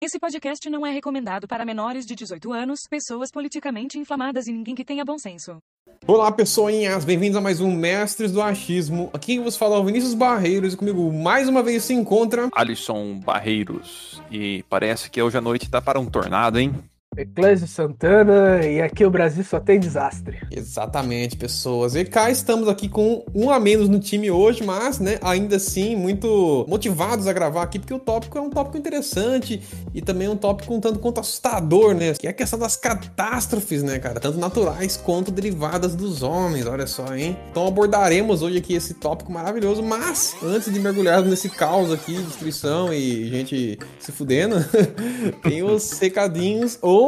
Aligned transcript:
Esse 0.00 0.16
podcast 0.20 0.70
não 0.70 0.86
é 0.86 0.92
recomendado 0.92 1.48
para 1.48 1.64
menores 1.64 2.06
de 2.06 2.14
18 2.14 2.52
anos, 2.52 2.86
pessoas 2.88 3.32
politicamente 3.32 3.98
inflamadas 3.98 4.46
e 4.46 4.52
ninguém 4.52 4.72
que 4.72 4.84
tenha 4.84 5.04
bom 5.04 5.18
senso. 5.18 5.58
Olá, 6.06 6.30
pessoinhas! 6.30 7.04
Bem-vindos 7.04 7.36
a 7.36 7.40
mais 7.40 7.60
um 7.60 7.72
Mestres 7.72 8.30
do 8.30 8.40
Achismo. 8.40 9.10
Aqui 9.12 9.40
vos 9.40 9.56
fala 9.56 9.74
é 9.74 9.78
o 9.80 9.84
Vinícius 9.84 10.14
Barreiros 10.14 10.74
e 10.74 10.76
comigo 10.76 11.12
mais 11.12 11.48
uma 11.48 11.64
vez 11.64 11.82
se 11.82 11.94
encontra. 11.94 12.48
Alisson 12.54 13.18
Barreiros. 13.18 14.22
E 14.30 14.62
parece 14.70 15.10
que 15.10 15.20
hoje 15.20 15.36
à 15.36 15.40
noite 15.40 15.68
tá 15.68 15.82
para 15.82 15.98
um 15.98 16.06
tornado, 16.06 16.60
hein? 16.60 16.72
Eclésio 17.18 17.66
Santana, 17.66 18.64
e 18.64 18.80
aqui 18.80 19.04
o 19.04 19.10
Brasil 19.10 19.42
só 19.42 19.58
tem 19.58 19.80
desastre. 19.80 20.38
Exatamente, 20.50 21.36
pessoas. 21.36 21.96
E 21.96 22.04
cá 22.04 22.30
estamos 22.30 22.68
aqui 22.68 22.88
com 22.88 23.24
um 23.34 23.50
a 23.50 23.58
menos 23.58 23.88
no 23.88 23.98
time 23.98 24.30
hoje, 24.30 24.62
mas, 24.64 25.00
né, 25.00 25.18
ainda 25.20 25.56
assim, 25.56 25.96
muito 25.96 26.64
motivados 26.68 27.26
a 27.26 27.32
gravar 27.32 27.62
aqui, 27.62 27.80
porque 27.80 27.92
o 27.92 27.98
tópico 27.98 28.38
é 28.38 28.40
um 28.40 28.48
tópico 28.48 28.78
interessante 28.78 29.60
e 29.92 30.00
também 30.00 30.28
um 30.28 30.36
tópico 30.36 30.72
um 30.72 30.80
tanto 30.80 31.00
quanto 31.00 31.18
assustador, 31.20 31.92
né? 31.92 32.14
Que 32.14 32.28
é 32.28 32.30
a 32.30 32.32
questão 32.32 32.58
das 32.58 32.76
catástrofes, 32.76 33.82
né, 33.82 33.98
cara? 33.98 34.20
Tanto 34.20 34.38
naturais 34.38 34.96
quanto 34.96 35.32
derivadas 35.32 35.96
dos 35.96 36.22
homens, 36.22 36.66
olha 36.66 36.86
só, 36.86 37.16
hein? 37.16 37.36
Então 37.50 37.66
abordaremos 37.66 38.42
hoje 38.42 38.58
aqui 38.58 38.74
esse 38.74 38.94
tópico 38.94 39.32
maravilhoso, 39.32 39.82
mas 39.82 40.36
antes 40.40 40.72
de 40.72 40.78
mergulharmos 40.78 41.28
nesse 41.28 41.48
caos 41.48 41.92
aqui, 41.92 42.12
destruição 42.12 42.92
e 42.92 43.28
gente 43.28 43.78
se 43.98 44.12
fudendo, 44.12 44.56
tem 45.42 45.64
os 45.64 45.98
recadinhos 45.98 46.78
ou 46.80 47.07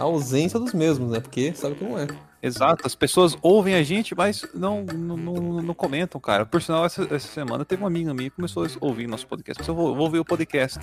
a 0.00 0.04
ausência 0.04 0.58
dos 0.58 0.72
mesmos, 0.72 1.10
né? 1.10 1.20
Porque 1.20 1.52
sabe 1.54 1.74
como 1.74 1.98
é. 1.98 2.06
Exato, 2.42 2.86
as 2.86 2.94
pessoas 2.94 3.36
ouvem 3.42 3.74
a 3.74 3.82
gente, 3.82 4.14
mas 4.14 4.46
não, 4.54 4.82
não, 4.82 5.16
não, 5.16 5.34
não 5.62 5.74
comentam, 5.74 6.18
cara. 6.18 6.46
Por 6.46 6.62
sinal, 6.62 6.86
essa, 6.86 7.02
essa, 7.14 7.28
semana 7.28 7.66
teve 7.66 7.82
uma 7.82 7.88
amiga 7.88 8.14
minha 8.14 8.30
que 8.30 8.36
começou 8.36 8.64
a 8.64 8.68
ouvir 8.80 9.06
nosso 9.06 9.26
podcast. 9.26 9.66
Eu 9.68 9.74
vou, 9.74 9.94
vou 9.94 10.04
ouvir 10.06 10.20
o 10.20 10.24
podcast. 10.24 10.78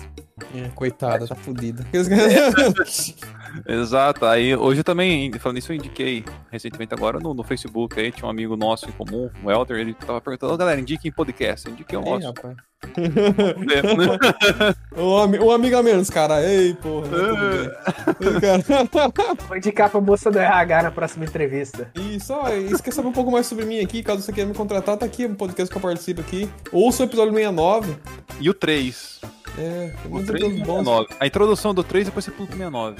É, 0.54 0.68
coitada, 0.68 1.26
tá 1.26 1.34
fodida. 1.34 1.84
Exato, 3.66 4.24
aí 4.24 4.54
hoje 4.54 4.80
eu 4.80 4.84
também, 4.84 5.30
falando 5.38 5.58
isso, 5.58 5.72
eu 5.72 5.76
indiquei 5.76 6.24
recentemente 6.50 6.94
agora 6.94 7.18
no, 7.18 7.34
no 7.34 7.42
Facebook, 7.42 7.98
aí 7.98 8.12
tinha 8.12 8.26
um 8.26 8.30
amigo 8.30 8.56
nosso 8.56 8.88
em 8.88 8.92
comum, 8.92 9.30
o 9.42 9.50
Elder, 9.50 9.78
ele 9.78 9.94
tava 9.94 10.20
perguntando, 10.20 10.56
galera, 10.56 10.80
indiquem 10.80 11.12
podcast, 11.12 11.66
eu 11.66 11.72
indiquei 11.72 11.98
o 11.98 12.02
nosso. 12.02 12.26
Rapaz. 12.26 12.56
o, 14.96 15.44
o 15.44 15.52
amigo 15.52 15.76
a 15.76 15.82
menos, 15.82 16.08
cara. 16.08 16.44
Ei, 16.44 16.74
porra. 16.74 17.08
Vou 19.48 19.56
indicar 19.56 19.90
pra 19.90 20.00
moça 20.00 20.30
do 20.30 20.38
RH 20.38 20.84
na 20.84 20.90
próxima 20.90 21.24
entrevista. 21.24 21.90
Isso, 21.94 22.32
ó, 22.32 22.48
e 22.50 22.70
quer 22.80 22.92
saber 22.92 23.08
um 23.08 23.12
pouco 23.12 23.30
mais 23.30 23.46
sobre 23.46 23.64
mim 23.64 23.80
aqui, 23.80 24.02
caso 24.02 24.22
você 24.22 24.32
queira 24.32 24.48
me 24.48 24.54
contratar, 24.54 24.96
tá 24.96 25.06
aqui 25.06 25.26
o 25.26 25.30
um 25.30 25.34
podcast 25.34 25.70
que 25.70 25.76
eu 25.76 25.82
participo 25.82 26.20
aqui. 26.20 26.48
Ouça 26.72 27.02
o 27.02 27.06
episódio 27.06 27.34
69. 27.34 27.96
E 28.40 28.48
o 28.48 28.54
3. 28.54 29.37
É, 29.58 29.92
tem 30.02 30.10
muitos 30.10 30.30
episódios 30.30 30.62
bons. 30.62 31.06
A 31.18 31.26
introdução 31.26 31.74
do 31.74 31.82
3 31.82 32.06
depois 32.06 32.24
você 32.24 32.30
pula 32.30 32.46
pro 32.46 32.56
69. 32.56 32.96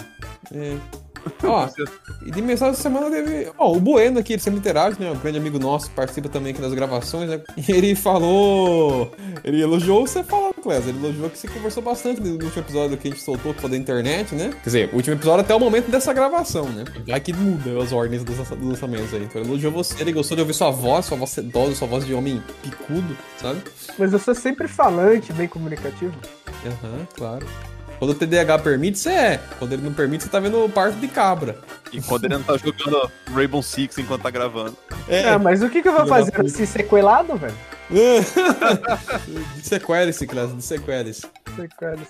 É. 0.53 0.77
Ó, 1.45 1.69
e 2.27 2.31
de 2.31 2.42
mensagem 2.42 2.73
essa 2.73 2.83
semana 2.83 3.11
teve. 3.11 3.51
Ó, 3.59 3.73
o 3.73 3.81
Bueno 3.81 4.19
aqui, 4.19 4.33
ele 4.33 4.42
sempre 4.42 4.61
interage, 4.61 5.01
né? 5.01 5.11
Um 5.11 5.19
grande 5.19 5.39
amigo 5.39 5.59
nosso, 5.59 5.91
participa 5.91 6.29
também 6.29 6.53
aqui 6.53 6.61
das 6.61 6.75
gravações, 6.75 7.29
né? 7.29 7.41
E 7.56 7.73
ele 7.73 7.95
falou. 7.95 9.12
Ele 9.45 9.61
elogiou 9.61 10.06
você 10.06 10.23
falando, 10.23 10.55
Clésio. 10.59 10.91
Ele 10.91 10.98
elogiou 10.98 11.31
que 11.31 11.39
você 11.39 11.48
conversou 11.48 11.83
bastante 11.83 12.20
no 12.20 12.33
último 12.33 12.53
episódio 12.56 12.97
que 12.97 13.09
a 13.09 13.11
gente 13.11 13.23
soltou, 13.23 13.55
que 13.55 13.61
foi 13.61 13.70
da 13.70 13.77
internet, 13.77 14.34
né? 14.34 14.51
Quer 14.51 14.64
dizer, 14.64 14.91
o 14.92 14.97
último 14.97 15.17
episódio 15.17 15.41
até 15.41 15.55
o 15.55 15.61
momento 15.61 15.91
dessa 15.91 16.12
gravação, 16.12 16.69
né? 16.70 16.84
Já 17.06 17.19
que 17.20 17.33
muda 17.33 17.83
as 17.83 17.92
ordens 17.92 18.25
dos, 18.25 18.37
dos 18.37 18.69
lançamentos 18.69 19.12
aí. 19.14 19.23
Então 19.23 19.41
ele 19.41 19.51
elogiou 19.51 19.73
você, 19.73 20.01
ele 20.01 20.12
gostou 20.12 20.36
de 20.36 20.42
ouvir 20.42 20.55
sua 20.55 20.70
voz, 20.70 21.06
sua 21.06 21.17
voz 21.17 21.31
sedosa, 21.31 21.75
sua 21.75 21.89
voz 21.89 22.05
de 22.05 22.14
homem 22.14 22.42
picudo, 22.62 23.17
sabe? 23.41 23.62
Mas 23.98 24.12
eu 24.12 24.19
sou 24.19 24.34
sempre 24.34 24.69
falante, 24.69 25.33
bem 25.33 25.48
comunicativo. 25.48 26.14
Aham, 26.64 26.92
uhum, 26.92 27.06
claro. 27.14 27.47
Quando 27.98 28.12
o 28.12 28.14
TDAH 28.14 28.61
permite, 28.61 28.98
você 28.98 29.11
é. 29.11 29.41
Quando 29.59 29.73
ele 29.73 29.83
não 29.83 29.92
permite, 29.92 30.23
você 30.23 30.31
tá 30.31 30.39
vendo 30.39 30.64
o 30.64 30.69
parto 30.69 30.98
de 30.98 31.09
cabra. 31.09 31.59
E 31.92 32.01
quando 32.01 32.27
ele 32.27 32.34
não 32.34 32.42
tá 32.42 32.56
jogando 32.56 33.11
Rainbow 33.34 33.62
Six 33.62 33.98
enquanto 33.98 34.23
tá 34.23 34.31
gravando. 34.31 34.77
É, 35.09 35.23
é 35.23 35.39
mas 35.39 35.62
o 35.62 35.69
que, 35.69 35.83
que 35.83 35.89
eu 35.89 35.92
vou 35.92 36.06
fazer? 36.06 36.48
Se 36.48 36.67
sequelado, 36.67 37.36
velho? 37.36 37.55
Sequelice, 39.63 40.27
classe, 40.27 40.61
sequelice. 40.61 41.23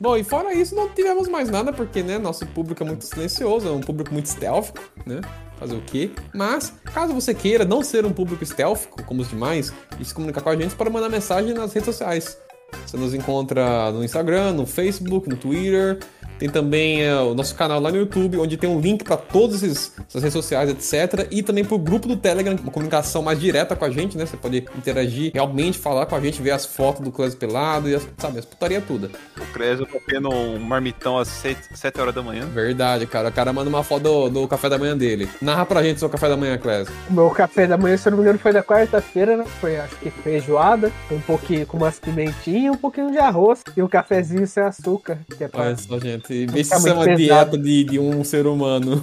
Bom, 0.01 0.17
e 0.17 0.25
fora 0.25 0.53
isso, 0.53 0.75
não 0.75 0.89
tivemos 0.89 1.29
mais 1.29 1.49
nada, 1.49 1.73
porque, 1.73 2.03
né, 2.03 2.19
nosso 2.19 2.45
público 2.47 2.83
é 2.83 2.87
muito 2.87 3.05
silencioso, 3.05 3.69
é 3.69 3.71
um 3.71 3.81
público 3.81 4.13
muito 4.13 4.29
stealth, 4.29 4.71
né? 5.07 5.21
Fazer 5.59 5.75
o 5.75 5.81
quê? 5.81 6.11
Mas, 6.35 6.73
caso 6.85 7.13
você 7.15 7.33
queira 7.35 7.65
não 7.65 7.83
ser 7.83 8.05
um 8.05 8.13
público 8.13 8.45
stealth, 8.45 8.87
como 9.07 9.23
os 9.23 9.31
demais, 9.31 9.73
e 9.99 10.05
se 10.05 10.13
comunicar 10.15 10.43
com 10.43 10.51
a 10.51 10.57
gente, 10.57 10.75
para 10.75 10.91
mandar 10.91 11.09
mensagem 11.09 11.55
nas 11.55 11.73
redes 11.73 11.87
sociais. 11.87 12.39
Você 12.87 12.97
nos 12.97 13.15
encontra 13.15 13.91
no 13.93 14.05
Instagram, 14.05 14.53
no 14.53 14.67
Facebook, 14.67 15.29
no 15.29 15.37
Twitter, 15.37 15.99
tem 16.39 16.49
também 16.49 17.03
é, 17.03 17.15
o 17.17 17.35
nosso 17.35 17.55
canal 17.55 17.81
lá 17.81 17.91
no 17.91 17.97
YouTube, 17.97 18.39
onde 18.39 18.57
tem 18.57 18.71
um 18.71 18.81
link 18.81 19.05
para 19.05 19.17
todas 19.17 19.63
essas 19.63 20.23
redes 20.23 20.33
sociais, 20.33 20.71
etc. 20.71 21.27
E 21.31 21.43
também 21.43 21.65
pro 21.65 21.79
grupo 21.79 22.07
do 22.07 22.17
Telegram, 22.17 22.55
uma 22.55 22.71
comunicação 22.71 23.23
mais 23.23 23.41
direta 23.41 23.75
com 23.75 23.85
a 23.85 23.91
gente, 23.91 24.17
né? 24.17 24.25
Você 24.25 24.37
pode 24.37 24.59
interagir, 24.77 25.33
realmente 25.35 25.79
falar 25.79 26.07
com 26.07 26.15
a 26.15 26.21
gente, 26.21 26.41
ver 26.41 26.53
as 26.53 26.65
fotos 26.65 27.03
do 27.03 27.11
Clésio 27.11 27.39
pelado 27.39 27.89
e 27.89 27.95
as, 27.95 28.07
sabe, 28.17 28.39
as 28.39 28.45
putaria 28.45 28.81
toda. 28.81 29.11
O 29.37 29.53
Clésio 29.53 29.87
tá 29.87 29.99
tendo 30.07 30.29
um 30.31 30.59
marmitão 30.59 31.19
às 31.19 31.29
7, 31.29 31.77
7 31.77 32.01
horas 32.01 32.15
da 32.15 32.23
manhã. 32.23 32.47
Verdade, 32.47 33.07
cara. 33.07 33.29
O 33.29 33.33
cara 33.33 33.53
manda 33.53 33.69
uma 33.69 33.83
foto 33.83 34.03
do, 34.03 34.29
do 34.29 34.49
café 34.49 34.69
da 34.69 34.79
manhã 34.79 34.97
dele. 34.97 35.29
Narra 35.41 35.67
pra 35.67 35.83
gente 35.83 35.97
o 35.97 36.01
seu 36.01 36.09
café 36.09 36.29
da 36.29 36.37
manhã, 36.37 36.57
Clésio. 36.57 36.93
O 37.11 37.13
meu 37.13 37.31
café 37.31 37.67
da 37.67 37.77
manhã, 37.77 37.97
se 37.97 38.09
eu 38.09 38.11
não 38.13 38.19
me 38.19 38.23
engano, 38.23 38.39
foi 38.39 38.53
da 38.53 38.63
quarta-feira, 38.63 39.37
né? 39.37 39.45
Foi, 39.61 39.77
acho 39.77 39.97
que 39.97 40.11
feijoada, 40.11 40.93
um 41.11 41.21
pouquinho 41.21 41.67
com 41.67 41.77
umas 41.77 41.99
pimentinhas, 41.99 42.75
um 42.75 42.79
pouquinho 42.79 43.11
de 43.11 43.19
arroz 43.19 43.63
e 43.77 43.83
um 43.83 43.89
cafezinho 43.89 44.47
sem 44.47 44.63
açúcar. 44.63 45.19
Que 45.37 45.45
é 45.45 45.49
pra... 45.49 45.63
Olha 45.63 45.77
só, 45.77 45.99
gente. 45.99 46.28
Vê 46.29 46.65
se 46.65 46.75
isso 46.75 46.89
é 46.89 46.93
uma 46.93 47.05
pesado. 47.05 47.17
dieta 47.17 47.59
de, 47.59 47.85
de 47.85 47.99
um 47.99 48.23
ser 48.23 48.47
humano. 48.47 49.03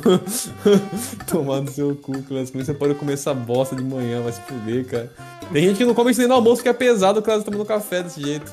Tomando 1.27 1.71
seu 1.71 1.95
cu, 1.95 2.13
Clássico. 2.23 2.53
Como 2.53 2.65
você 2.65 2.73
pode 2.73 2.93
comer 2.95 3.13
essa 3.13 3.33
bosta 3.33 3.75
de 3.75 3.83
manhã, 3.83 4.21
vai 4.21 4.31
se 4.31 4.41
fuder, 4.41 4.85
cara. 4.85 5.11
Tem 5.51 5.63
gente 5.63 5.77
que 5.77 5.85
não 5.85 5.93
come 5.93 6.11
isso 6.11 6.19
nem 6.19 6.27
no 6.27 6.35
almoço, 6.35 6.63
que 6.63 6.69
é 6.69 6.73
pesado, 6.73 7.21
Clássico 7.21 7.51
tomando 7.51 7.67
café 7.67 8.03
desse 8.03 8.21
jeito. 8.21 8.51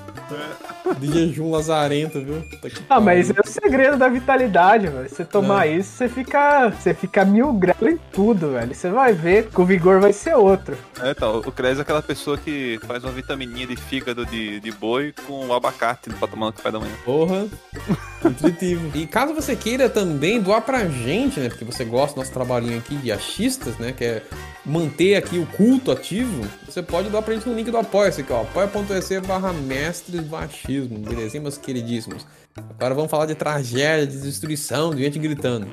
De 0.98 1.10
jejum 1.10 1.50
lazarento, 1.50 2.20
viu? 2.20 2.42
Tá 2.60 2.96
ah, 2.96 3.00
mas 3.00 3.30
é 3.30 3.34
o 3.42 3.46
segredo 3.46 3.96
da 3.96 4.08
vitalidade, 4.08 4.88
velho. 4.88 5.08
Você 5.08 5.24
tomar 5.24 5.66
é. 5.66 5.76
isso, 5.76 5.90
você 5.90 6.08
fica, 6.08 6.70
você 6.70 6.92
fica 6.92 7.24
mil 7.24 7.52
graus 7.52 7.80
em 7.82 7.98
tudo, 8.12 8.52
velho. 8.52 8.74
Você 8.74 8.90
vai 8.90 9.12
ver 9.12 9.48
que 9.48 9.60
o 9.60 9.64
vigor 9.64 10.00
vai 10.00 10.12
ser 10.12 10.34
outro. 10.34 10.76
É, 11.00 11.10
então, 11.10 11.38
o 11.38 11.52
Cres 11.52 11.78
é 11.78 11.82
aquela 11.82 12.02
pessoa 12.02 12.36
que 12.36 12.78
faz 12.86 13.04
uma 13.04 13.12
vitamininha 13.12 13.66
de 13.66 13.76
fígado 13.76 14.26
de, 14.26 14.60
de 14.60 14.70
boi 14.72 15.14
com 15.26 15.52
abacate 15.52 16.10
pra 16.10 16.28
tomar 16.28 16.46
no 16.46 16.52
café 16.52 16.70
da 16.70 16.78
manhã. 16.78 16.94
Porra, 17.04 17.46
e 18.62 19.06
caso 19.06 19.34
você 19.34 19.56
queira 19.56 19.88
também 19.90 20.40
doar 20.40 20.62
pra 20.62 20.88
gente, 20.88 21.40
né, 21.40 21.48
porque 21.48 21.64
você 21.64 21.84
gosta 21.84 22.14
do 22.14 22.18
nosso 22.18 22.32
trabalhinho 22.32 22.78
aqui 22.78 22.96
de 22.96 23.10
achistas, 23.10 23.76
né, 23.78 23.92
que 23.92 24.04
é 24.04 24.22
manter 24.64 25.16
aqui 25.16 25.38
o 25.38 25.46
culto 25.46 25.90
ativo, 25.90 26.48
você 26.66 26.82
pode 26.82 27.10
doar 27.10 27.22
pra 27.22 27.34
gente 27.34 27.48
no 27.48 27.54
link 27.54 27.70
do 27.70 27.76
Apoia-se 27.76 28.20
aqui, 28.20 28.32
ó, 28.32 28.42
apoia.se 28.42 29.20
barra 29.20 29.52
mestres 29.52 30.22
do 30.22 30.36
achismo, 30.36 30.98
belezinha, 30.98 31.42
meus 31.42 31.58
queridíssimos? 31.58 32.26
Agora 32.56 32.94
vamos 32.94 33.10
falar 33.10 33.26
de 33.26 33.34
tragédia, 33.34 34.06
de 34.06 34.20
destruição, 34.20 34.94
de 34.94 35.02
gente 35.02 35.18
gritando. 35.18 35.66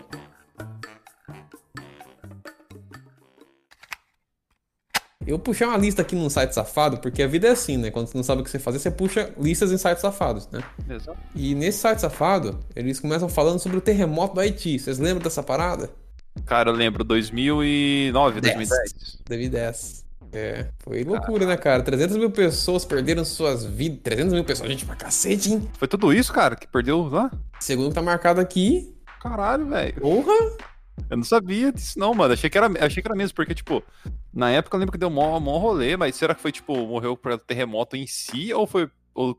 Eu 5.30 5.38
puxei 5.38 5.68
uma 5.68 5.78
lista 5.78 6.02
aqui 6.02 6.16
num 6.16 6.28
site 6.28 6.54
safado, 6.54 6.98
porque 6.98 7.22
a 7.22 7.28
vida 7.28 7.48
é 7.48 7.52
assim, 7.52 7.78
né? 7.78 7.92
Quando 7.92 8.08
você 8.08 8.18
não 8.18 8.24
sabe 8.24 8.42
o 8.42 8.44
que 8.44 8.50
você 8.50 8.58
fazer, 8.58 8.80
você 8.80 8.90
puxa 8.90 9.30
listas 9.40 9.72
em 9.72 9.78
sites 9.78 10.02
safados, 10.02 10.50
né? 10.52 10.60
Exato. 10.90 11.20
E 11.36 11.54
nesse 11.54 11.78
site 11.78 12.00
safado, 12.00 12.60
eles 12.76 13.00
começam 13.00 13.30
falando 13.30 13.60
sobre 13.60 13.78
o 13.78 13.82
terremoto 13.82 14.34
do 14.34 14.40
Haiti. 14.40 14.80
Vocês 14.80 14.98
lembram 14.98 15.22
dessa 15.22 15.44
parada? 15.44 15.92
Cara, 16.48 16.72
eu 16.72 16.74
lembro, 16.74 17.04
2009, 17.04 18.42
10. 18.42 18.56
2010. 18.56 19.20
2010. 19.28 20.06
É, 20.34 20.66
foi 20.80 21.04
loucura, 21.04 21.46
né, 21.46 21.58
cara? 21.58 21.84
300 21.84 22.18
mil 22.18 22.32
pessoas 22.32 22.84
perderam 22.84 23.24
suas 23.24 23.64
vidas. 23.64 24.00
300 24.04 24.34
mil 24.34 24.44
pessoas, 24.44 24.68
gente, 24.68 24.84
pra 24.84 24.96
cacete, 24.96 25.52
hein? 25.52 25.70
Foi 25.78 25.88
tudo 25.88 26.12
isso, 26.12 26.34
cara, 26.34 26.56
que 26.56 26.68
perdeu 26.68 27.08
lá? 27.08 27.30
Segundo 27.60 27.94
tá 27.94 28.02
marcado 28.02 28.42
aqui. 28.42 28.96
Caralho, 29.22 29.68
velho. 29.68 30.02
Porra! 30.02 30.34
Eu 31.10 31.18
não 31.18 31.24
sabia 31.24 31.72
disso, 31.72 32.00
não, 32.00 32.14
mano. 32.14 32.34
Achei 32.34 32.50
que 32.50 32.58
era, 32.58 32.68
achei 32.86 33.02
que 33.02 33.08
era 33.08 33.16
mesmo, 33.16 33.36
porque, 33.36 33.54
tipo, 33.54 33.84
na 34.34 34.50
época 34.52 34.76
eu 34.76 34.80
lembro 34.80 34.92
que 34.92 34.98
deu 34.98 35.10
um 35.10 35.12
mó 35.12 35.58
rolê, 35.58 35.96
mas 35.98 36.16
será 36.16 36.34
que 36.34 36.42
foi, 36.42 36.52
tipo, 36.52 36.76
morreu 36.88 37.16
por 37.16 37.38
terremoto 37.40 37.96
em 37.96 38.08
si 38.08 38.54
ou 38.54 38.66
foi 38.66 38.90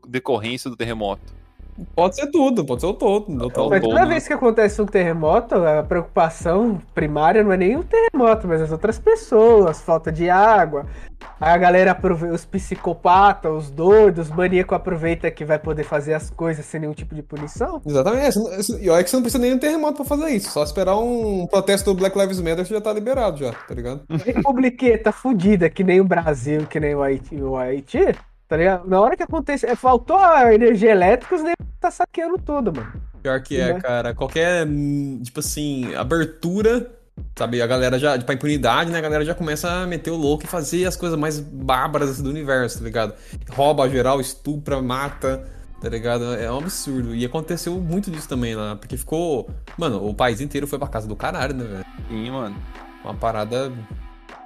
decorrência 0.07 0.69
do 0.69 0.75
terremoto? 0.77 1.40
Pode 1.95 2.15
ser 2.15 2.27
tudo, 2.27 2.65
pode 2.65 2.81
ser 2.81 2.87
o 2.87 2.93
todo. 2.93 3.25
Mas 3.69 3.81
toda 3.81 4.05
vez 4.05 4.27
que 4.27 4.33
acontece 4.33 4.81
um 4.81 4.85
terremoto, 4.85 5.55
a 5.55 5.83
preocupação 5.83 6.81
primária 6.93 7.43
não 7.43 7.51
é 7.51 7.57
nem 7.57 7.77
o 7.77 7.83
terremoto, 7.83 8.47
mas 8.47 8.61
as 8.61 8.71
outras 8.71 8.99
pessoas, 8.99 9.81
falta 9.81 10.11
de 10.11 10.29
água. 10.29 10.85
a 11.39 11.57
galera 11.57 11.91
aproveita, 11.91 12.35
os 12.35 12.45
psicopatas, 12.45 13.51
os 13.51 13.71
doidos, 13.71 14.29
os 14.29 14.35
maníacos 14.35 14.75
aproveita 14.75 15.31
que 15.31 15.43
vai 15.43 15.57
poder 15.57 15.83
fazer 15.83 16.13
as 16.13 16.29
coisas 16.29 16.65
sem 16.65 16.81
nenhum 16.81 16.93
tipo 16.93 17.15
de 17.15 17.23
punição. 17.23 17.81
Exatamente. 17.85 18.37
E 18.79 18.89
olha 18.89 19.03
que 19.03 19.09
você 19.09 19.15
não 19.15 19.23
precisa 19.23 19.41
nem 19.41 19.51
de 19.51 19.57
um 19.57 19.59
terremoto 19.59 19.95
pra 19.95 20.05
fazer 20.05 20.29
isso. 20.29 20.51
Só 20.51 20.63
esperar 20.63 20.97
um 20.97 21.47
protesto 21.47 21.93
do 21.93 21.99
Black 21.99 22.17
Lives 22.17 22.39
Matter 22.39 22.65
que 22.65 22.73
já 22.73 22.81
tá 22.81 22.93
liberado 22.93 23.37
já, 23.37 23.51
tá 23.51 23.73
ligado? 23.73 24.01
Republiqueta 24.25 25.11
fudida, 25.11 25.69
que 25.69 25.83
nem 25.83 25.99
o 25.99 26.05
Brasil, 26.05 26.67
que 26.67 26.79
nem 26.79 26.93
o 26.93 27.01
Haiti, 27.01 27.35
o 27.35 27.57
Haiti 27.57 28.15
tá 28.51 28.57
ligado? 28.57 28.85
Na 28.85 28.99
hora 28.99 29.15
que 29.15 29.23
acontece, 29.23 29.65
faltou 29.77 30.17
a 30.17 30.53
energia 30.53 30.91
elétrica, 30.91 31.35
os 31.35 31.41
tá 31.79 31.89
saqueando 31.89 32.37
tudo, 32.37 32.73
mano. 32.73 32.91
Pior 33.23 33.41
que 33.41 33.57
é, 33.57 33.79
cara. 33.79 34.13
Qualquer, 34.13 34.67
tipo 35.23 35.39
assim, 35.39 35.95
abertura, 35.95 36.91
sabe? 37.37 37.61
A 37.61 37.65
galera 37.65 37.97
já, 37.97 38.17
tipo, 38.17 38.29
a 38.29 38.35
impunidade, 38.35 38.91
né? 38.91 38.97
A 38.97 39.01
galera 39.01 39.23
já 39.23 39.33
começa 39.33 39.71
a 39.71 39.87
meter 39.87 40.11
o 40.11 40.17
louco 40.17 40.43
e 40.43 40.47
fazer 40.47 40.85
as 40.85 40.97
coisas 40.97 41.17
mais 41.17 41.39
bárbaras 41.39 42.21
do 42.21 42.29
universo, 42.29 42.79
tá 42.79 42.83
ligado? 42.83 43.13
Rouba 43.51 43.89
geral, 43.89 44.19
estupra, 44.19 44.81
mata, 44.81 45.45
tá 45.79 45.87
ligado? 45.87 46.35
É 46.35 46.51
um 46.51 46.57
absurdo. 46.57 47.15
E 47.15 47.23
aconteceu 47.23 47.79
muito 47.79 48.11
disso 48.11 48.27
também 48.27 48.53
lá, 48.53 48.75
porque 48.75 48.97
ficou. 48.97 49.49
Mano, 49.77 50.05
o 50.05 50.13
país 50.13 50.41
inteiro 50.41 50.67
foi 50.67 50.77
pra 50.77 50.89
casa 50.89 51.07
do 51.07 51.15
caralho, 51.15 51.53
né, 51.55 51.63
velho? 51.63 51.85
Sim, 52.09 52.31
mano. 52.31 52.57
Uma 53.01 53.13
parada 53.13 53.71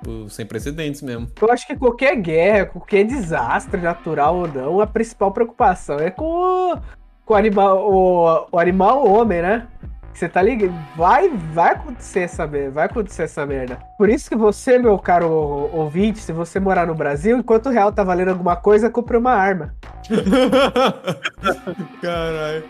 tipo, 0.06 0.30
sem 0.30 0.46
precedentes 0.46 1.02
mesmo. 1.02 1.28
Eu 1.42 1.52
acho 1.52 1.66
que 1.66 1.76
qualquer 1.76 2.16
guerra, 2.16 2.68
qualquer 2.68 3.04
desastre 3.04 3.82
natural 3.82 4.38
ou 4.38 4.48
não, 4.48 4.80
a 4.80 4.88
principal 4.88 5.32
preocupação 5.32 5.98
é 5.98 6.12
com, 6.12 6.80
com 7.26 7.34
o 7.34 7.38
animal, 7.38 7.92
o, 7.92 8.48
o 8.52 8.60
animal 8.60 9.06
homem, 9.08 9.42
né? 9.42 9.68
Você 10.14 10.30
tá 10.30 10.42
ligado? 10.42 10.74
Vai, 10.96 11.28
vai 11.30 11.74
acontecer 11.74 12.22
essa 12.22 12.48
merda, 12.48 12.72
vai 12.72 12.86
acontecer 12.86 13.24
essa 13.24 13.46
merda. 13.46 13.78
Por 13.98 14.08
isso 14.08 14.30
que 14.30 14.36
você, 14.36 14.80
meu 14.80 14.98
caro 14.98 15.30
ouvinte, 15.74 16.20
se 16.20 16.32
você 16.32 16.58
morar 16.58 16.88
no 16.88 16.96
Brasil, 16.96 17.38
enquanto 17.38 17.66
o 17.66 17.72
real 17.72 17.92
tá 17.92 18.02
valendo 18.02 18.30
alguma 18.30 18.56
coisa, 18.56 18.90
compre 18.90 19.18
uma 19.18 19.34
arma. 19.34 19.76
Caralho. 22.02 22.64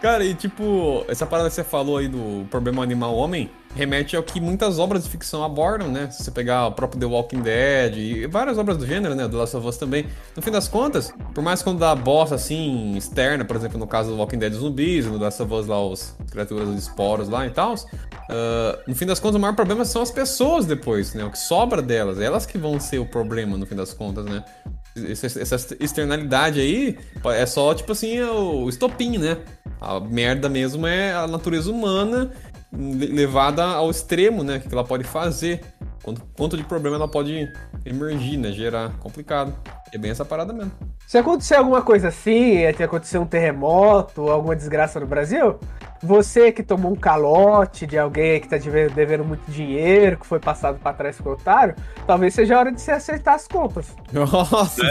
Cara, 0.00 0.24
e 0.24 0.34
tipo, 0.34 1.04
essa 1.08 1.26
parada 1.26 1.50
que 1.50 1.54
você 1.54 1.62
falou 1.62 1.98
aí 1.98 2.08
do 2.08 2.46
problema 2.48 2.82
animal 2.82 3.14
homem, 3.14 3.50
remete 3.74 4.16
ao 4.16 4.22
que 4.22 4.40
muitas 4.40 4.78
obras 4.78 5.04
de 5.04 5.10
ficção 5.10 5.44
abordam, 5.44 5.88
né? 5.88 6.10
Se 6.10 6.24
você 6.24 6.30
pegar 6.30 6.68
o 6.68 6.72
próprio 6.72 6.98
The 6.98 7.06
Walking 7.06 7.42
Dead 7.42 7.96
e 7.98 8.26
várias 8.26 8.56
obras 8.56 8.78
do 8.78 8.86
gênero, 8.86 9.14
né? 9.14 9.28
Do 9.28 9.36
Last 9.36 9.54
of 9.54 9.66
Us 9.66 9.76
também. 9.76 10.06
No 10.34 10.40
fim 10.40 10.50
das 10.50 10.66
contas, 10.68 11.12
por 11.34 11.44
mais 11.44 11.62
quando 11.62 11.80
dá 11.80 11.94
bosta 11.94 12.34
assim, 12.34 12.96
externa, 12.96 13.44
por 13.44 13.56
exemplo, 13.56 13.78
no 13.78 13.86
caso 13.86 14.10
do 14.10 14.16
Walking 14.16 14.38
Dead 14.38 14.54
zumbis, 14.54 15.04
no 15.04 15.18
Last 15.18 15.42
of 15.42 15.52
Us 15.52 15.66
lá, 15.66 15.86
os 15.86 16.16
criaturas 16.30 16.66
dos 16.66 16.78
esporos 16.78 17.28
lá 17.28 17.46
e 17.46 17.50
tal, 17.50 17.74
uh, 17.74 18.80
no 18.86 18.94
fim 18.94 19.04
das 19.04 19.20
contas, 19.20 19.36
o 19.36 19.38
maior 19.38 19.54
problema 19.54 19.84
são 19.84 20.00
as 20.00 20.10
pessoas 20.10 20.64
depois, 20.64 21.12
né? 21.12 21.24
O 21.24 21.30
que 21.30 21.38
sobra 21.38 21.82
delas, 21.82 22.18
elas 22.18 22.46
que 22.46 22.56
vão 22.56 22.80
ser 22.80 23.00
o 23.00 23.06
problema 23.06 23.58
no 23.58 23.66
fim 23.66 23.76
das 23.76 23.92
contas, 23.92 24.24
né? 24.24 24.42
Essa 24.96 25.76
externalidade 25.78 26.60
aí 26.60 26.98
é 27.26 27.46
só, 27.46 27.74
tipo 27.74 27.92
assim, 27.92 28.20
o 28.20 28.68
estopim, 28.68 29.18
né? 29.18 29.38
A 29.80 30.00
merda 30.00 30.48
mesmo 30.48 30.86
é 30.86 31.12
a 31.12 31.26
natureza 31.26 31.70
humana 31.70 32.30
levada 32.72 33.64
ao 33.64 33.90
extremo, 33.90 34.44
né? 34.44 34.56
O 34.56 34.60
que 34.60 34.72
ela 34.72 34.84
pode 34.84 35.04
fazer. 35.04 35.60
Quanto, 36.02 36.22
quanto 36.36 36.56
de 36.56 36.64
problema 36.64 36.96
ela 36.96 37.08
pode 37.08 37.48
emergir, 37.84 38.36
né? 38.36 38.52
Gerar. 38.52 38.90
Complicado. 38.98 39.52
É 39.92 39.98
bem 39.98 40.10
essa 40.10 40.24
parada 40.24 40.52
mesmo. 40.52 40.72
Se 41.06 41.18
acontecer 41.18 41.56
alguma 41.56 41.82
coisa 41.82 42.08
assim, 42.08 42.58
é 42.58 42.72
se 42.72 42.82
acontecer 42.82 43.18
um 43.18 43.26
terremoto, 43.26 44.30
alguma 44.30 44.54
desgraça 44.54 45.00
no 45.00 45.06
Brasil, 45.06 45.58
você 46.02 46.50
que 46.50 46.62
tomou 46.62 46.92
um 46.92 46.96
calote 46.96 47.86
de 47.86 47.98
alguém 47.98 48.40
que 48.40 48.48
tá 48.48 48.56
devendo 48.56 49.24
muito 49.24 49.50
dinheiro, 49.50 50.18
que 50.18 50.26
foi 50.26 50.38
passado 50.38 50.78
para 50.78 50.94
trás 50.94 51.20
com 51.20 51.30
o 51.30 51.32
otário, 51.32 51.74
talvez 52.06 52.34
seja 52.34 52.56
a 52.56 52.58
hora 52.58 52.72
de 52.72 52.80
você 52.80 52.92
acertar 52.92 53.34
as 53.34 53.46
contas. 53.46 53.94
Nossa! 54.12 54.82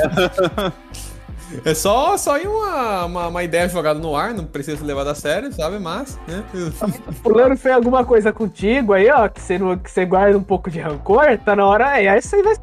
É 1.66 1.74
só, 1.74 2.16
só 2.16 2.38
ir 2.38 2.48
uma, 2.48 3.06
uma, 3.06 3.28
uma, 3.28 3.44
ideia 3.44 3.68
jogada 3.68 4.00
no 4.00 4.16
ar, 4.16 4.36
não 4.36 4.46
precisa 4.46 4.78
ser 4.78 4.84
levada 4.84 5.12
a 5.12 5.16
sério, 5.16 5.52
sabe? 5.52 5.80
Mas, 5.80 6.20
né? 6.28 6.44
Fulano 7.24 7.58
fez 7.58 7.74
alguma 7.74 8.06
coisa 8.06 8.32
contigo 8.32 8.94
aí, 8.94 9.10
ó, 9.10 9.28
que 9.28 9.42
você, 9.42 9.58
não, 9.58 9.76
que 9.76 9.90
você 9.90 10.06
guarda 10.06 10.38
um 10.38 10.44
pouco 10.44 10.70
de 10.70 10.80
rancor, 10.80 11.40
tá 11.44 11.56
na 11.56 11.66
hora 11.66 11.88
aí, 11.88 12.08
aí 12.08 12.22
você 12.22 12.44
vai 12.44 12.56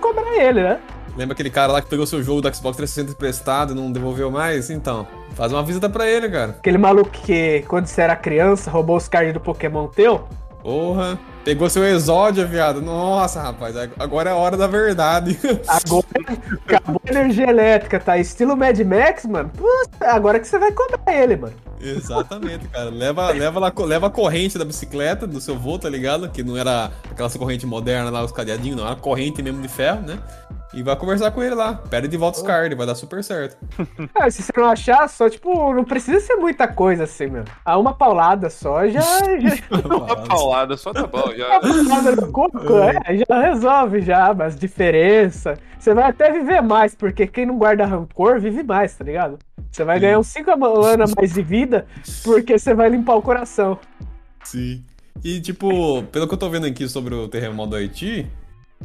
cobrar 0.00 0.38
ele, 0.38 0.62
né? 0.62 0.80
Lembra 1.16 1.34
aquele 1.34 1.50
cara 1.50 1.70
lá 1.70 1.82
que 1.82 1.88
pegou 1.90 2.06
seu 2.06 2.22
jogo 2.22 2.40
do 2.40 2.54
Xbox 2.54 2.78
360 2.78 3.12
emprestado 3.12 3.72
e 3.72 3.76
não 3.76 3.92
devolveu 3.92 4.30
mais? 4.30 4.70
Então, 4.70 5.06
faz 5.34 5.52
uma 5.52 5.62
visita 5.62 5.88
pra 5.88 6.08
ele, 6.08 6.28
cara. 6.28 6.56
Aquele 6.58 6.78
maluco 6.78 7.10
que, 7.10 7.64
quando 7.68 7.86
você 7.86 8.02
era 8.02 8.16
criança, 8.16 8.70
roubou 8.70 8.96
os 8.96 9.08
cards 9.08 9.32
do 9.32 9.40
Pokémon 9.40 9.86
teu? 9.86 10.28
Porra. 10.62 11.18
Pegou 11.44 11.70
seu 11.70 11.84
exódio, 11.84 12.46
viado. 12.46 12.82
Nossa, 12.82 13.40
rapaz, 13.40 13.74
agora 13.98 14.28
é 14.28 14.32
a 14.32 14.36
hora 14.36 14.58
da 14.58 14.66
verdade. 14.66 15.38
Agora 15.66 16.06
acabou 16.66 17.00
a 17.06 17.10
energia 17.10 17.48
elétrica, 17.48 17.98
tá? 17.98 18.18
Estilo 18.18 18.54
Mad 18.54 18.78
Max, 18.80 19.24
mano. 19.24 19.48
Puta, 19.48 20.06
agora 20.06 20.38
que 20.38 20.46
você 20.46 20.58
vai 20.58 20.70
cobrar 20.70 21.00
ele, 21.08 21.36
mano. 21.36 21.54
Exatamente, 21.80 22.68
cara. 22.68 22.90
Leva, 22.90 23.30
leva, 23.30 23.72
leva 23.86 24.06
a 24.08 24.10
corrente 24.10 24.58
da 24.58 24.66
bicicleta 24.66 25.26
do 25.26 25.40
seu 25.40 25.58
vô, 25.58 25.78
tá 25.78 25.88
ligado? 25.88 26.28
Que 26.28 26.42
não 26.42 26.58
era 26.58 26.90
aquela 27.10 27.30
corrente 27.30 27.64
moderna 27.64 28.10
lá, 28.10 28.22
os 28.22 28.32
cadeadinhos, 28.32 28.76
não. 28.76 28.86
Era 28.86 28.96
corrente 28.96 29.42
mesmo 29.42 29.62
de 29.62 29.68
ferro, 29.68 30.02
né? 30.02 30.18
E 30.72 30.84
vai 30.84 30.94
conversar 30.94 31.32
com 31.32 31.42
ele 31.42 31.54
lá. 31.54 31.74
Pede 31.74 32.06
de 32.06 32.16
volta 32.16 32.38
os 32.38 32.44
cards, 32.44 32.76
vai 32.76 32.86
dar 32.86 32.94
super 32.94 33.24
certo. 33.24 33.56
É, 34.14 34.30
se 34.30 34.42
você 34.42 34.52
não 34.56 34.66
achar, 34.66 35.08
só, 35.08 35.28
tipo, 35.28 35.74
não 35.74 35.84
precisa 35.84 36.20
ser 36.20 36.36
muita 36.36 36.68
coisa 36.68 37.04
assim, 37.04 37.26
meu. 37.26 37.44
A 37.64 37.76
uma 37.76 37.92
paulada 37.92 38.48
só 38.48 38.86
já. 38.86 39.00
já... 39.40 39.56
uma 39.84 40.16
paulada 40.16 40.76
só 40.76 40.92
tá 40.92 41.06
bom, 41.08 41.32
já. 41.36 41.48
Uma 41.48 41.60
paulada 41.60 42.16
no 42.16 42.30
corpo, 42.30 42.58
é, 42.78 43.16
já 43.16 43.40
resolve 43.40 44.00
já, 44.00 44.32
mas 44.32 44.56
diferença. 44.56 45.58
Você 45.76 45.92
vai 45.92 46.04
até 46.04 46.30
viver 46.30 46.60
mais, 46.62 46.94
porque 46.94 47.26
quem 47.26 47.46
não 47.46 47.58
guarda 47.58 47.84
rancor 47.84 48.38
vive 48.38 48.62
mais, 48.62 48.94
tá 48.94 49.04
ligado? 49.04 49.38
Você 49.72 49.82
vai 49.82 49.96
Sim. 49.96 50.02
ganhar 50.02 50.18
uns 50.18 50.26
5 50.28 50.50
anos 50.84 51.14
mais 51.16 51.32
de 51.32 51.42
vida 51.42 51.86
porque 52.22 52.58
você 52.58 52.74
vai 52.74 52.88
limpar 52.88 53.14
o 53.14 53.22
coração. 53.22 53.78
Sim. 54.44 54.84
E, 55.22 55.40
tipo, 55.40 56.02
pelo 56.04 56.28
que 56.28 56.34
eu 56.34 56.38
tô 56.38 56.48
vendo 56.48 56.66
aqui 56.66 56.88
sobre 56.88 57.14
o 57.14 57.28
terremoto 57.28 57.70
do 57.70 57.76
Haiti, 57.76 58.30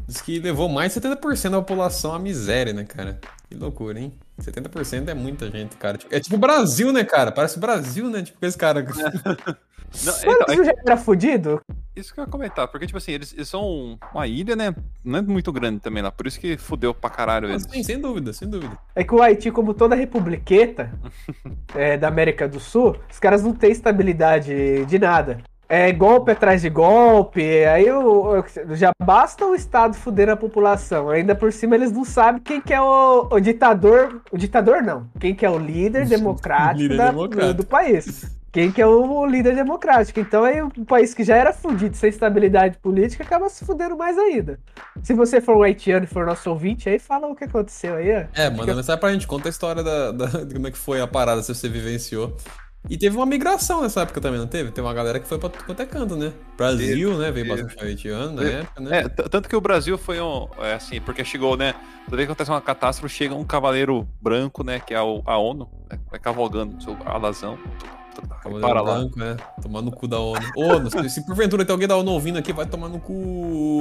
Diz 0.07 0.21
que 0.21 0.39
levou 0.39 0.69
mais 0.69 0.93
de 0.93 1.01
70% 1.01 1.49
da 1.49 1.57
população 1.57 2.13
à 2.13 2.19
miséria, 2.19 2.73
né, 2.73 2.83
cara? 2.83 3.19
Que 3.49 3.55
loucura, 3.55 3.99
hein? 3.99 4.13
70% 4.39 5.07
é 5.07 5.13
muita 5.13 5.49
gente, 5.49 5.75
cara. 5.77 5.97
É 6.11 6.19
tipo 6.19 6.35
o 6.35 6.39
Brasil, 6.39 6.91
né, 6.91 7.03
cara? 7.03 7.31
Parece 7.31 7.57
o 7.57 7.59
Brasil, 7.59 8.09
né? 8.09 8.21
Tipo 8.21 8.45
esse 8.45 8.57
cara. 8.57 8.85
Não, 10.03 10.13
então, 10.17 10.61
é... 10.61 10.65
já 10.65 10.73
era 10.85 10.97
fudido? 10.97 11.61
Isso 11.95 12.13
que 12.13 12.19
eu 12.19 12.25
ia 12.25 12.29
comentar, 12.29 12.67
porque, 12.67 12.85
tipo 12.85 12.97
assim, 12.97 13.13
eles, 13.13 13.33
eles, 13.33 13.47
são 13.47 13.97
uma 14.13 14.27
ilha, 14.27 14.55
né? 14.55 14.75
Não 15.03 15.19
é 15.19 15.21
muito 15.21 15.51
grande 15.53 15.79
também 15.79 16.03
lá, 16.03 16.11
por 16.11 16.27
isso 16.27 16.39
que 16.39 16.57
fudeu 16.57 16.93
pra 16.93 17.09
caralho 17.09 17.49
eles. 17.49 17.63
Sim, 17.69 17.81
sem 17.81 17.99
dúvida, 17.99 18.33
sem 18.33 18.49
dúvida. 18.49 18.77
É 18.93 19.03
que 19.03 19.15
o 19.15 19.21
Haiti, 19.21 19.49
como 19.51 19.73
toda 19.73 19.95
republiqueta 19.95 20.91
é, 21.73 21.97
da 21.97 22.09
América 22.09 22.49
do 22.49 22.59
Sul, 22.59 22.97
os 23.09 23.19
caras 23.19 23.41
não 23.41 23.53
têm 23.53 23.71
estabilidade 23.71 24.85
de 24.85 24.99
nada. 24.99 25.37
É 25.67 25.91
golpe 25.91 26.31
atrás 26.31 26.61
de 26.61 26.69
golpe, 26.69 27.41
aí 27.65 27.91
o, 27.91 28.43
já 28.71 28.91
basta 29.03 29.45
o 29.45 29.55
Estado 29.55 29.95
fuder 29.95 30.29
a 30.29 30.37
população. 30.37 31.09
Ainda 31.09 31.33
por 31.33 31.51
cima 31.51 31.75
eles 31.75 31.91
não 31.91 32.05
sabem 32.05 32.41
quem 32.41 32.61
que 32.61 32.73
é 32.73 32.81
o, 32.81 33.27
o 33.31 33.39
ditador. 33.39 34.21
O 34.31 34.37
ditador 34.37 34.83
não. 34.83 35.09
Quem 35.19 35.33
que 35.33 35.45
é 35.45 35.49
o 35.49 35.57
líder 35.57 36.05
democrático 36.07 36.83
líder 36.83 36.97
da, 36.97 37.11
do, 37.11 37.53
do, 37.55 37.65
país. 37.65 38.31
Quem 38.51 38.71
que 38.71 38.81
é 38.81 38.85
o 38.85 39.25
líder 39.25 39.55
democrático. 39.55 40.19
Então 40.19 40.43
aí 40.43 40.61
o 40.61 40.69
país 40.85 41.15
que 41.15 41.23
já 41.23 41.35
era 41.35 41.51
fudido 41.51 41.97
sem 41.97 42.09
estabilidade 42.09 42.77
política 42.77 43.23
acaba 43.23 43.49
se 43.49 43.65
fudendo 43.65 43.97
mais 43.97 44.17
ainda. 44.19 44.59
Se 45.01 45.13
você 45.15 45.41
for 45.41 45.57
um 45.57 45.63
haitiano 45.63 46.05
e 46.05 46.07
for 46.07 46.27
nosso 46.27 46.47
ouvinte, 46.49 46.87
aí 46.87 46.99
fala 46.99 47.27
o 47.27 47.35
que 47.35 47.43
aconteceu 47.43 47.95
aí. 47.95 48.27
É, 48.33 48.49
manda 48.51 48.75
mensagem 48.75 48.99
pra 48.99 49.11
gente, 49.11 49.25
conta 49.25 49.49
a 49.49 49.51
história 49.51 49.83
da, 49.83 50.11
da, 50.11 50.25
de 50.43 50.53
como 50.53 50.67
é 50.67 50.71
que 50.71 50.77
foi 50.77 51.01
a 51.01 51.07
parada, 51.07 51.41
se 51.41 51.53
você 51.53 51.67
vivenciou. 51.67 52.37
E 52.89 52.97
teve 52.97 53.15
uma 53.15 53.25
migração 53.25 53.81
nessa 53.81 54.01
época 54.01 54.21
também, 54.21 54.39
não 54.39 54.47
teve? 54.47 54.71
Tem 54.71 54.83
uma 54.83 54.93
galera 54.93 55.19
que 55.19 55.27
foi 55.27 55.39
pra 55.39 55.49
quanto 55.49 55.81
é 55.81 55.85
canto, 55.85 56.15
né? 56.15 56.31
Brasil, 56.55 57.17
né? 57.17 57.31
Veio 57.31 57.47
bastante 57.47 57.83
haitiano 57.83 58.33
na 58.33 58.43
época, 58.43 58.81
né? 58.81 58.99
É, 58.99 59.09
tanto 59.09 59.49
que 59.49 59.55
o 59.55 59.61
Brasil 59.61 59.97
foi 59.97 60.21
um. 60.21 60.47
É 60.59 60.73
assim, 60.73 61.01
porque 61.01 61.25
chegou, 61.25 61.57
né? 61.57 61.73
Toda 62.05 62.17
vez 62.17 62.27
que 62.27 62.31
acontece 62.31 62.51
uma 62.51 62.61
catástrofe, 62.61 63.13
chega 63.13 63.33
um 63.33 63.43
cavaleiro 63.43 64.07
branco, 64.21 64.63
né? 64.63 64.79
Que 64.79 64.93
é 64.93 64.97
a 64.97 65.03
ONU, 65.03 65.67
né, 65.91 65.99
vai 66.09 66.19
cavalgando 66.19 66.81
seu 66.83 66.95
alazão. 67.05 67.57
Cavaleiro 68.41 68.67
para 68.67 68.83
branco, 68.83 69.19
lá. 69.19 69.25
né? 69.25 69.37
Tomando 69.61 69.87
o 69.89 69.91
cu 69.91 70.07
da 70.07 70.19
ONU. 70.19 70.45
ONU, 70.55 70.89
se, 70.91 71.09
se 71.09 71.25
porventura 71.25 71.65
tem 71.65 71.73
alguém 71.73 71.87
da 71.87 71.97
ONU 71.97 72.11
ouvindo 72.11 72.37
aqui, 72.37 72.53
vai 72.53 72.65
tomar 72.65 72.87
no 72.87 72.99
cu. 72.99 73.79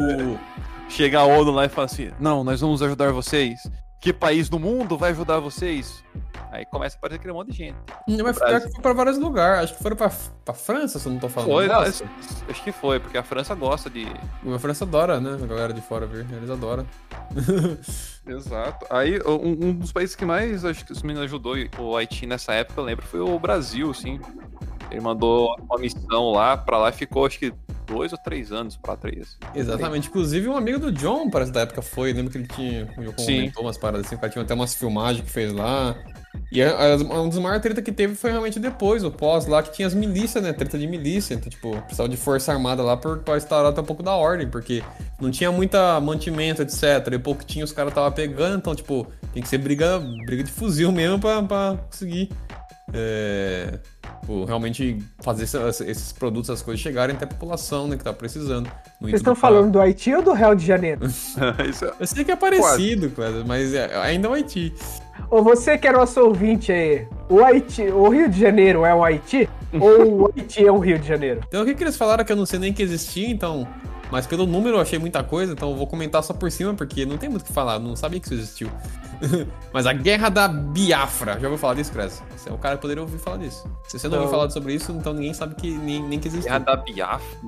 Chega 0.89 1.21
a 1.21 1.25
ONU 1.25 1.51
lá 1.51 1.67
e 1.67 1.69
fala 1.69 1.85
assim: 1.85 2.11
Não, 2.19 2.43
nós 2.43 2.61
vamos 2.61 2.83
ajudar 2.83 3.13
vocês. 3.13 3.61
Que 4.01 4.13
país 4.13 4.49
do 4.49 4.59
mundo 4.59 4.99
vai 4.99 5.13
ajudar 5.13 5.41
vocês? 5.41 6.03
Aí 6.55 6.65
começa 6.67 6.95
a 6.95 6.99
aparecer 6.99 7.19
aquele 7.19 7.33
monte 7.33 7.51
de 7.51 7.57
gente. 7.57 7.77
Não, 8.07 8.25
mas 8.25 8.39
pior 8.39 8.61
que 8.61 8.71
foi 8.71 8.81
pra 8.81 8.93
vários 8.93 9.19
lugares. 9.19 9.65
Acho 9.65 9.77
que 9.77 9.83
foram 9.83 9.97
pra, 9.97 10.13
pra 10.45 10.55
França, 10.55 11.01
se 11.01 11.07
eu 11.07 11.13
não 11.13 11.19
tô 11.19 11.29
falando. 11.29 11.51
Foi, 11.51 11.69
acho, 11.69 12.05
acho 12.49 12.63
que 12.63 12.71
foi, 12.71 13.01
porque 13.01 13.19
a 13.19 13.25
França 13.25 13.57
gosta 13.57 13.91
de. 13.91 14.07
A 14.55 14.59
França 14.61 14.85
adora, 14.85 15.21
né? 15.21 15.37
A 15.43 15.47
galera 15.47 15.73
de 15.73 15.81
fora 15.81 16.07
vir. 16.07 16.25
Eles 16.31 16.49
adoram. 16.49 16.87
Exato. 18.25 18.87
Aí, 18.89 19.19
um, 19.27 19.69
um, 19.69 19.73
dos 19.73 19.91
países 19.91 20.15
que 20.15 20.25
mais 20.25 20.65
acho 20.65 20.85
que 20.85 20.93
meninos 21.05 21.25
ajudou 21.25 21.57
o 21.77 21.97
Haiti 21.97 22.25
nessa 22.25 22.53
época, 22.53 22.81
eu 22.81 22.85
lembro, 22.85 23.05
foi 23.05 23.19
o 23.19 23.37
Brasil, 23.37 23.91
assim. 23.91 24.21
Ele 24.93 25.01
mandou 25.01 25.57
uma 25.61 25.79
missão 25.79 26.31
lá, 26.31 26.57
pra 26.57 26.79
lá 26.79 26.91
e 26.91 26.93
ficou, 26.93 27.27
acho 27.27 27.41
que 27.41 27.53
dois 27.85 28.13
ou 28.13 28.19
três 28.19 28.53
anos 28.53 28.77
pra 28.77 28.97
três. 28.97 29.37
Exatamente. 29.55 30.09
Inclusive, 30.09 30.49
um 30.49 30.57
amigo 30.57 30.79
do 30.79 30.93
John, 30.93 31.29
parece 31.29 31.51
da 31.51 31.63
época 31.63 31.83
foi. 31.83 32.13
Lembro 32.13 32.31
que 32.31 32.39
ele 32.39 32.47
tinha. 32.47 32.87
comentou 33.17 33.65
umas 33.65 33.77
paradas 33.77 34.07
assim, 34.07 34.15
o 34.15 34.19
cara 34.19 34.33
tinha 34.33 34.45
até 34.45 34.55
umas 34.55 34.75
filmagens 34.75 35.25
que 35.25 35.31
fez 35.31 35.53
lá. 35.53 35.97
E 36.53 36.63
a, 36.63 36.95
a, 36.95 37.21
um 37.21 37.29
dos 37.29 37.39
maiores 37.39 37.63
treta 37.63 37.83
que 37.83 37.91
teve 37.91 38.15
foi 38.15 38.31
realmente 38.31 38.61
depois, 38.61 39.03
o 39.03 39.11
pós 39.11 39.47
lá, 39.47 39.63
que 39.63 39.73
tinha 39.73 39.89
as 39.89 39.95
milícias, 39.95 40.43
né? 40.43 40.53
Treta 40.53 40.79
de 40.79 40.87
milícia. 40.87 41.35
Então, 41.35 41.51
tipo, 41.51 41.77
precisava 41.83 42.09
de 42.09 42.17
força 42.17 42.53
armada 42.53 42.83
lá 42.83 42.97
pra, 42.97 43.17
pra 43.17 43.37
instaurar 43.37 43.73
até 43.73 43.81
um 43.81 43.85
pouco 43.85 44.03
da 44.03 44.15
ordem, 44.15 44.49
porque 44.49 44.83
não 45.21 45.31
tinha 45.31 45.51
muita 45.51 46.01
mantimento, 46.01 46.63
etc. 46.63 47.13
E 47.13 47.19
pouco 47.19 47.45
tinha, 47.45 47.65
os 47.65 47.73
caras 47.73 47.93
tava 47.93 48.11
pegando, 48.11 48.59
então, 48.59 48.75
tipo, 48.75 49.07
tem 49.33 49.43
que 49.43 49.49
ser 49.49 49.59
briga, 49.59 49.99
briga 50.27 50.45
de 50.45 50.53
fuzil 50.53 50.91
mesmo 50.93 51.19
pra, 51.19 51.43
pra 51.43 51.79
conseguir 51.91 52.31
é, 52.93 53.79
tipo, 54.21 54.45
realmente 54.45 54.99
fazer 55.21 55.45
esses, 55.45 55.81
esses 55.81 56.13
produtos, 56.13 56.51
essas 56.51 56.63
coisas 56.63 56.81
chegarem 56.81 57.17
até 57.17 57.25
a 57.25 57.29
população, 57.29 57.89
né, 57.89 57.97
que 57.97 58.05
tá 58.05 58.13
precisando. 58.13 58.71
Vocês 59.01 59.15
estão 59.15 59.35
falando 59.35 59.73
do 59.73 59.81
Haiti 59.81 60.15
ou 60.15 60.23
do 60.23 60.33
Rio 60.33 60.55
de 60.55 60.67
Janeiro? 60.67 61.05
Isso, 61.07 61.85
eu 61.99 62.07
sei 62.07 62.25
que 62.25 62.33
é 62.33 62.37
parecido, 62.37 63.11
Quase. 63.11 63.45
mas 63.45 63.75
é, 63.75 63.97
ainda 63.97 64.29
é 64.29 64.31
o 64.31 64.35
Haiti. 64.35 64.73
Ou 65.35 65.43
você 65.43 65.77
que 65.77 65.89
é 65.89 65.91
nosso 65.91 66.21
ouvinte 66.21 66.71
aí, 66.71 67.09
o 67.29 67.43
Haiti, 67.43 67.83
o 67.83 68.09
Rio 68.09 68.29
de 68.29 68.39
Janeiro 68.39 68.85
é 68.85 68.95
o 68.95 69.03
Haiti? 69.03 69.49
ou 69.81 70.21
o 70.21 70.27
Haiti 70.27 70.65
é 70.65 70.71
o 70.71 70.79
Rio 70.79 70.97
de 70.97 71.09
Janeiro? 71.09 71.41
Então 71.49 71.63
o 71.63 71.67
que, 71.67 71.75
que 71.75 71.83
eles 71.83 71.97
falaram 71.97 72.25
que 72.25 72.31
eu 72.31 72.37
não 72.37 72.47
sei 72.47 72.61
nem 72.61 72.73
que 72.73 72.81
existia, 72.81 73.29
então 73.29 73.67
mas 74.15 74.29
pelo 74.29 74.47
número 74.47 74.77
eu 74.77 74.81
achei 74.81 74.97
muita 74.97 75.25
coisa, 75.25 75.55
então 75.55 75.71
eu 75.71 75.77
vou 75.77 75.89
comentar 75.89 76.23
só 76.23 76.33
por 76.33 76.49
cima, 76.49 76.73
porque 76.73 77.05
não 77.05 77.19
tem 77.19 77.29
muito 77.29 77.43
o 77.43 77.45
que 77.47 77.53
falar, 77.53 77.81
não 77.81 77.97
sabia 77.97 78.21
que 78.21 78.27
isso 78.27 78.35
existiu. 78.35 78.71
Mas 79.75 79.89
a 79.89 79.93
Guerra 79.93 80.29
da 80.29 80.47
Biafra, 80.47 81.33
já 81.33 81.49
ouviu 81.49 81.59
falar 81.59 81.75
disso, 81.75 81.91
Cres? 81.91 82.23
Você 82.37 82.49
é 82.49 82.53
o 82.53 82.57
cara 82.57 82.77
que 82.77 82.83
poderia 82.83 83.03
ouvir 83.03 83.19
falar 83.19 83.39
disso. 83.39 83.69
Se 83.89 83.99
você 83.99 84.07
não 84.07 84.19
ouviu 84.19 84.31
falar 84.31 84.49
sobre 84.51 84.73
isso, 84.73 84.93
então 84.93 85.13
ninguém 85.13 85.35
sabe 85.35 85.57
que 85.57 85.69
nem, 85.69 86.01
nem 86.01 86.21
que 86.21 86.29
existiu. 86.29 86.49
Guerra 86.49 86.65
da 86.65 86.77
Biafra? 86.77 87.39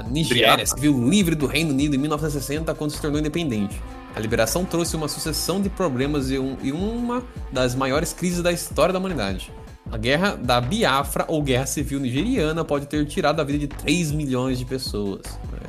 A 0.00 0.02
Nigéria 0.02 0.66
se 0.66 0.78
viu 0.78 1.08
livre 1.08 1.34
do 1.34 1.46
Reino 1.46 1.70
Unido 1.70 1.96
em 1.96 1.98
1960 1.98 2.74
quando 2.74 2.90
se 2.90 3.00
tornou 3.00 3.18
independente. 3.18 3.80
A 4.14 4.20
liberação 4.20 4.66
trouxe 4.66 4.94
uma 4.94 5.08
sucessão 5.08 5.62
de 5.62 5.70
problemas 5.70 6.30
e, 6.30 6.38
um, 6.38 6.58
e 6.62 6.72
uma 6.72 7.22
das 7.50 7.74
maiores 7.74 8.12
crises 8.12 8.42
da 8.42 8.52
história 8.52 8.92
da 8.92 8.98
humanidade. 8.98 9.50
A 9.92 9.98
guerra 9.98 10.36
da 10.36 10.58
Biafra 10.58 11.26
ou 11.28 11.42
guerra 11.42 11.66
civil 11.66 12.00
nigeriana 12.00 12.64
pode 12.64 12.86
ter 12.86 13.04
tirado 13.04 13.40
a 13.40 13.44
vida 13.44 13.58
de 13.58 13.68
3 13.68 14.10
milhões 14.10 14.58
de 14.58 14.64
pessoas. 14.64 15.20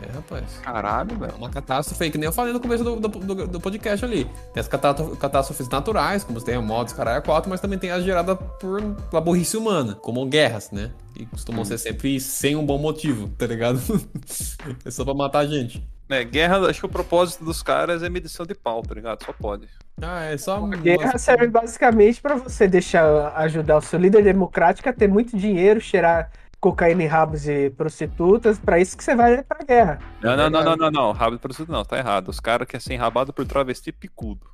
É, 0.02 0.14
rapaz. 0.14 0.46
Caralho, 0.64 1.20
velho. 1.20 1.36
Uma 1.36 1.50
catástrofe 1.50 2.06
aí, 2.06 2.10
que 2.10 2.18
nem 2.18 2.28
eu 2.28 2.32
falei 2.32 2.54
no 2.54 2.60
começo 2.62 2.86
do, 2.86 2.96
do, 2.96 3.48
do 3.48 3.60
podcast 3.60 4.06
ali. 4.06 4.24
Tem 4.54 4.62
as 4.62 4.68
catástrofes 4.70 5.68
naturais, 5.68 6.24
como 6.24 6.38
os 6.38 6.44
terremotos, 6.46 6.94
caralho, 6.94 7.22
4, 7.22 7.50
mas 7.50 7.60
também 7.60 7.78
tem 7.78 7.92
as 7.92 8.06
geradas 8.06 8.38
por 8.62 8.82
pela 9.10 9.22
burrice 9.22 9.58
humana, 9.58 9.96
como 9.96 10.26
guerras, 10.26 10.72
né? 10.72 10.92
Que 11.14 11.26
costumam 11.26 11.64
hum. 11.64 11.66
ser 11.66 11.78
sempre 11.78 12.18
sem 12.22 12.56
um 12.56 12.66
bom 12.66 12.78
motivo, 12.78 13.28
tá 13.38 13.46
ligado? 13.46 13.82
é 14.86 14.90
só 14.90 15.04
pra 15.04 15.14
matar 15.14 15.40
a 15.40 15.46
gente. 15.46 15.86
É, 16.14 16.24
guerra, 16.24 16.58
acho 16.70 16.80
que 16.80 16.86
o 16.86 16.90
propósito 16.90 17.44
dos 17.44 17.64
caras 17.64 18.04
é 18.04 18.10
medição 18.10 18.46
de 18.46 18.54
pau, 18.54 18.82
tá 18.84 18.94
ligado? 18.94 19.24
Só 19.24 19.34
pode. 19.34 19.68
Ah, 20.02 20.26
é 20.26 20.38
só. 20.38 20.64
A 20.64 20.68
guerra 20.76 21.18
serve 21.18 21.48
basicamente 21.48 22.22
para 22.22 22.36
você 22.36 22.68
deixar 22.68 23.34
ajudar 23.38 23.78
o 23.78 23.82
seu 23.82 24.00
líder 24.00 24.24
democrático 24.24 24.88
a 24.88 24.94
ter 24.94 25.08
muito 25.08 25.36
dinheiro, 25.36 25.82
cheirar 25.82 26.30
cocaína 26.60 27.04
em 27.04 27.08
rabos 27.08 27.42
de 27.42 27.72
prostitutas, 27.72 28.58
para 28.58 28.80
isso 28.80 28.96
que 28.96 29.04
você 29.04 29.16
vai 29.16 29.44
pra 29.44 29.66
guerra. 29.66 30.00
Não, 30.22 30.38
não, 30.38 30.50
não, 30.50 30.64
não, 30.64 30.76
não, 30.78 30.92
não, 30.92 31.12
rabo 31.12 31.36
de 31.36 31.42
prostituta 31.42 31.74
não, 31.74 31.84
tá 31.84 31.98
errado. 31.98 32.30
Os 32.30 32.40
caras 32.40 32.68
querem 32.68 32.82
ser 32.82 32.94
enrabados 32.94 33.36
por 33.36 33.46
travesti 33.46 33.92
picudo. 33.92 34.48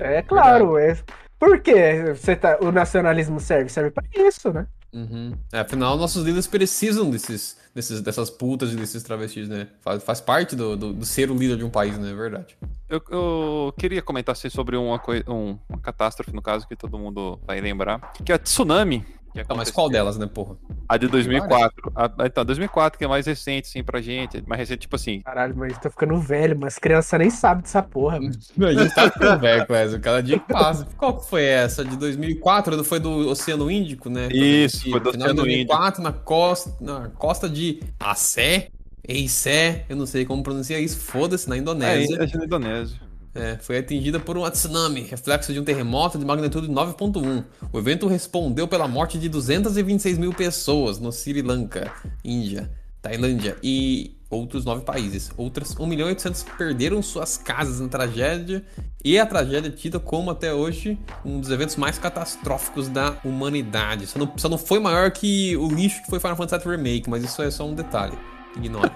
É, 0.00 0.18
é 0.18 0.22
claro, 0.22 0.78
é. 0.78 0.96
Por 1.38 1.60
que 1.60 2.14
você 2.14 2.36
tá, 2.36 2.58
o 2.60 2.70
nacionalismo 2.70 3.40
serve? 3.40 3.70
Serve 3.70 3.90
para 3.90 4.04
isso, 4.14 4.52
né? 4.52 4.66
Uhum. 4.92 5.34
É, 5.52 5.60
afinal, 5.60 5.96
nossos 5.96 6.24
líderes 6.24 6.46
precisam 6.46 7.10
desses, 7.10 7.58
desses, 7.74 8.00
dessas 8.00 8.30
putas 8.30 8.72
e 8.72 8.76
desses 8.76 9.02
travestis, 9.02 9.48
né? 9.48 9.68
Faz, 9.80 10.02
faz 10.02 10.20
parte 10.20 10.56
do, 10.56 10.76
do, 10.76 10.92
do, 10.94 11.04
ser 11.04 11.30
o 11.30 11.34
líder 11.34 11.58
de 11.58 11.64
um 11.64 11.70
país, 11.70 11.98
né? 11.98 12.10
É 12.10 12.14
verdade. 12.14 12.56
Eu, 12.88 13.02
eu 13.10 13.74
queria 13.76 14.00
comentar 14.00 14.32
assim, 14.32 14.48
sobre 14.48 14.76
uma, 14.76 15.00
um, 15.26 15.58
uma 15.68 15.78
catástrofe, 15.78 16.34
no 16.34 16.40
caso, 16.40 16.66
que 16.66 16.74
todo 16.74 16.98
mundo 16.98 17.38
vai 17.46 17.60
lembrar, 17.60 18.12
que 18.24 18.32
é 18.32 18.34
a 18.34 18.38
tsunami 18.38 19.04
não, 19.48 19.56
mas 19.56 19.70
qual 19.70 19.88
delas, 19.90 20.16
né, 20.16 20.26
porra? 20.26 20.56
A 20.88 20.96
de 20.96 21.08
2004. 21.08 21.92
A, 21.94 22.26
então, 22.26 22.44
2004, 22.44 22.98
que 22.98 23.04
é 23.04 23.08
mais 23.08 23.26
recente, 23.26 23.68
assim, 23.68 23.82
pra 23.82 24.00
gente. 24.00 24.42
Mais 24.46 24.58
recente, 24.58 24.80
tipo 24.80 24.96
assim. 24.96 25.20
Caralho, 25.20 25.54
mas 25.56 25.78
tô 25.78 25.90
ficando 25.90 26.18
velho, 26.18 26.58
mas 26.58 26.78
criança 26.78 27.18
nem 27.18 27.30
sabe 27.30 27.62
dessa 27.62 27.82
porra, 27.82 28.20
mano. 28.20 28.34
a 28.66 28.72
gente 28.72 28.94
tá 28.94 29.10
ficando 29.10 29.40
velho, 29.40 29.66
Clésio. 29.66 30.00
Cada 30.00 30.22
dia 30.22 30.38
que 30.38 30.52
passa. 30.52 30.86
Qual 30.96 31.18
que 31.18 31.28
foi 31.28 31.44
essa? 31.44 31.84
De 31.84 31.96
2004? 31.96 32.84
Foi 32.84 33.00
do 33.00 33.28
Oceano 33.28 33.70
Índico, 33.70 34.08
né? 34.08 34.28
Isso, 34.32 34.90
foi 34.90 35.00
do 35.00 35.10
Oceano 35.10 35.34
2004, 35.34 36.00
Índico. 36.00 36.02
na 36.02 36.12
costa, 36.12 36.76
na 36.80 37.08
costa 37.10 37.48
de 37.48 37.80
Acé. 38.00 38.68
Eissé, 39.10 39.86
eu 39.88 39.96
não 39.96 40.04
sei 40.04 40.26
como 40.26 40.42
pronuncia 40.42 40.78
isso, 40.78 40.98
foda-se, 40.98 41.48
na 41.48 41.56
Indonésia. 41.56 42.18
É, 42.20 42.24
é 42.24 42.36
na 42.36 42.44
Indonésia. 42.44 43.07
É, 43.38 43.56
foi 43.58 43.78
atingida 43.78 44.18
por 44.18 44.36
um 44.36 44.48
tsunami, 44.50 45.02
reflexo 45.02 45.52
de 45.52 45.60
um 45.60 45.64
terremoto 45.64 46.18
de 46.18 46.24
magnitude 46.24 46.68
9.1. 46.68 47.44
O 47.72 47.78
evento 47.78 48.06
respondeu 48.06 48.66
pela 48.66 48.88
morte 48.88 49.18
de 49.18 49.28
226 49.28 50.18
mil 50.18 50.32
pessoas 50.32 50.98
no 50.98 51.12
Sri 51.12 51.42
Lanka, 51.42 51.92
Índia, 52.24 52.70
Tailândia 53.00 53.56
e 53.62 54.16
outros 54.30 54.64
nove 54.64 54.82
países. 54.82 55.30
Outras 55.36 55.74
1 55.78 55.86
milhão 55.86 56.08
e 56.08 56.10
800 56.10 56.42
perderam 56.56 57.02
suas 57.02 57.36
casas 57.36 57.80
na 57.80 57.88
tragédia 57.88 58.64
e 59.04 59.18
a 59.18 59.24
tragédia 59.24 59.68
é 59.68 59.72
tida 59.72 59.98
como 59.98 60.30
até 60.30 60.52
hoje 60.52 60.98
um 61.24 61.40
dos 61.40 61.50
eventos 61.50 61.76
mais 61.76 61.98
catastróficos 61.98 62.88
da 62.88 63.16
humanidade. 63.24 64.06
Só 64.06 64.18
não, 64.18 64.32
só 64.36 64.48
não 64.48 64.58
foi 64.58 64.78
maior 64.78 65.10
que 65.10 65.56
o 65.56 65.68
lixo 65.68 66.02
que 66.02 66.10
foi 66.10 66.20
Final 66.20 66.36
Fantasy 66.36 66.64
VII 66.64 66.76
Remake, 66.76 67.08
mas 67.08 67.24
isso 67.24 67.40
é 67.42 67.50
só 67.50 67.66
um 67.66 67.74
detalhe. 67.74 68.18
Ignora. 68.56 68.92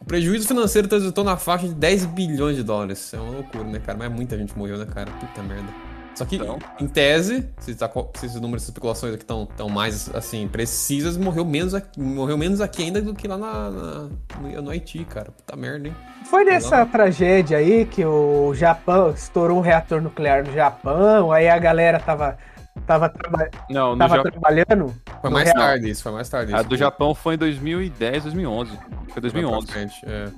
o 0.00 0.04
prejuízo 0.04 0.46
financeiro 0.46 0.88
transitou 0.88 1.24
na 1.24 1.36
faixa 1.36 1.68
de 1.68 1.74
10 1.74 2.06
bilhões 2.06 2.56
de 2.56 2.62
dólares. 2.62 3.12
É 3.12 3.18
uma 3.18 3.30
loucura, 3.30 3.64
né, 3.64 3.78
cara? 3.78 3.98
Mas 3.98 4.10
muita 4.10 4.36
gente 4.36 4.56
morreu, 4.56 4.78
né, 4.78 4.86
cara? 4.86 5.10
Puta 5.12 5.42
merda. 5.42 5.68
Só 6.14 6.26
que, 6.26 6.36
então... 6.36 6.58
em 6.78 6.86
tese, 6.86 7.48
se, 7.58 7.74
tá, 7.74 7.90
se 8.14 8.26
esses 8.26 8.40
números, 8.40 8.62
essas 8.62 8.68
especulações 8.68 9.14
aqui 9.14 9.22
estão 9.22 9.46
tão 9.46 9.68
mais, 9.68 10.14
assim, 10.14 10.46
precisas, 10.46 11.16
morreu 11.16 11.44
menos, 11.44 11.74
aqui, 11.74 11.98
morreu 11.98 12.36
menos 12.36 12.60
aqui 12.60 12.82
ainda 12.82 13.00
do 13.00 13.14
que 13.14 13.26
lá 13.26 13.38
na, 13.38 13.70
na 13.70 14.08
no, 14.40 14.62
no, 14.62 14.70
Haiti, 14.70 15.04
cara. 15.04 15.30
Puta 15.32 15.56
merda, 15.56 15.88
hein? 15.88 15.96
Foi 16.26 16.44
nessa 16.44 16.84
tragédia 16.84 17.58
aí 17.58 17.86
que 17.86 18.04
o 18.04 18.52
Japão 18.54 19.10
estourou 19.10 19.58
um 19.58 19.62
reator 19.62 20.00
nuclear 20.00 20.44
no 20.44 20.52
Japão, 20.52 21.32
aí 21.32 21.48
a 21.48 21.58
galera 21.58 21.98
tava 21.98 22.36
Tava, 22.86 23.08
traba... 23.08 23.48
não, 23.70 23.96
tava 23.96 24.16
ja... 24.16 24.22
trabalhando? 24.22 24.94
Foi 25.20 25.30
mais 25.30 25.44
real. 25.44 25.58
tarde 25.58 25.90
isso, 25.90 26.02
foi 26.02 26.12
mais 26.12 26.28
tarde 26.28 26.52
isso. 26.52 26.60
A 26.60 26.62
do 26.62 26.76
Japão 26.76 27.14
foi 27.14 27.34
em 27.34 27.38
2010, 27.38 28.24
2011. 28.24 28.78
Foi 29.08 29.22
2011. 29.22 29.68
é. 30.04 30.28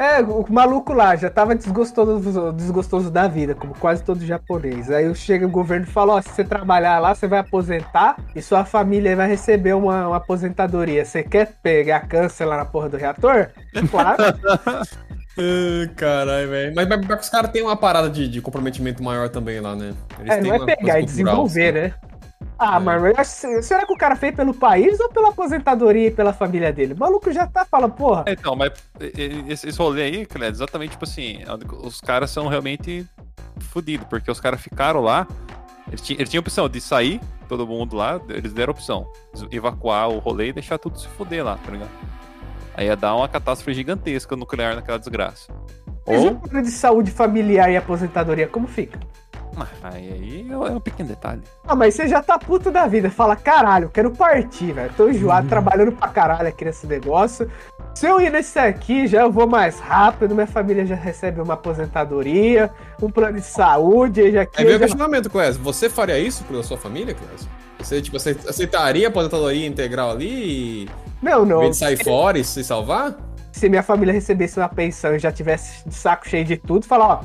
É, 0.00 0.22
o 0.22 0.46
maluco 0.50 0.94
lá 0.94 1.14
já 1.14 1.28
tava 1.28 1.54
desgostoso, 1.54 2.52
desgostoso 2.54 3.10
da 3.10 3.28
vida, 3.28 3.54
como 3.54 3.74
quase 3.74 4.02
todo 4.02 4.24
japonês. 4.24 4.90
Aí 4.90 5.14
chega 5.14 5.44
o 5.46 5.50
governo 5.50 5.84
e 5.84 5.90
fala: 5.90 6.14
Ó, 6.14 6.22
se 6.22 6.30
você 6.30 6.42
trabalhar 6.42 6.98
lá, 7.00 7.14
você 7.14 7.28
vai 7.28 7.40
aposentar 7.40 8.16
e 8.34 8.40
sua 8.40 8.64
família 8.64 9.14
vai 9.14 9.28
receber 9.28 9.74
uma, 9.74 10.08
uma 10.08 10.16
aposentadoria. 10.16 11.04
Você 11.04 11.22
quer 11.22 11.52
pegar 11.62 12.08
câncer 12.08 12.46
lá 12.46 12.56
na 12.56 12.64
porra 12.64 12.88
do 12.88 12.96
reator? 12.96 13.50
Claro. 13.90 14.22
Caralho, 15.96 16.48
velho. 16.48 16.72
Mas, 16.74 16.88
mas, 16.88 17.06
mas, 17.06 17.20
os 17.20 17.28
caras 17.28 17.50
têm 17.50 17.62
uma 17.62 17.76
parada 17.76 18.10
de, 18.10 18.28
de, 18.28 18.40
comprometimento 18.40 19.02
maior 19.02 19.28
também 19.28 19.60
lá, 19.60 19.74
né? 19.74 19.94
Eles 20.18 20.30
é, 20.30 20.40
não 20.40 20.54
é 20.54 20.76
pegar 20.76 21.00
e 21.00 21.04
desenvolver, 21.04 21.76
assim. 21.76 21.88
né? 21.88 21.94
Ah, 22.58 22.76
é. 22.76 22.80
mas 22.80 23.28
será 23.62 23.86
que 23.86 23.92
o 23.92 23.96
cara 23.96 24.14
fez 24.14 24.34
pelo 24.34 24.52
país 24.52 25.00
ou 25.00 25.08
pela 25.08 25.30
aposentadoria 25.30 26.08
e 26.08 26.10
pela 26.10 26.32
família 26.32 26.70
dele? 26.70 26.92
O 26.92 26.98
maluco 26.98 27.32
já 27.32 27.46
tá 27.46 27.64
falando, 27.64 27.92
porra. 27.92 28.24
Então, 28.28 28.54
mas 28.54 28.72
esse, 29.00 29.68
esse 29.68 29.78
rolê 29.78 30.02
aí, 30.02 30.26
Cled, 30.26 30.52
exatamente 30.52 30.90
tipo 30.90 31.04
assim, 31.04 31.38
os 31.82 32.02
caras 32.02 32.30
são 32.30 32.48
realmente 32.48 33.06
fodidos, 33.60 34.06
porque 34.08 34.30
os 34.30 34.40
caras 34.40 34.60
ficaram 34.60 35.00
lá, 35.00 35.26
eles, 35.88 36.02
tinham, 36.02 36.20
eles 36.20 36.28
tinham 36.28 36.40
opção 36.40 36.68
de 36.68 36.80
sair, 36.82 37.18
todo 37.48 37.66
mundo 37.66 37.96
lá, 37.96 38.20
eles 38.28 38.52
deram 38.52 38.72
opção, 38.72 39.10
evacuar 39.50 40.10
o 40.10 40.18
rolê 40.18 40.48
e 40.48 40.52
deixar 40.52 40.76
tudo 40.76 40.98
se 40.98 41.08
foder 41.08 41.42
lá, 41.42 41.56
tá 41.64 41.72
ligado? 41.72 41.90
Aí 42.74 42.86
ia 42.86 42.96
dar 42.96 43.14
uma 43.14 43.28
catástrofe 43.28 43.74
gigantesca 43.74 44.36
nuclear 44.36 44.74
naquela 44.74 44.98
desgraça. 44.98 45.52
Mas 46.06 46.24
Ou... 46.24 46.36
plano 46.36 46.62
de 46.62 46.70
saúde 46.70 47.10
familiar 47.10 47.70
e 47.70 47.76
aposentadoria, 47.76 48.46
como 48.46 48.66
fica? 48.66 48.98
Ah, 49.56 49.66
aí, 49.82 50.12
aí 50.12 50.50
é 50.50 50.56
um 50.56 50.80
pequeno 50.80 51.08
detalhe. 51.08 51.42
Ah, 51.66 51.74
mas 51.74 51.94
você 51.94 52.08
já 52.08 52.22
tá 52.22 52.38
puto 52.38 52.70
da 52.70 52.86
vida. 52.86 53.10
Fala, 53.10 53.34
caralho, 53.36 53.90
quero 53.90 54.10
partir, 54.10 54.72
velho. 54.72 54.92
Tô 54.96 55.08
enjoado, 55.08 55.42
uhum. 55.42 55.48
trabalhando 55.48 55.92
pra 55.92 56.08
caralho 56.08 56.48
aqui 56.48 56.64
nesse 56.64 56.86
negócio. 56.86 57.50
Se 57.94 58.06
eu 58.06 58.20
ir 58.20 58.30
nesse 58.30 58.58
aqui, 58.58 59.06
já 59.06 59.22
eu 59.22 59.30
vou 59.30 59.46
mais 59.46 59.78
rápido. 59.78 60.34
Minha 60.34 60.46
família 60.46 60.86
já 60.86 60.94
recebe 60.94 61.40
uma 61.40 61.54
aposentadoria, 61.54 62.70
um 63.02 63.10
plano 63.10 63.38
de 63.38 63.46
saúde. 63.46 64.32
Já 64.32 64.42
aqui, 64.42 64.62
é 64.62 64.64
meu 64.64 64.72
já... 64.74 64.78
questionamento, 64.80 65.28
Clésio. 65.28 65.62
Você 65.62 65.90
faria 65.90 66.18
isso 66.18 66.44
pela 66.44 66.62
sua 66.62 66.78
família, 66.78 67.14
Clésio? 67.14 67.48
Você, 67.78 68.00
tipo, 68.00 68.16
aceitaria 68.16 69.06
a 69.06 69.10
aposentadoria 69.10 69.66
integral 69.66 70.10
ali? 70.10 70.88
Não, 71.22 71.44
não. 71.44 71.64
Em 71.64 71.70
de 71.70 71.76
sair 71.76 72.02
fora 72.02 72.38
e 72.38 72.44
se 72.44 72.62
salvar? 72.62 73.16
Se 73.52 73.68
minha 73.68 73.82
família 73.82 74.12
recebesse 74.12 74.58
uma 74.58 74.68
pensão 74.68 75.16
e 75.16 75.18
já 75.18 75.32
tivesse 75.32 75.86
de 75.88 75.94
saco 75.94 76.28
cheio 76.28 76.44
de 76.44 76.56
tudo, 76.56 76.86
falar, 76.86 77.06
ó, 77.06 77.20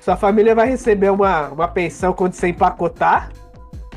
sua 0.00 0.16
família 0.16 0.54
vai 0.54 0.68
receber 0.68 1.10
uma, 1.10 1.48
uma 1.48 1.68
pensão 1.68 2.12
quando 2.12 2.32
você 2.32 2.48
empacotar. 2.48 3.30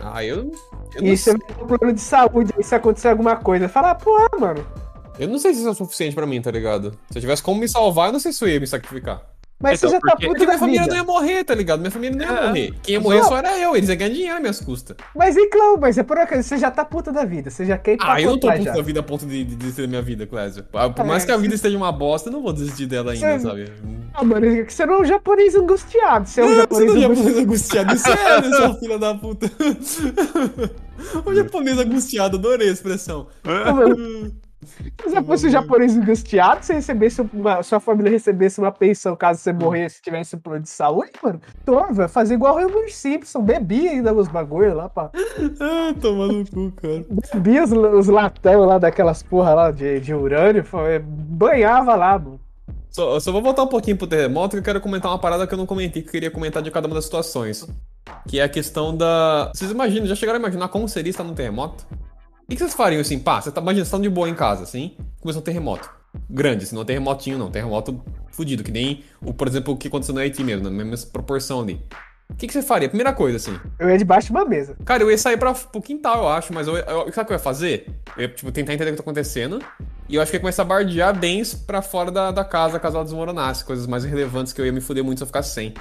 Ah, 0.01 0.24
eu. 0.24 0.51
eu 0.96 1.04
e 1.04 1.16
vai 1.16 1.36
ter 1.36 1.63
um 1.63 1.68
plano 1.68 1.94
de 1.94 2.01
saúde 2.01 2.54
se 2.62 2.75
acontecer 2.75 3.10
alguma 3.10 3.36
coisa. 3.36 3.70
Falar, 3.70 3.96
pô, 3.96 4.18
mano. 4.40 4.66
Eu 5.20 5.27
não 5.27 5.38
sei 5.38 5.53
se 5.53 5.60
isso 5.60 5.68
é 5.68 5.72
o 5.72 5.75
suficiente 5.75 6.15
pra 6.15 6.25
mim, 6.25 6.41
tá 6.41 6.51
ligado? 6.51 6.98
Se 7.10 7.18
eu 7.18 7.22
tivesse 7.22 7.44
como 7.44 7.60
me 7.60 7.68
salvar, 7.68 8.08
eu 8.08 8.13
não 8.13 8.20
sei 8.20 8.32
se 8.32 8.44
eu 8.44 8.50
ia 8.50 8.60
me 8.60 8.68
sacrificar. 8.68 9.32
Mas 9.62 9.77
então, 9.77 9.89
você 9.89 9.96
já 9.96 10.01
tá 10.01 10.15
puto 10.15 10.27
Porque 10.27 10.46
minha 10.46 10.58
família 10.58 10.88
não 10.88 10.96
ia 10.96 11.03
morrer, 11.03 11.44
tá 11.44 11.53
ligado? 11.53 11.80
Minha 11.80 11.91
família 11.91 12.18
não 12.18 12.25
ia 12.25 12.39
é. 12.39 12.48
morrer. 12.48 12.74
Quem 12.82 12.94
ia 12.94 13.00
morrer 13.00 13.24
só 13.24 13.38
era 13.38 13.58
eu, 13.60 13.75
eles 13.75 13.89
iam 13.89 13.98
ganhar 13.98 14.10
dinheiro 14.10 14.36
às 14.36 14.41
minhas 14.41 14.60
custas. 14.60 14.98
Mas 15.15 15.38
e 15.38 15.48
claro, 15.48 15.77
mas 15.80 15.98
é 15.98 16.03
por 16.03 16.18
acaso, 16.18 16.44
você 16.44 16.58
já 16.58 16.72
tá 16.72 16.84
puta 16.84 17.12
da 17.12 17.24
vida, 17.24 17.50
você 17.50 17.65
já 17.65 17.77
quer 17.77 17.94
ir 17.94 17.98
Ah, 18.01 18.20
eu 18.20 18.32
não 18.32 18.39
tô 18.39 18.51
puta 18.51 18.72
da 18.72 18.82
vida 18.82 19.00
a 19.00 19.03
ponto 19.03 19.25
de, 19.25 19.44
de 19.44 19.56
desistir 19.56 19.84
da 19.84 19.88
minha 19.88 20.01
vida, 20.01 20.25
Clésio. 20.25 20.65
Ah, 20.74 20.89
por 20.89 21.06
é, 21.06 21.08
mais 21.08 21.24
que 21.24 21.32
a 21.32 21.38
vida 21.38 21.53
esteja 21.53 21.77
uma 21.77 21.91
bosta, 21.91 22.30
eu 22.30 22.34
não 22.34 22.41
vou 22.41 22.51
desistir 22.51 22.88
dela 22.88 23.12
ainda, 23.12 23.38
você... 23.38 23.48
sabe? 23.48 23.72
Ah, 24.13 24.24
mano, 24.24 24.46
é 24.46 24.63
você 24.65 24.86
não 24.86 24.96
é 24.96 25.01
um 25.01 25.06
japonês 25.06 25.56
angustiado. 25.56 26.27
Você 26.27 26.41
é 26.41 26.46
um 26.46 26.56
japonês, 26.56 26.91
você 26.91 26.98
não 26.98 27.03
é 27.03 27.08
um 27.08 27.15
japonês 27.15 27.38
angustiado. 27.38 27.96
Isso 27.96 28.10
é, 28.10 28.41
né, 28.41 28.58
sua 28.58 28.74
filha 28.75 29.00
da 29.00 29.13
puta. 29.13 29.51
um 31.25 31.36
japonês 31.36 31.77
angustiado, 31.77 32.38
adorei 32.38 32.70
a 32.70 32.72
expressão. 32.72 33.27
Se 34.63 35.10
você 35.10 35.24
fosse 35.24 35.48
um 35.48 35.50
japonês 35.50 35.98
angustiado, 35.98 36.63
se 36.63 36.74
recebesse 36.74 37.22
uma, 37.22 37.63
sua 37.63 37.80
família 37.80 38.12
recebesse 38.12 38.60
uma 38.60 38.72
pensão 38.72 39.15
caso 39.15 39.39
você 39.39 39.51
morresse 39.51 39.98
e 40.00 40.01
tivesse 40.03 40.36
um 40.36 40.39
plano 40.39 40.62
de 40.62 40.70
saúde, 40.70 41.12
mano, 41.22 41.41
vai 41.91 42.08
fazer 42.08 42.36
igual 42.36 42.56
o 42.56 42.60
Homer 42.60 42.94
Simpson, 42.94 43.41
bebia 43.41 43.91
ainda 43.91 44.13
os 44.13 44.27
bagulho 44.27 44.75
lá, 44.75 44.88
pá. 44.88 45.10
Ah, 45.60 45.94
tomando 46.00 46.34
no 46.34 46.46
cu, 46.46 46.72
cara. 46.80 47.06
Bebia 47.34 47.63
os, 47.63 47.72
os 47.72 48.08
latão 48.08 48.65
lá 48.65 48.77
daquelas 48.77 49.24
porra 49.24 49.53
lá 49.53 49.72
de, 49.72 50.00
de 50.00 50.13
urânio, 50.13 50.63
banhava 51.03 51.96
lá, 51.96 52.20
mano. 52.20 52.39
Só, 52.91 53.20
só 53.20 53.32
vou 53.32 53.41
voltar 53.41 53.63
um 53.63 53.68
pouquinho 53.68 53.98
pro 53.98 54.06
terremoto 54.06 54.51
que 54.51 54.60
eu 54.60 54.63
quero 54.63 54.82
comentar 54.82 55.10
uma 55.10 55.18
parada 55.18 55.48
que 55.48 55.53
eu 55.53 55.58
não 55.58 55.65
comentei, 55.65 56.01
que 56.01 56.10
eu 56.10 56.12
queria 56.12 56.30
comentar 56.30 56.62
de 56.62 56.70
cada 56.70 56.88
uma 56.88 56.96
das 56.96 57.06
situações. 57.06 57.65
Que 58.27 58.39
é 58.39 58.44
a 58.44 58.50
questão 58.50 58.96
da. 58.96 59.50
Vocês 59.56 59.72
imaginam, 59.72 60.06
já 60.06 60.15
chegaram 60.15 60.38
a 60.38 60.41
imaginar 60.41 60.68
como 60.68 60.88
seria 60.88 61.10
estar 61.10 61.24
num 61.24 61.34
terremoto? 61.34 61.88
O 62.51 62.53
que 62.53 62.60
vocês 62.60 62.74
fariam 62.74 63.00
assim? 63.00 63.17
Pá, 63.17 63.41
você 63.41 63.50
tá 63.50 63.62
imaginando, 63.62 63.86
você 63.86 63.96
tá 63.96 63.98
de 63.98 64.10
boa 64.10 64.27
em 64.27 64.36
casa, 64.36 64.63
assim, 64.63 64.98
começou 65.22 65.41
um 65.41 65.46
terremoto. 65.46 65.89
Grande, 66.29 66.65
assim, 66.65 66.75
não 66.75 66.81
é 66.81 66.86
terremotinho, 66.86 67.38
não. 67.38 67.48
Um 67.48 67.51
terremoto 67.51 68.03
fudido, 68.29 68.62
que 68.62 68.72
nem, 68.72 69.05
o, 69.22 69.34
por 69.34 69.48
exemplo, 69.48 69.74
o 69.74 69.77
que 69.77 69.88
aconteceu 69.88 70.13
no 70.13 70.20
Haiti 70.20 70.43
mesmo, 70.43 70.70
na 70.70 70.70
mesma 70.70 71.10
proporção 71.13 71.62
ali. 71.62 71.81
O 72.31 72.35
que, 72.35 72.47
que, 72.47 72.53
você 72.53 72.61
faria? 72.61 72.88
Primeira 72.88 73.13
coisa, 73.13 73.38
assim. 73.38 73.59
Eu 73.77 73.89
ia 73.89 73.97
debaixo 73.97 74.27
de 74.27 74.31
uma 74.31 74.45
mesa. 74.45 74.75
Cara, 74.83 75.03
eu 75.03 75.11
ia 75.11 75.17
sair 75.17 75.38
pra, 75.38 75.53
pro 75.53 75.81
quintal, 75.81 76.23
eu 76.23 76.29
acho, 76.29 76.53
mas 76.53 76.67
eu, 76.67 76.75
eu, 76.77 77.11
sabe 77.11 77.21
o 77.21 77.25
que 77.25 77.33
eu 77.33 77.35
ia 77.35 77.39
fazer? 77.39 77.88
Eu 78.17 78.23
ia, 78.23 78.29
tipo, 78.29 78.51
tentar 78.51 78.73
entender 78.73 78.89
o 78.89 78.93
que 78.93 78.97
tá 78.97 79.03
acontecendo. 79.03 79.61
E 80.09 80.15
eu 80.15 80.21
acho 80.21 80.31
que 80.31 80.38
ia 80.38 80.41
começar 80.41 80.63
a 80.63 80.65
bardear 80.65 81.17
bens 81.17 81.53
pra 81.53 81.81
fora 81.81 82.11
da, 82.11 82.31
da 82.31 82.43
casa, 82.43 82.79
caso 82.79 82.97
ela 82.97 83.05
desmoronasse. 83.05 83.63
Coisas 83.63 83.88
mais 83.88 84.03
relevantes 84.03 84.51
que 84.51 84.59
eu 84.59 84.65
ia 84.65 84.71
me 84.71 84.81
fuder 84.81 85.03
muito 85.03 85.19
se 85.19 85.23
eu 85.23 85.27
ficasse 85.27 85.53
sem. 85.53 85.73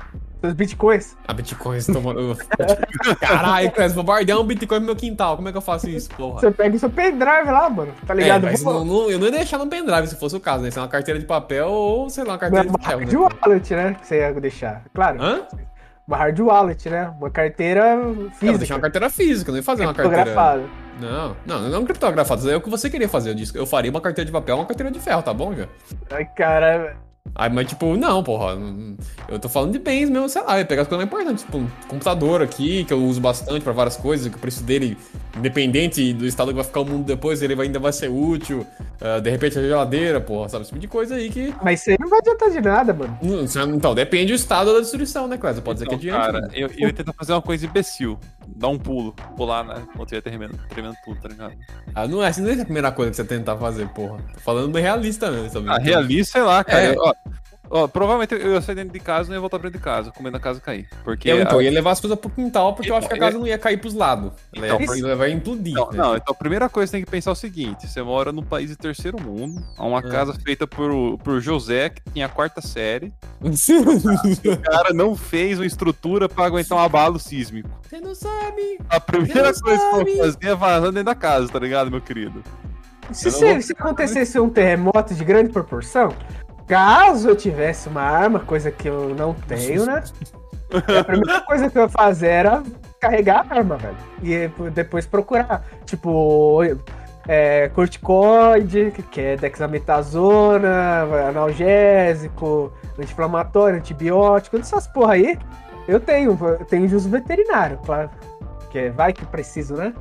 Os 0.42 0.52
bitcoins? 0.52 1.16
Ah, 1.26 1.34
bitcoins 1.34 1.86
tomando. 1.86 2.36
Caralho, 3.20 3.70
Cres, 3.72 3.92
vou 3.92 4.04
bardear 4.04 4.38
um 4.38 4.44
bitcoin 4.44 4.78
no 4.78 4.86
meu 4.86 4.96
quintal. 4.96 5.36
Como 5.36 5.48
é 5.48 5.52
que 5.52 5.58
eu 5.58 5.62
faço 5.62 5.88
isso, 5.88 6.08
porra? 6.10 6.40
Você 6.40 6.50
pega 6.50 6.76
o 6.76 6.78
seu 6.78 6.88
pendrive 6.88 7.50
lá, 7.50 7.68
mano. 7.68 7.92
Tá 8.06 8.14
ligado? 8.14 8.46
É, 8.46 8.56
não, 8.58 8.84
não, 8.84 9.10
eu 9.10 9.18
não 9.18 9.26
ia 9.26 9.32
deixar 9.32 9.58
no 9.58 9.66
pendrive 9.66 10.06
se 10.06 10.16
fosse 10.16 10.36
o 10.36 10.40
caso, 10.40 10.62
né? 10.62 10.70
Se 10.70 10.78
é 10.78 10.82
uma 10.82 10.88
carteira 10.88 11.18
de 11.18 11.26
papel 11.26 11.68
ou, 11.68 12.08
sei 12.08 12.24
lá, 12.24 12.34
uma 12.34 12.38
carteira 12.38 12.68
uma 12.68 12.78
de 12.78 12.84
papel. 12.84 13.00
Né? 13.00 13.28
wallet, 13.44 13.74
né? 13.74 13.94
Que 14.00 14.06
você 14.06 14.18
ia 14.18 14.32
deixar. 14.32 14.84
Claro. 14.94 15.20
Hã? 15.20 15.42
Uma 16.10 16.16
hard 16.16 16.40
wallet, 16.40 16.90
né? 16.90 17.14
Uma 17.20 17.30
carteira 17.30 17.96
física. 18.02 18.46
Eu 18.46 18.50
vou 18.50 18.58
deixar 18.58 18.74
uma 18.74 18.80
carteira 18.80 19.08
física, 19.08 19.52
não 19.52 19.58
ia 19.58 19.62
fazer 19.62 19.84
uma 19.84 19.94
carteira. 19.94 20.60
Não, 21.00 21.36
não, 21.46 21.68
não 21.68 21.84
criptografado. 21.84 22.40
Isso 22.40 22.50
é 22.50 22.56
o 22.56 22.60
que 22.60 22.68
você 22.68 22.90
queria 22.90 23.08
fazer. 23.08 23.30
Eu, 23.30 23.34
disse, 23.36 23.56
eu 23.56 23.64
faria 23.64 23.92
uma 23.92 24.00
carteira 24.00 24.26
de 24.26 24.32
papel 24.32 24.56
uma 24.56 24.66
carteira 24.66 24.90
de 24.90 24.98
ferro, 24.98 25.22
tá 25.22 25.32
bom, 25.32 25.54
já? 25.54 25.68
Ai, 26.10 26.24
cara. 26.36 26.96
Aí, 27.34 27.48
mas 27.50 27.68
tipo, 27.68 27.96
não, 27.96 28.22
porra. 28.22 28.58
Eu 29.28 29.38
tô 29.38 29.48
falando 29.48 29.72
de 29.72 29.78
bens 29.78 30.10
mesmo, 30.10 30.28
sei 30.28 30.42
lá, 30.42 30.58
eu 30.58 30.66
pegar 30.66 30.82
as 30.82 30.88
coisas 30.88 31.06
mais 31.06 31.22
importantes, 31.22 31.44
tipo, 31.44 31.58
um 31.58 31.68
computador 31.88 32.42
aqui, 32.42 32.84
que 32.84 32.92
eu 32.92 33.02
uso 33.04 33.20
bastante 33.20 33.62
pra 33.62 33.72
várias 33.72 33.96
coisas, 33.96 34.28
que 34.28 34.36
o 34.36 34.38
preço 34.38 34.62
dele, 34.62 34.96
independente 35.36 36.12
do 36.12 36.26
estado 36.26 36.48
que 36.48 36.54
vai 36.54 36.64
ficar 36.64 36.80
o 36.80 36.84
mundo 36.84 37.04
depois, 37.04 37.40
ele 37.40 37.60
ainda 37.60 37.78
vai 37.78 37.92
ser 37.92 38.08
útil. 38.08 38.66
Uh, 39.00 39.20
de 39.20 39.30
repente 39.30 39.58
a 39.58 39.62
geladeira, 39.62 40.20
porra, 40.20 40.48
sabe? 40.48 40.62
Esse 40.62 40.70
tipo 40.70 40.80
de 40.80 40.88
coisa 40.88 41.14
aí 41.14 41.30
que. 41.30 41.54
Mas 41.62 41.80
isso 41.80 41.90
aí 41.90 41.96
não 41.98 42.08
vai 42.08 42.18
adiantar 42.18 42.50
de 42.50 42.60
nada, 42.60 42.92
mano. 42.92 43.18
Então, 43.74 43.94
depende 43.94 44.32
do 44.32 44.36
estado 44.36 44.74
da 44.74 44.80
destruição, 44.80 45.26
né, 45.26 45.38
Clésia? 45.38 45.62
Pode 45.62 45.82
então, 45.82 45.96
dizer 45.96 46.10
que 46.10 46.16
adianta. 46.16 46.42
Cara, 46.42 46.50
eu, 46.54 46.68
eu 46.68 46.88
ia 46.88 46.92
tentar 46.92 47.12
fazer 47.12 47.32
uma 47.32 47.42
coisa 47.42 47.64
imbecil. 47.64 48.18
Dar 48.56 48.68
um 48.68 48.78
pulo, 48.78 49.12
pular, 49.36 49.64
né? 49.64 49.82
Quando 49.96 50.08
tiver 50.08 50.20
tremendo, 50.20 50.58
tremendo 50.68 50.94
tudo, 51.04 51.20
tá 51.20 51.28
ligado? 51.28 51.54
Ah, 51.94 52.06
não 52.06 52.22
é, 52.22 52.28
assim, 52.28 52.42
não 52.42 52.50
é 52.50 52.60
a 52.60 52.64
primeira 52.64 52.92
coisa 52.92 53.10
que 53.10 53.16
você 53.16 53.24
tentar 53.24 53.56
fazer, 53.56 53.88
porra. 53.88 54.18
Tô 54.34 54.40
falando 54.40 54.72
bem 54.72 54.82
realista 54.82 55.30
mesmo, 55.30 55.50
sabe? 55.50 55.68
Ah, 55.68 55.78
realista, 55.78 56.32
sei 56.32 56.42
lá, 56.42 56.62
cara. 56.62 56.82
É. 56.82 56.96
Ó, 56.98 57.14
Ó, 57.72 57.86
provavelmente 57.86 58.34
eu 58.34 58.54
ia 58.54 58.60
sair 58.60 58.74
dentro 58.74 58.92
de 58.92 58.98
casa 58.98 59.28
e 59.28 59.30
não 59.30 59.36
ia 59.36 59.40
voltar 59.40 59.60
pra 59.60 59.68
dentro 59.68 59.78
de 59.78 59.84
casa, 59.84 60.10
comendo 60.10 60.36
a 60.36 60.40
casa 60.40 60.60
cair. 60.60 60.88
Porque 61.04 61.30
eu, 61.30 61.40
então, 61.40 61.60
a... 61.60 61.62
ia 61.62 61.70
levar 61.70 61.92
as 61.92 62.00
coisas 62.00 62.18
pro 62.18 62.28
quintal, 62.28 62.74
porque 62.74 62.88
então, 62.88 62.96
eu 62.96 62.98
acho 62.98 63.08
que 63.08 63.14
a 63.14 63.18
casa 63.18 63.38
não 63.38 63.46
ia 63.46 63.56
cair 63.56 63.76
pros 63.76 63.94
lados. 63.94 64.32
Então, 64.52 64.78
ela 64.80 65.14
vai 65.14 65.30
implodir. 65.30 65.74
Não, 65.74 65.88
né? 65.90 65.96
não, 65.96 66.16
então 66.16 66.34
a 66.34 66.34
primeira 66.34 66.68
coisa 66.68 66.90
que 66.90 66.96
tem 66.96 67.04
que 67.04 67.10
pensar 67.10 67.30
é 67.30 67.32
o 67.32 67.36
seguinte: 67.36 67.86
você 67.86 68.02
mora 68.02 68.32
num 68.32 68.42
país 68.42 68.70
de 68.70 68.76
terceiro 68.76 69.22
mundo, 69.22 69.64
uma 69.78 70.00
é. 70.00 70.02
casa 70.02 70.34
feita 70.34 70.66
por, 70.66 71.16
por 71.18 71.40
José, 71.40 71.90
que 71.90 72.02
tinha 72.12 72.26
a 72.26 72.28
quarta 72.28 72.60
série. 72.60 73.12
o 73.40 74.58
cara 74.58 74.92
não 74.92 75.14
fez 75.14 75.60
uma 75.60 75.66
estrutura 75.66 76.28
pra 76.28 76.46
aguentar 76.46 76.76
um 76.76 76.80
abalo 76.80 77.20
sísmico. 77.20 77.70
Você 77.88 78.00
não 78.00 78.16
sabe! 78.16 78.80
A 78.88 78.98
primeira 78.98 79.54
coisa 79.54 79.78
sabe. 79.78 80.04
que 80.04 80.18
eu 80.18 80.24
fazer 80.24 80.48
é 80.48 80.54
vazando 80.56 80.92
dentro 80.92 81.04
da 81.04 81.14
casa, 81.14 81.48
tá 81.48 81.58
ligado, 81.60 81.88
meu 81.88 82.00
querido? 82.00 82.42
Se, 83.12 83.30
se, 83.30 83.62
se 83.62 83.72
acontecesse 83.72 84.38
um 84.38 84.48
terremoto 84.48 85.14
de 85.14 85.24
grande 85.24 85.52
proporção, 85.52 86.14
Caso 86.70 87.30
eu 87.30 87.34
tivesse 87.34 87.88
uma 87.88 88.00
arma, 88.00 88.38
coisa 88.38 88.70
que 88.70 88.88
eu 88.88 89.12
não 89.12 89.34
tenho, 89.34 89.84
né? 89.84 90.04
a 90.72 91.02
primeira 91.02 91.40
coisa 91.40 91.68
que 91.68 91.76
eu 91.76 91.82
ia 91.82 91.88
fazer 91.88 92.28
era 92.28 92.62
carregar 93.00 93.44
a 93.50 93.56
arma, 93.56 93.76
velho. 93.76 93.96
E 94.22 94.70
depois 94.70 95.04
procurar. 95.04 95.66
Tipo, 95.84 96.60
é, 97.26 97.68
corticoide, 97.70 98.92
que 99.10 99.20
é 99.20 99.36
dexametasona, 99.36 101.08
analgésico, 101.28 102.72
anti-inflamatório, 102.96 103.78
antibiótico, 103.78 104.56
essas 104.56 104.86
porra 104.86 105.14
aí. 105.14 105.36
Eu 105.88 105.98
tenho, 105.98 106.38
eu 106.40 106.64
tenho 106.66 106.86
de 106.86 106.94
uso 106.94 107.08
veterinário, 107.08 107.80
claro. 107.84 108.08
Que 108.70 108.90
vai 108.90 109.12
que 109.12 109.26
preciso, 109.26 109.74
né? 109.74 109.92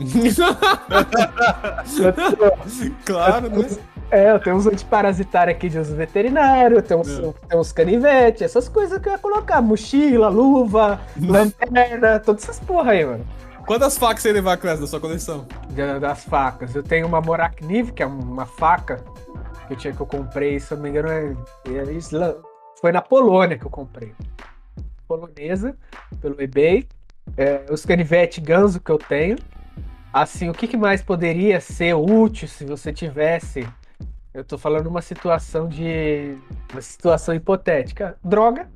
claro, 3.04 3.48
né? 3.48 3.68
É, 4.10 4.32
eu 4.32 4.40
tenho 4.40 4.56
uns 4.56 4.66
antiparasitários 4.66 5.56
aqui 5.56 5.68
de 5.68 5.78
uso 5.78 5.94
veterinário, 5.94 6.78
eu 6.78 6.82
tenho 6.82 7.00
uns, 7.00 7.20
é. 7.48 7.56
uns 7.56 7.70
canivetes, 7.70 8.42
essas 8.42 8.68
coisas 8.68 9.00
que 9.00 9.08
eu 9.08 9.12
ia 9.12 9.18
colocar. 9.18 9.62
Mochila, 9.62 10.28
luva, 10.28 11.00
lanterna, 11.16 12.18
todas 12.18 12.42
essas 12.42 12.58
porra 12.58 12.92
aí, 12.92 13.04
mano. 13.04 13.24
Quantas 13.66 13.96
facas 13.96 14.22
você 14.22 14.32
levar, 14.32 14.56
Clécio, 14.56 14.80
da 14.80 14.86
sua 14.88 14.98
coleção? 14.98 15.46
Das 16.00 16.24
facas. 16.24 16.74
Eu 16.74 16.82
tenho 16.82 17.06
uma 17.06 17.20
Morakniv, 17.20 17.92
que 17.92 18.02
é 18.02 18.06
uma 18.06 18.44
faca 18.44 18.96
que 19.68 19.74
eu 19.74 19.76
tinha 19.76 19.94
que 19.94 20.00
eu 20.00 20.06
comprei, 20.06 20.58
se 20.58 20.72
eu 20.72 20.76
não 20.76 20.82
me 20.82 20.90
engano, 20.90 21.08
é, 21.08 21.36
é 21.68 21.92
Islã. 21.92 22.34
Foi 22.80 22.90
na 22.90 23.00
Polônia 23.00 23.56
que 23.56 23.64
eu 23.64 23.70
comprei. 23.70 24.12
Polonesa, 25.06 25.76
pelo 26.20 26.40
eBay. 26.42 26.88
É, 27.36 27.64
os 27.70 27.86
canivetes 27.86 28.42
ganso 28.42 28.80
que 28.80 28.90
eu 28.90 28.98
tenho. 28.98 29.36
Assim, 30.12 30.48
o 30.48 30.52
que, 30.52 30.66
que 30.66 30.76
mais 30.76 31.00
poderia 31.00 31.60
ser 31.60 31.94
útil 31.94 32.48
se 32.48 32.64
você 32.64 32.92
tivesse 32.92 33.64
eu 34.32 34.44
tô 34.44 34.56
falando 34.56 34.86
uma 34.86 35.02
situação 35.02 35.68
de. 35.68 36.36
uma 36.72 36.80
situação 36.80 37.34
hipotética. 37.34 38.16
Droga. 38.22 38.70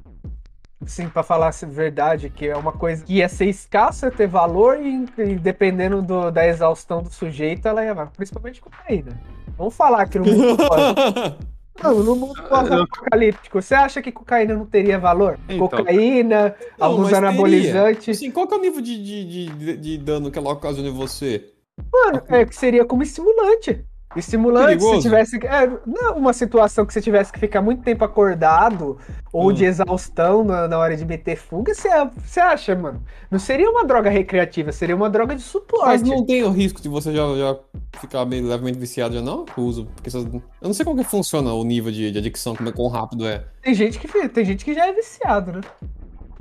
Sim, 0.86 1.08
para 1.08 1.22
falar 1.22 1.48
a 1.48 1.66
verdade, 1.66 2.28
que 2.28 2.46
é 2.46 2.56
uma 2.56 2.72
coisa 2.72 3.04
que 3.04 3.14
ia 3.14 3.28
ser 3.28 3.46
escassa, 3.46 4.10
ter 4.10 4.26
valor 4.26 4.78
e, 4.78 5.06
e 5.16 5.36
dependendo 5.36 6.02
do, 6.02 6.30
da 6.30 6.46
exaustão 6.46 7.02
do 7.02 7.10
sujeito, 7.10 7.66
ela 7.66 7.84
ia. 7.84 7.94
Principalmente 8.06 8.60
cocaína. 8.60 9.18
Vamos 9.56 9.74
falar 9.74 10.06
que 10.08 10.18
no 10.18 10.26
mundo 10.26 10.56
Não, 11.82 12.02
no 12.02 12.14
mundo 12.14 12.40
apocalíptico, 12.40 13.60
você 13.60 13.74
acha 13.74 14.00
que 14.00 14.12
cocaína 14.12 14.54
não 14.54 14.64
teria 14.64 14.98
valor? 14.98 15.38
Então, 15.48 15.68
cocaína, 15.68 16.54
não, 16.78 16.86
alguns 16.86 17.12
anabolizantes. 17.12 18.18
Sim, 18.18 18.30
qual 18.30 18.46
que 18.46 18.54
é 18.54 18.56
o 18.56 18.60
nível 18.60 18.80
de, 18.80 19.02
de, 19.02 19.48
de, 19.48 19.76
de 19.76 19.98
dano 19.98 20.30
que 20.30 20.38
ela 20.38 20.52
ocasiona 20.52 20.88
em 20.88 20.92
você? 20.92 21.52
Mano, 21.92 22.22
é 22.28 22.44
que 22.44 22.54
seria 22.54 22.84
como 22.84 23.02
estimulante. 23.02 23.84
Estimulante, 24.16 24.82
se 24.82 25.00
tivesse. 25.00 25.36
É, 25.44 25.66
não, 25.86 26.16
uma 26.16 26.32
situação 26.32 26.86
que 26.86 26.92
você 26.92 27.00
tivesse 27.00 27.32
que 27.32 27.38
ficar 27.38 27.60
muito 27.60 27.82
tempo 27.82 28.04
acordado 28.04 28.98
ou 29.32 29.48
hum. 29.48 29.52
de 29.52 29.64
exaustão 29.64 30.44
na, 30.44 30.68
na, 30.68 30.78
hora 30.78 30.96
de 30.96 31.04
meter 31.04 31.36
fuga, 31.36 31.74
você, 31.74 31.88
você 32.24 32.40
acha, 32.40 32.76
mano? 32.76 33.02
Não 33.30 33.38
seria 33.38 33.68
uma 33.68 33.84
droga 33.84 34.08
recreativa, 34.08 34.70
seria 34.72 34.94
uma 34.94 35.10
droga 35.10 35.34
de 35.34 35.42
suporte. 35.42 35.86
Mas 35.86 36.02
não 36.02 36.24
tem 36.24 36.42
o 36.44 36.50
risco 36.50 36.80
de 36.80 36.88
você 36.88 37.12
já, 37.12 37.22
já 37.34 37.58
ficar 37.98 38.24
meio 38.24 38.46
levemente 38.46 38.78
viciado 38.78 39.14
já 39.14 39.22
não? 39.22 39.44
O 39.56 39.62
uso. 39.62 39.86
Porque 39.96 40.14
eu 40.16 40.42
não 40.62 40.74
sei 40.74 40.84
como 40.84 41.02
que 41.02 41.08
funciona 41.08 41.52
o 41.52 41.64
nível 41.64 41.90
de, 41.90 42.10
de 42.10 42.18
adicção, 42.18 42.54
como 42.54 42.68
é 42.68 42.72
quão 42.72 42.88
rápido 42.88 43.26
é. 43.26 43.44
Tem 43.62 43.74
gente 43.74 43.98
que 43.98 44.28
tem 44.28 44.44
gente 44.44 44.64
que 44.64 44.74
já 44.74 44.86
é 44.86 44.92
viciado, 44.92 45.52
né? 45.52 45.60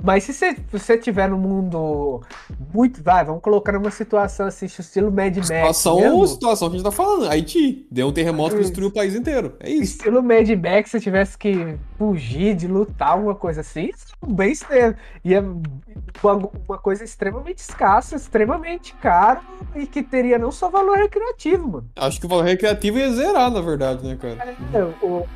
Mas 0.04 0.24
se 0.24 0.34
você, 0.34 0.54
você 0.70 0.98
tiver 0.98 1.30
no 1.30 1.38
mundo 1.38 2.20
muito. 2.74 3.02
Vai, 3.02 3.24
vamos 3.24 3.40
colocar 3.40 3.72
numa 3.72 3.90
situação 3.90 4.46
assim, 4.46 4.66
estilo 4.66 5.10
Mad 5.10 5.34
Max. 5.34 5.48
Situação 5.48 6.14
ou 6.14 6.26
situação 6.26 6.68
que 6.68 6.74
a 6.74 6.78
gente 6.78 6.84
tá 6.84 6.92
falando. 6.92 7.30
Haiti. 7.30 7.86
Deu 7.90 8.08
um 8.08 8.12
terremoto 8.12 8.54
que 8.54 8.60
destruiu 8.60 8.88
o 8.88 8.92
país 8.92 9.14
inteiro. 9.14 9.54
É 9.60 9.70
isso. 9.70 9.96
Estilo 9.96 10.22
Mad 10.22 10.46
Max, 10.50 10.90
se 10.90 11.00
tivesse 11.00 11.38
que 11.38 11.78
fugir, 11.96 12.54
de 12.54 12.68
lutar, 12.68 13.12
alguma 13.12 13.34
coisa 13.34 13.62
assim, 13.62 13.90
bem 14.26 14.52
extremo. 14.52 14.94
E 15.24 15.34
é 15.34 15.40
uma 15.40 16.78
coisa 16.78 17.02
extremamente 17.02 17.58
escassa, 17.58 18.14
extremamente 18.14 18.92
caro 18.96 19.40
e 19.74 19.86
que 19.86 20.02
teria 20.02 20.38
não 20.38 20.52
só 20.52 20.68
valor 20.68 20.98
recreativo, 20.98 21.66
mano. 21.66 21.90
Acho 21.96 22.20
que 22.20 22.26
o 22.26 22.28
valor 22.28 22.44
recreativo 22.44 22.98
ia 22.98 23.10
zerar, 23.10 23.50
na 23.50 23.62
verdade, 23.62 24.06
né, 24.06 24.18
cara? 24.20 24.54
É, 24.74 24.82
o, 25.02 25.26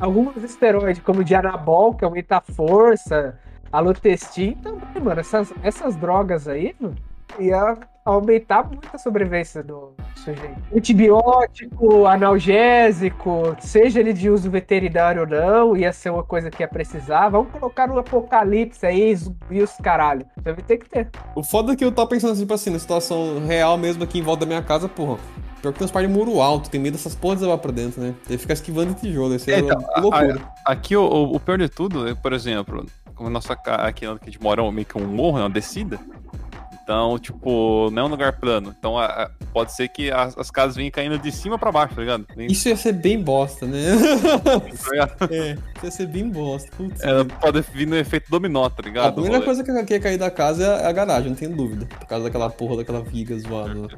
alguns 0.00 0.36
esteroides, 0.42 1.00
como 1.00 1.20
o 1.20 1.24
de 1.24 1.36
anabol, 1.36 1.94
que 1.94 2.04
aumenta 2.04 2.38
a 2.38 2.40
força 2.40 3.38
Alotestin 3.76 4.52
também, 4.54 5.02
mano. 5.02 5.20
Essas, 5.20 5.52
essas 5.62 5.96
drogas 5.96 6.48
aí, 6.48 6.74
mano, 6.80 6.96
ia 7.38 7.76
aumentar 8.04 8.64
muito 8.64 8.88
a 8.92 8.98
sobrevivência 8.98 9.62
do 9.62 9.92
sujeito. 10.14 10.56
Antibiótico, 10.74 12.06
analgésico, 12.06 13.56
seja 13.60 14.00
ele 14.00 14.12
de 14.12 14.30
uso 14.30 14.50
veterinário 14.50 15.22
ou 15.22 15.26
não, 15.26 15.76
ia 15.76 15.92
ser 15.92 16.10
uma 16.10 16.22
coisa 16.22 16.50
que 16.50 16.62
ia 16.62 16.68
precisar. 16.68 17.28
Vamos 17.28 17.50
colocar 17.52 17.86
no 17.88 17.98
apocalipse 17.98 18.86
aí, 18.86 19.14
e 19.50 19.60
os 19.60 19.72
caralho. 19.82 20.24
Deve 20.40 20.62
ter 20.62 20.78
que 20.78 20.88
ter. 20.88 21.10
O 21.34 21.42
foda 21.42 21.72
é 21.72 21.76
que 21.76 21.84
eu 21.84 21.92
tava 21.92 22.08
pensando, 22.08 22.38
tipo 22.38 22.54
assim, 22.54 22.70
na 22.70 22.78
situação 22.78 23.44
real 23.44 23.76
mesmo 23.76 24.04
aqui 24.04 24.20
em 24.20 24.22
volta 24.22 24.40
da 24.40 24.46
minha 24.46 24.62
casa, 24.62 24.88
porra. 24.88 25.18
Pior 25.60 25.72
que 25.72 25.78
tem 25.78 25.84
uns 25.84 25.90
par 25.90 26.02
de 26.02 26.08
muro 26.08 26.40
alto, 26.40 26.70
tem 26.70 26.80
medo 26.80 26.92
dessas 26.92 27.14
porras 27.14 27.40
levar 27.40 27.58
pra 27.58 27.72
dentro, 27.72 28.00
né? 28.00 28.14
Ele 28.28 28.38
fica 28.38 28.52
esquivando 28.52 28.94
de 28.94 29.00
tijolo, 29.00 29.34
isso 29.34 29.50
é, 29.50 29.58
então, 29.58 29.82
loucura. 29.98 30.40
A, 30.64 30.72
aqui 30.72 30.94
o, 30.94 31.04
o, 31.04 31.40
pior 31.40 31.58
de 31.58 31.68
tudo, 31.68 32.06
é, 32.06 32.14
por 32.14 32.32
exemplo, 32.32 32.86
como 33.16 33.28
a 33.28 33.32
nossa 33.32 33.54
aqui 33.54 34.06
onde 34.06 34.20
a 34.22 34.26
gente 34.26 34.40
mora 34.40 34.70
meio 34.70 34.86
que 34.86 34.96
um 34.96 35.06
morro, 35.06 35.38
é 35.38 35.42
uma 35.42 35.50
descida. 35.50 35.98
Então, 36.86 37.18
tipo, 37.18 37.90
não 37.90 38.02
é 38.02 38.04
um 38.04 38.08
lugar 38.08 38.38
plano. 38.38 38.72
Então, 38.78 38.96
a, 38.96 39.06
a, 39.06 39.30
pode 39.52 39.72
ser 39.72 39.88
que 39.88 40.08
as, 40.08 40.38
as, 40.38 40.52
casas 40.52 40.76
venham 40.76 40.88
caindo 40.92 41.18
de 41.18 41.32
cima 41.32 41.58
pra 41.58 41.72
baixo, 41.72 41.96
tá 41.96 42.00
ligado? 42.00 42.24
Isso 42.38 42.68
ia 42.68 42.76
ser 42.76 42.92
bem 42.92 43.20
bosta, 43.20 43.66
né? 43.66 43.80
É, 45.28 45.54
isso 45.54 45.84
ia 45.84 45.90
ser 45.90 46.06
bem 46.06 46.28
bosta. 46.28 46.70
Putz, 46.76 47.02
é, 47.02 47.24
pode 47.24 47.60
vir 47.72 47.88
no 47.88 47.96
efeito 47.96 48.30
dominó, 48.30 48.68
tá 48.68 48.84
ligado? 48.84 49.08
A 49.08 49.12
primeira 49.12 49.44
coisa 49.44 49.64
que 49.64 49.94
ia 49.94 50.00
cair 50.00 50.16
da 50.16 50.30
casa 50.30 50.64
é 50.64 50.86
a 50.86 50.92
garagem, 50.92 51.30
não 51.30 51.36
tenho 51.36 51.56
dúvida. 51.56 51.86
Por 51.86 52.06
causa 52.06 52.26
daquela 52.26 52.48
porra 52.48 52.76
daquela 52.76 53.02
viga 53.02 53.36
zoada. 53.36 53.88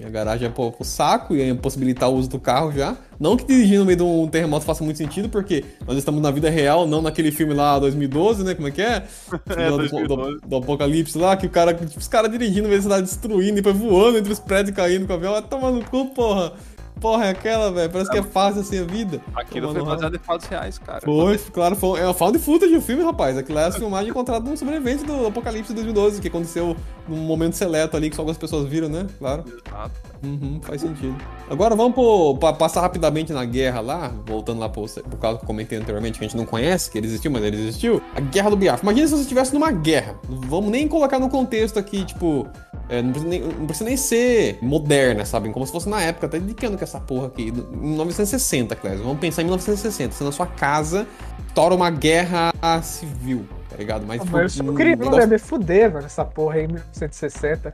E 0.00 0.04
a 0.04 0.08
garagem 0.08 0.48
é 0.48 0.50
pro, 0.50 0.72
pro 0.72 0.82
saco 0.82 1.36
e 1.36 1.52
possibilitar 1.52 2.08
o 2.08 2.14
uso 2.14 2.30
do 2.30 2.38
carro 2.38 2.72
já. 2.72 2.96
Não 3.18 3.36
que 3.36 3.44
dirigir 3.44 3.78
no 3.78 3.84
meio 3.84 3.98
de 3.98 4.02
um 4.02 4.26
terremoto 4.26 4.64
faça 4.64 4.82
muito 4.82 4.96
sentido, 4.96 5.28
porque 5.28 5.62
nós 5.86 5.98
estamos 5.98 6.22
na 6.22 6.30
vida 6.30 6.48
real, 6.48 6.86
não 6.86 7.02
naquele 7.02 7.30
filme 7.30 7.52
lá 7.52 7.78
2012, 7.78 8.42
né? 8.42 8.54
Como 8.54 8.66
é 8.66 8.70
que 8.70 8.80
é? 8.80 9.04
é 9.58 9.68
do, 9.68 10.08
do, 10.08 10.40
do, 10.40 10.56
Apocalipse 10.56 11.18
lá, 11.18 11.36
que 11.36 11.44
o 11.44 11.50
cara, 11.50 11.74
tipo, 11.74 12.00
os 12.00 12.08
caras 12.08 12.32
dirigindo, 12.32 12.66
meio 12.66 12.80
cidade 12.80 13.02
destruindo, 13.02 13.58
e 13.58 13.62
depois 13.62 13.76
voando 13.76 14.16
entre 14.16 14.32
os 14.32 14.40
prédios 14.40 14.74
caindo 14.74 15.06
com 15.06 15.12
o 15.12 15.16
avião. 15.16 15.32
Vai 15.32 15.42
tomar 15.42 15.70
no 15.70 15.84
cu, 15.84 16.06
porra 16.06 16.54
porra 17.00 17.26
é 17.26 17.30
aquela, 17.30 17.72
velho? 17.72 17.90
Parece 17.90 18.10
que 18.10 18.18
é 18.18 18.22
fácil 18.22 18.60
assim 18.60 18.78
a 18.78 18.84
vida. 18.84 19.20
Aquilo 19.34 19.72
foi 19.72 19.84
baseado 19.84 20.14
em 20.14 20.18
fatos 20.18 20.46
reais, 20.46 20.78
cara. 20.78 21.00
Foi, 21.00 21.38
claro, 21.38 21.74
foi, 21.74 22.00
é 22.00 22.04
uma 22.04 22.14
found 22.14 22.38
footage 22.38 22.74
do 22.74 22.80
filme, 22.80 23.02
rapaz. 23.02 23.36
Aquilo 23.36 23.58
é 23.58 23.66
a 23.66 23.72
filmagem 23.72 24.10
encontrada 24.10 24.48
num 24.48 24.56
sobrevivente 24.56 25.04
do 25.04 25.26
Apocalipse 25.26 25.72
2012, 25.72 26.20
que 26.20 26.28
aconteceu 26.28 26.76
num 27.08 27.16
momento 27.16 27.54
seleto 27.54 27.96
ali 27.96 28.10
que 28.10 28.16
só 28.16 28.22
algumas 28.22 28.38
pessoas 28.38 28.68
viram, 28.68 28.88
né? 28.88 29.06
Claro. 29.18 29.44
Exato. 29.46 30.10
Uhum, 30.22 30.60
faz 30.62 30.82
sentido. 30.82 31.16
Agora 31.48 31.74
vamos 31.74 31.94
pro, 31.94 32.36
pra 32.36 32.52
passar 32.52 32.82
rapidamente 32.82 33.32
na 33.32 33.44
guerra 33.44 33.80
lá, 33.80 34.12
voltando 34.26 34.60
lá 34.60 34.68
pro, 34.68 34.84
pro 34.84 35.16
caso 35.16 35.38
que 35.38 35.44
eu 35.44 35.46
comentei 35.46 35.78
anteriormente, 35.78 36.18
que 36.18 36.24
a 36.24 36.28
gente 36.28 36.36
não 36.36 36.44
conhece, 36.44 36.90
que 36.90 36.98
ele 36.98 37.06
existiu, 37.06 37.30
mas 37.30 37.42
ele 37.42 37.56
existiu. 37.56 38.02
A 38.14 38.20
Guerra 38.20 38.50
do 38.50 38.56
Biafra. 38.56 38.82
Imagina 38.82 39.06
se 39.06 39.14
você 39.14 39.22
estivesse 39.22 39.54
numa 39.54 39.70
guerra. 39.70 40.14
Vamos 40.28 40.70
nem 40.70 40.86
colocar 40.86 41.18
no 41.18 41.28
contexto 41.30 41.78
aqui, 41.78 42.04
tipo, 42.04 42.46
é, 42.90 43.00
não, 43.00 43.12
precisa 43.12 43.28
nem, 43.30 43.40
não, 43.40 43.66
precisa 43.66 43.84
nem, 43.84 43.96
ser 43.96 44.58
moderna, 44.60 45.24
sabe? 45.24 45.50
Como 45.50 45.64
se 45.64 45.70
fosse 45.70 45.88
na 45.88 46.02
época, 46.02 46.26
até 46.26 46.38
de 46.38 46.52
que 46.52 46.66
ano 46.66 46.76
que 46.76 46.84
essa 46.84 46.98
porra 46.98 47.28
aqui? 47.28 47.48
Em 47.48 47.52
1960, 47.52 48.74
Clésio. 48.74 49.04
Vamos 49.04 49.20
pensar 49.20 49.42
em 49.42 49.44
1960. 49.44 50.14
Você 50.14 50.24
na 50.24 50.32
sua 50.32 50.46
casa, 50.46 51.06
tora 51.54 51.74
uma 51.74 51.90
guerra 51.90 52.52
civil 52.82 53.46
tá 53.70 53.76
ligado? 53.76 54.04
Mas, 54.06 54.20
tipo, 54.20 54.36
mas 54.36 54.58
eu 54.58 54.74
criança, 54.74 55.04
negócio... 55.04 55.28
me 55.28 55.38
fuder, 55.38 55.92
mano, 55.92 56.06
essa 56.06 56.24
porra 56.24 56.56
aí 56.56 56.64
em 56.64 56.68
1960. 56.68 57.72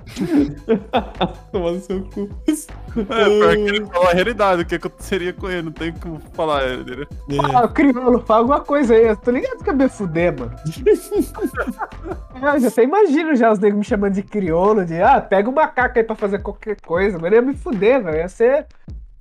Tomando 1.51 1.81
seu 1.81 2.03
cu. 2.05 2.29
É, 2.47 3.25
pior 3.25 3.55
que 3.55 3.63
ele 3.63 3.87
falou 3.87 4.09
a 4.09 4.13
realidade, 4.13 4.63
o 4.63 4.67
que 4.67 4.75
aconteceria 4.75 5.33
com 5.33 5.49
ele, 5.49 5.63
não 5.63 5.73
tem 5.73 5.93
como 5.93 6.21
falar 6.35 6.65
ele, 6.65 6.97
né? 6.97 7.07
Ah, 7.55 7.67
crioulo, 7.67 8.21
fala 8.21 8.41
alguma 8.41 8.61
coisa 8.61 8.95
aí, 8.95 9.07
eu 9.07 9.17
tô 9.17 9.31
ligado 9.31 9.65
que 9.65 9.71
é 9.71 9.73
me 9.73 9.89
fuder, 9.89 10.39
mano. 10.39 10.55
eu 12.55 12.61
já 12.61 12.69
até 12.69 12.85
imagino 12.85 13.35
já 13.35 13.51
os 13.51 13.59
negros 13.59 13.79
me 13.79 13.85
chamando 13.85 14.13
de 14.13 14.23
crioulo, 14.23 14.85
de, 14.85 15.01
ah, 15.01 15.21
pega 15.21 15.49
o 15.49 15.55
macaco 15.55 15.99
aí 15.99 16.05
pra 16.05 16.15
fazer 16.15 16.41
qualquer 16.41 16.79
coisa, 16.81 17.19
mas 17.19 17.33
ia 17.33 17.41
me 17.41 17.57
fuder, 17.57 18.03
velho, 18.03 18.19
ia 18.19 18.29
ser 18.29 18.67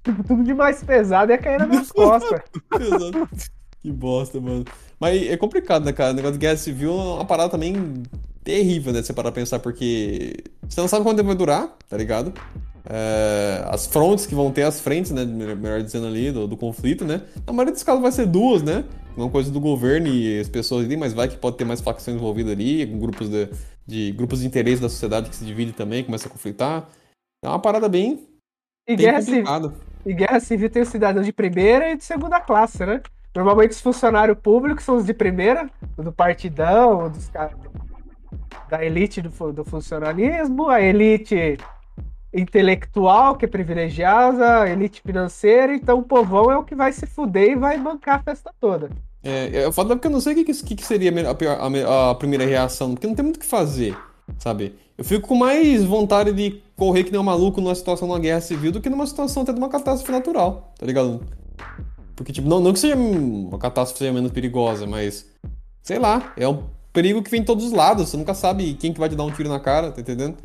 tipo, 0.04 0.24
tudo 0.24 0.44
de 0.44 0.54
mais 0.54 0.84
pesado 0.84 1.32
e 1.32 1.36
ia 1.36 1.38
cair 1.38 1.60
nas 1.60 1.70
minhas 1.70 1.92
costas. 1.92 2.42
Exato. 2.80 3.55
Que 3.86 3.92
bosta, 3.92 4.42
mano. 4.42 4.66
Mas 5.00 5.30
é 5.30 5.38
complicado, 5.38 5.86
né, 5.86 5.94
cara? 5.94 6.12
O 6.12 6.16
negócio 6.16 6.34
de 6.34 6.40
guerra 6.40 6.58
civil 6.58 6.90
é 6.90 7.14
uma 7.18 7.26
parada 7.26 7.52
também 7.52 8.02
terrível, 8.44 8.92
né? 8.92 9.04
Você 9.04 9.14
parar 9.14 9.32
pra 9.32 9.40
pensar, 9.40 9.60
porque 9.60 10.44
você 10.68 10.82
não 10.82 10.88
sabe 10.88 11.04
quanto 11.04 11.18
tempo 11.18 11.28
vai 11.28 11.36
durar, 11.36 11.78
tá 11.88 11.96
ligado? 11.96 12.34
É, 12.90 13.64
as 13.68 13.86
frontes 13.86 14.26
que 14.26 14.34
vão 14.34 14.52
ter, 14.52 14.64
as 14.64 14.80
frentes, 14.80 15.12
né? 15.12 15.24
Melhor 15.24 15.84
dizendo 15.84 16.08
ali, 16.08 16.32
do, 16.32 16.48
do, 16.48 16.58
conflito, 16.58 17.06
né? 17.06 17.22
Na 17.46 17.54
maioria 17.54 17.74
dos 17.74 17.84
casos 17.84 18.02
vai 18.02 18.12
ser 18.12 18.26
duas, 18.26 18.64
né? 18.64 18.86
Uma 19.16 19.30
coisa 19.30 19.52
do 19.52 19.60
governo 19.60 20.08
e 20.08 20.40
as 20.40 20.50
pessoas 20.50 20.86
ali, 20.86 20.98
mas 20.98 21.14
vai 21.14 21.28
que 21.28 21.38
pode 21.38 21.56
ter 21.56 21.64
mais 21.64 21.80
facções 21.80 22.18
envolvidas 22.18 22.54
ali, 22.54 22.88
com 22.88 22.98
grupos 22.98 23.30
de, 23.30 23.50
de 23.86 24.12
grupos 24.14 24.40
de 24.40 24.48
interesse 24.48 24.82
da 24.82 24.90
sociedade 24.90 25.30
que 25.30 25.36
se 25.36 25.46
divide 25.46 25.74
também, 25.74 26.04
começa 26.04 26.28
a 26.28 26.32
conflitar. 26.32 26.90
É 27.44 27.48
uma 27.48 27.60
parada 27.60 27.88
bem. 27.88 28.28
E, 28.88 28.96
bem 28.96 29.06
guerra, 29.06 29.22
civil, 29.22 29.44
e 30.08 30.14
guerra 30.16 30.40
civil 30.40 30.72
tem 30.72 30.82
o 30.82 30.88
cidadão 30.88 31.22
de 31.22 31.32
primeira 31.32 31.92
e 31.92 31.98
de 31.98 32.04
segunda 32.04 32.40
classe, 32.40 32.84
né? 32.84 33.00
Normalmente 33.36 33.72
os 33.72 33.82
funcionários 33.82 34.38
públicos 34.38 34.86
são 34.86 34.96
os 34.96 35.06
de 35.06 35.14
primeira, 35.14 35.70
do 35.98 36.12
partidão, 36.12 37.10
dos 37.10 37.28
caras 37.28 37.58
da 38.70 38.84
elite 38.84 39.22
do, 39.22 39.52
do 39.52 39.66
funcionalismo, 39.66 40.70
a 40.70 40.82
elite 40.82 41.58
intelectual, 42.34 43.36
que 43.36 43.46
é 43.46 43.48
privilegiada, 43.48 44.62
a 44.62 44.70
elite 44.70 45.02
financeira, 45.02 45.76
então 45.76 46.00
o 46.00 46.04
povão 46.04 46.52
é 46.52 46.58
o 46.58 46.64
que 46.64 46.76
vai 46.76 46.92
se 46.92 47.06
fuder 47.06 47.52
e 47.52 47.56
vai 47.56 47.78
bancar 47.78 48.20
a 48.20 48.24
festa 48.24 48.52
toda. 48.60 48.90
É, 49.24 49.66
eu 49.66 49.72
falo 49.72 49.90
porque 49.90 50.08
eu 50.08 50.12
não 50.12 50.22
sei 50.22 50.34
o 50.34 50.36
que, 50.36 50.54
que, 50.54 50.76
que 50.76 50.86
seria 50.86 51.12
a, 51.12 51.32
a, 51.32 52.12
a, 52.12 52.16
primeira 52.16 52.46
reação, 52.46 52.94
porque 52.94 53.08
não 53.08 53.16
tem 53.16 53.24
muito 53.24 53.38
o 53.38 53.40
que 53.40 53.46
fazer, 53.46 53.98
sabe? 54.38 54.76
Eu 54.98 55.04
fico 55.04 55.28
com 55.28 55.36
mais 55.36 55.84
vontade 55.84 56.32
de 56.32 56.62
correr 56.76 57.04
que 57.04 57.12
nem 57.12 57.20
um 57.20 57.24
maluco 57.24 57.60
numa 57.60 57.76
situação 57.76 58.08
de 58.08 58.14
uma 58.14 58.20
guerra 58.20 58.42
civil 58.42 58.72
do 58.72 58.82
que 58.82 58.90
numa 58.90 59.08
situação 59.08 59.44
até 59.44 59.52
de 59.52 59.60
uma 59.60 59.70
catástrofe 59.70 60.12
natural, 60.12 60.74
tá 60.78 60.86
ligado? 60.86 61.22
Porque, 62.16 62.32
tipo, 62.32 62.48
não, 62.48 62.60
não 62.60 62.72
que 62.72 62.80
seja 62.80 62.96
uma 62.96 63.60
catástrofe 63.60 64.00
seja 64.00 64.14
menos 64.14 64.32
perigosa, 64.32 64.88
mas. 64.88 65.30
Sei 65.82 66.00
lá, 66.00 66.34
é 66.36 66.48
um 66.48 66.64
perigo 66.92 67.22
que 67.22 67.30
vem 67.30 67.42
de 67.42 67.46
todos 67.46 67.66
os 67.66 67.72
lados. 67.72 68.10
Você 68.10 68.18
nunca 68.18 68.34
sabe 68.34 68.74
quem 68.74 68.94
que 68.94 69.00
vai 69.00 69.10
te 69.10 69.16
dar 69.16 69.24
um 69.24 69.32
tiro 69.32 69.50
na 69.50 69.60
cara, 69.60 69.92
tá 69.92 70.02
entendendo? 70.02 70.38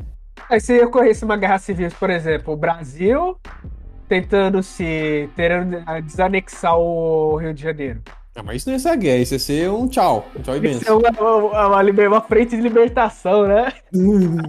Aí 0.48 0.60
se 0.60 0.78
ocorresse 0.82 1.24
uma 1.24 1.36
guerra 1.36 1.58
civil, 1.58 1.90
por 1.98 2.10
exemplo, 2.10 2.52
o 2.52 2.56
Brasil 2.56 3.36
tentando 4.08 4.62
se. 4.62 5.28
tentando 5.36 5.78
desanexar 6.04 6.76
o 6.76 7.36
Rio 7.36 7.54
de 7.54 7.62
Janeiro. 7.62 8.02
Ah, 8.34 8.42
mas 8.42 8.56
isso 8.56 8.68
não 8.68 8.74
ia 8.74 8.78
ser 8.78 8.88
a 8.88 8.96
guerra, 8.96 9.22
isso 9.22 9.34
ia 9.34 9.38
ser 9.38 9.70
um 9.70 9.88
tchau. 9.88 10.26
Um 10.36 10.42
tchau 10.42 10.60
benção. 10.60 10.80
Isso 10.80 10.90
é 10.90 10.92
uma, 10.92 11.10
uma, 11.20 11.82
uma, 11.82 12.08
uma 12.08 12.20
frente 12.20 12.56
de 12.56 12.62
libertação, 12.62 13.46
né? 13.46 13.72
uma 13.92 14.42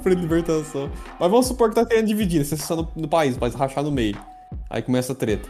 frente 0.00 0.16
de 0.16 0.22
libertação. 0.22 0.90
Mas 1.18 1.30
vamos 1.30 1.46
supor 1.46 1.68
que 1.68 1.76
tá 1.76 1.86
querendo 1.86 2.06
dividir, 2.06 2.44
você 2.44 2.54
está 2.54 2.76
no, 2.76 2.88
no 2.96 3.08
país, 3.08 3.36
país 3.36 3.54
rachar 3.54 3.84
no 3.84 3.92
meio. 3.92 4.16
Aí 4.70 4.82
começa 4.82 5.12
a 5.12 5.16
treta. 5.16 5.48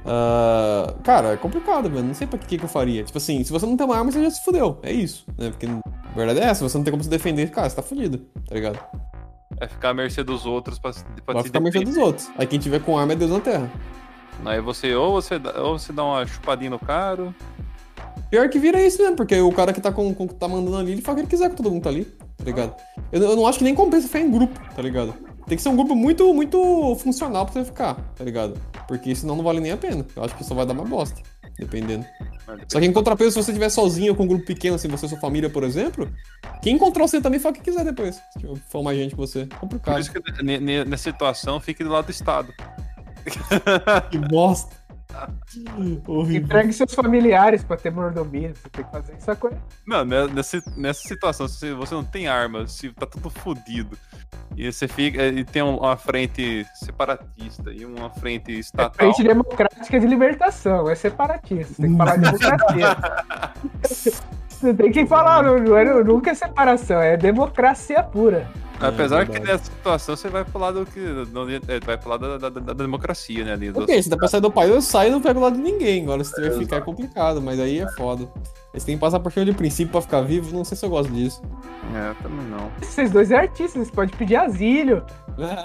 Uh, 0.00 1.00
cara, 1.02 1.32
é 1.32 1.36
complicado, 1.36 1.90
velho. 1.90 2.04
Não 2.04 2.14
sei 2.14 2.26
pra 2.26 2.38
que, 2.38 2.58
que 2.58 2.64
eu 2.64 2.68
faria. 2.68 3.04
Tipo 3.04 3.18
assim, 3.18 3.44
se 3.44 3.52
você 3.52 3.66
não 3.66 3.76
tem 3.76 3.86
uma 3.86 3.96
arma, 3.96 4.10
você 4.10 4.22
já 4.22 4.30
se 4.30 4.44
fudeu. 4.44 4.78
É 4.82 4.92
isso, 4.92 5.24
né? 5.38 5.50
Porque 5.50 5.66
a 5.66 6.16
verdade 6.16 6.40
é 6.40 6.44
essa, 6.44 6.66
você 6.66 6.76
não 6.76 6.84
tem 6.84 6.90
como 6.90 7.02
se 7.02 7.10
defender, 7.10 7.50
cara, 7.50 7.68
você 7.68 7.76
tá 7.76 7.82
fudido, 7.82 8.18
tá 8.48 8.54
ligado? 8.54 8.78
É 9.60 9.68
ficar 9.68 9.90
à 9.90 9.94
mercê 9.94 10.24
dos 10.24 10.46
outros 10.46 10.78
pra, 10.78 10.92
pra 11.24 11.34
Vai 11.34 11.42
ficar 11.42 11.58
à 11.58 11.62
mercê 11.62 11.80
dos 11.80 11.96
outros. 11.96 12.30
Aí 12.38 12.46
quem 12.46 12.58
tiver 12.58 12.80
com 12.80 12.98
arma 12.98 13.12
é 13.12 13.16
Deus 13.16 13.30
na 13.30 13.40
Terra. 13.40 13.70
Aí 14.44 14.60
você 14.60 14.94
ou 14.94 15.12
você, 15.12 15.34
ou 15.62 15.78
você 15.78 15.92
dá 15.92 16.04
uma 16.04 16.26
chupadinha 16.26 16.70
no 16.70 16.78
cara. 16.78 17.34
Pior 18.30 18.48
que 18.48 18.58
vira 18.58 18.82
isso 18.82 19.02
mesmo, 19.02 19.16
porque 19.16 19.38
o 19.40 19.52
cara 19.52 19.72
que 19.72 19.80
tá, 19.80 19.92
com, 19.92 20.14
com, 20.14 20.26
tá 20.26 20.48
mandando 20.48 20.78
ali, 20.78 20.92
ele 20.92 21.02
faz 21.02 21.14
o 21.14 21.16
que 21.16 21.22
ele 21.22 21.30
quiser 21.30 21.50
com 21.50 21.56
todo 21.56 21.70
mundo 21.70 21.82
tá 21.82 21.90
ali, 21.90 22.04
tá 22.04 22.44
ligado? 22.44 22.74
Eu, 23.12 23.22
eu 23.22 23.36
não 23.36 23.46
acho 23.46 23.58
que 23.58 23.64
nem 23.64 23.74
compensa 23.74 24.06
ficar 24.06 24.20
em 24.20 24.30
grupo, 24.30 24.58
tá 24.74 24.80
ligado? 24.80 25.14
Tem 25.50 25.56
que 25.56 25.64
ser 25.64 25.68
um 25.68 25.74
grupo 25.74 25.96
muito, 25.96 26.32
muito 26.32 26.94
funcional 26.94 27.44
pra 27.44 27.54
você 27.54 27.64
ficar, 27.64 27.96
tá 28.14 28.22
ligado? 28.22 28.56
Porque 28.86 29.12
senão 29.16 29.34
não 29.34 29.42
vale 29.42 29.58
nem 29.58 29.72
a 29.72 29.76
pena. 29.76 30.06
Eu 30.14 30.22
acho 30.22 30.36
que 30.36 30.44
só 30.44 30.54
vai 30.54 30.64
dar 30.64 30.74
uma 30.74 30.84
bosta, 30.84 31.20
dependendo. 31.58 32.06
Só 32.68 32.78
que 32.78 32.86
em 32.86 32.92
contrapeso, 32.92 33.32
se 33.32 33.42
você 33.42 33.50
estiver 33.50 33.68
sozinho 33.68 34.12
ou 34.12 34.16
com 34.16 34.22
um 34.22 34.28
grupo 34.28 34.46
pequeno, 34.46 34.76
assim, 34.76 34.86
você 34.86 35.06
e 35.06 35.08
sua 35.08 35.18
família, 35.18 35.50
por 35.50 35.64
exemplo, 35.64 36.08
quem 36.62 36.76
encontrar 36.76 37.08
você 37.08 37.20
também 37.20 37.40
faz 37.40 37.52
o 37.52 37.58
que 37.58 37.64
quiser 37.64 37.84
depois. 37.84 38.14
Se 38.38 38.46
for 38.68 38.84
mais 38.84 38.96
gente 38.96 39.10
que 39.10 39.16
você. 39.16 39.46
Complicado. 39.58 39.94
Por 39.94 40.00
isso 40.00 40.12
que 40.12 40.42
nessa 40.84 41.02
situação 41.02 41.58
fique 41.58 41.82
do 41.82 41.90
lado 41.90 42.04
do 42.04 42.12
Estado. 42.12 42.54
que 44.08 44.18
bosta. 44.18 44.79
Entregue 46.30 46.72
seus 46.72 46.94
familiares 46.94 47.62
pra 47.64 47.76
ter 47.76 47.90
mordomia. 47.90 48.54
Você 48.54 48.68
tem 48.68 48.84
que 48.84 48.90
fazer 48.90 49.12
essa 49.14 49.36
coisa. 49.36 49.58
Não, 49.86 50.04
né, 50.04 50.26
nessa, 50.28 50.62
nessa 50.76 51.06
situação, 51.06 51.48
se 51.48 51.72
você 51.72 51.94
não 51.94 52.04
tem 52.04 52.28
arma, 52.28 52.66
se 52.66 52.90
tá 52.92 53.06
tudo 53.06 53.30
fodido, 53.30 53.96
e 54.56 54.70
você 54.70 54.88
fica. 54.88 55.26
E 55.26 55.44
tem 55.44 55.62
uma 55.62 55.96
frente 55.96 56.66
separatista 56.74 57.72
e 57.72 57.84
uma 57.84 58.10
frente 58.10 58.58
estatal. 58.58 58.90
É 59.08 59.12
frente 59.12 59.26
democrática 59.26 60.00
de 60.00 60.06
libertação, 60.06 60.88
é 60.88 60.94
separatista. 60.94 61.74
Você 61.74 61.82
tem 61.82 61.92
que 61.92 61.96
falar 61.96 62.16
de 62.16 62.30
democracia. 62.38 62.96
você 64.60 64.74
tem 64.74 64.92
que 64.92 65.06
falar, 65.06 65.42
não, 65.42 65.58
não 65.58 65.76
é, 65.76 66.04
nunca 66.04 66.30
é 66.30 66.34
separação, 66.34 67.00
é 67.00 67.16
democracia 67.16 68.02
pura. 68.02 68.48
Apesar 68.80 69.22
é 69.22 69.26
que 69.26 69.38
nessa 69.38 69.64
situação 69.64 70.16
você 70.16 70.28
vai 70.28 70.42
pro 70.42 70.58
lado 70.58 70.86
que. 70.86 71.00
Não, 71.32 71.46
é, 71.48 71.80
vai 71.84 71.98
pro 71.98 72.08
lado 72.08 72.38
da, 72.38 72.48
da, 72.48 72.60
da 72.60 72.72
democracia, 72.72 73.44
né? 73.44 73.52
Ali, 73.52 73.70
ok, 73.70 74.02
se 74.02 74.08
dá 74.08 74.16
pra 74.16 74.26
sair 74.26 74.40
do 74.40 74.50
país, 74.50 74.70
eu 74.70 74.80
saio 74.80 75.08
e 75.08 75.12
não 75.12 75.20
pego 75.20 75.38
o 75.38 75.42
lado 75.42 75.56
de 75.56 75.62
ninguém. 75.62 76.04
Agora 76.04 76.24
se 76.24 76.34
tiver 76.34 76.52
ficar 76.58 76.76
é 76.76 76.80
complicado, 76.80 77.42
mas 77.42 77.60
aí 77.60 77.80
é 77.80 77.88
foda. 77.92 78.26
Eles 78.72 78.84
têm 78.84 78.94
que 78.96 79.00
passar 79.00 79.20
por 79.20 79.30
cima 79.32 79.44
de 79.44 79.52
princípio 79.52 79.92
pra 79.92 80.00
ficar 80.00 80.22
vivo, 80.22 80.56
não 80.56 80.64
sei 80.64 80.76
se 80.76 80.86
eu 80.86 80.90
gosto 80.90 81.12
disso. 81.12 81.42
É, 81.94 82.14
também 82.22 82.46
não. 82.46 82.70
Vocês 82.80 83.10
dois 83.10 83.30
é 83.30 83.36
artistas, 83.36 83.72
vocês 83.72 83.90
podem 83.90 84.16
pedir 84.16 84.36
asilo. 84.36 85.02
É. 85.38 85.64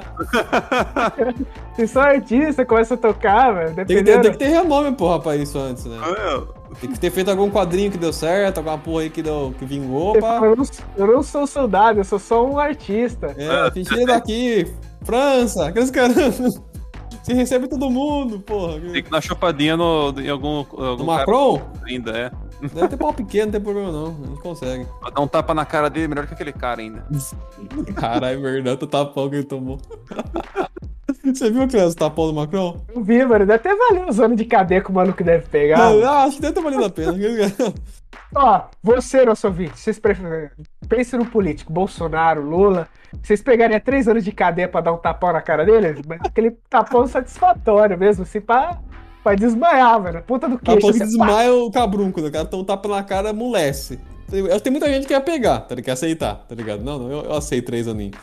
vocês 1.74 1.92
são 1.92 2.02
artistas, 2.02 2.68
começa 2.68 2.96
a 2.96 2.98
tocar, 2.98 3.54
velho. 3.54 3.76
Tem, 3.76 3.86
que 3.86 4.04
ter, 4.04 4.22
tem 4.22 4.32
que 4.32 4.38
ter 4.38 4.48
renome, 4.48 4.92
porra, 4.94 5.20
pra 5.22 5.36
isso 5.38 5.58
antes, 5.58 5.86
né? 5.86 5.98
É. 5.98 6.65
Tem 6.80 6.92
que 6.92 7.00
ter 7.00 7.10
feito 7.10 7.32
algum 7.32 7.50
quadrinho 7.50 7.92
que 7.92 7.98
deu 7.98 8.12
certo, 8.12 8.58
alguma 8.58 8.78
porra 8.78 9.04
aí 9.04 9.10
que, 9.10 9.22
deu, 9.22 9.54
que 9.58 9.66
vingou, 9.66 10.20
pá. 10.20 10.40
Eu 10.44 10.56
não, 10.56 10.66
eu 10.98 11.08
não 11.08 11.24
sou 11.24 11.48
soldado, 11.48 12.00
eu 12.00 12.04
sou 12.04 12.20
só 12.20 12.46
um 12.46 12.60
artista. 12.60 13.36
É, 13.38 13.72
fingindo 13.72 14.08
daqui, 14.08 14.72
França, 15.04 15.68
aqueles 15.68 15.92
caras. 15.92 16.40
Você 17.26 17.34
recebe 17.34 17.68
todo 17.68 17.90
mundo, 17.90 18.40
porra. 18.40 18.80
Tem 18.80 19.02
que 19.02 19.10
dar 19.10 19.20
chupadinha 19.20 19.76
no, 19.76 20.14
em 20.20 20.30
algum. 20.30 20.58
algum 20.58 20.98
no 20.98 21.06
Macron? 21.06 21.60
Ainda, 21.84 22.12
é. 22.12 22.32
Deve 22.62 22.88
ter 22.88 22.98
pau 22.98 23.12
pequeno, 23.12 23.46
não 23.46 23.52
tem 23.52 23.62
problema 23.62 23.92
não. 23.92 24.08
A 24.24 24.28
gente 24.28 24.42
consegue. 24.42 24.86
Pra 25.00 25.10
dar 25.10 25.22
um 25.22 25.28
tapa 25.28 25.54
na 25.54 25.66
cara 25.66 25.90
dele 25.90 26.08
melhor 26.08 26.28
que 26.28 26.36
aquele 26.36 26.54
cara 26.54 26.82
ainda. 26.82 27.04
Caralho, 27.96 28.42
verdade, 28.42 28.84
o 28.84 28.88
tapão 28.88 29.28
que 29.28 29.38
ele 29.38 29.44
tomou. 29.44 29.80
Você 31.34 31.50
viu, 31.50 31.64
o 31.64 31.96
tapão 31.96 32.28
do 32.28 32.34
Macron? 32.34 32.82
Eu 32.94 33.04
vi, 33.04 33.26
mano. 33.26 33.46
Deve 33.46 33.54
até 33.54 33.76
valer 33.76 34.10
os 34.10 34.20
anos 34.20 34.38
de 34.38 34.46
cadeia 34.46 34.82
que 34.82 34.90
o 34.90 34.94
maluco 34.94 35.24
deve 35.24 35.48
pegar. 35.48 35.78
Não, 35.78 36.10
acho 36.26 36.36
que 36.36 36.42
deve 36.42 36.54
ter 36.54 36.62
valido 36.62 36.86
a 36.86 36.90
pena. 36.90 37.14
Ó, 38.36 38.62
você, 38.84 39.26
nosso 39.26 39.48
ouvinte, 39.48 39.80
vocês 39.80 40.00
preferem. 40.00 40.50
Pense 40.88 41.16
no 41.18 41.26
político, 41.26 41.72
Bolsonaro, 41.72 42.42
Lula. 42.42 42.88
Vocês 43.22 43.42
pegariam 43.42 43.80
três 43.80 44.08
anos 44.08 44.24
de 44.24 44.32
cadeia 44.32 44.68
pra 44.68 44.82
dar 44.82 44.94
um 44.94 44.98
tapão 44.98 45.32
na 45.32 45.42
cara 45.42 45.66
dele? 45.66 46.02
Aquele 46.20 46.52
tapão 46.70 47.08
satisfatório 47.08 47.98
mesmo, 47.98 48.24
assim, 48.24 48.42
pra 48.42 48.80
Vai 49.26 49.36
desmaiar, 49.36 50.00
velho. 50.04 50.22
Puta 50.22 50.48
do 50.48 50.60
queixo. 50.60 50.88
A 50.88 50.94
que 50.94 51.00
desmaia 51.00 51.52
o 51.52 51.72
cabrunco, 51.72 52.22
né? 52.22 52.28
O 52.28 52.32
cara 52.32 52.46
tão 52.46 52.64
tapa 52.64 52.88
na 52.88 53.02
cara, 53.02 53.32
amolece. 53.32 54.00
Tem 54.30 54.72
muita 54.72 54.88
gente 54.88 55.08
que 55.08 55.16
quer 55.16 55.20
pegar, 55.22 55.62
tá 55.62 55.74
ligado? 55.74 55.86
Quer 55.86 55.92
aceitar, 55.92 56.36
tá 56.48 56.54
ligado? 56.54 56.84
Não, 56.84 57.00
não, 57.00 57.12
eu, 57.12 57.24
eu 57.24 57.34
aceito 57.34 57.66
três 57.66 57.88
aninhos. 57.88 58.16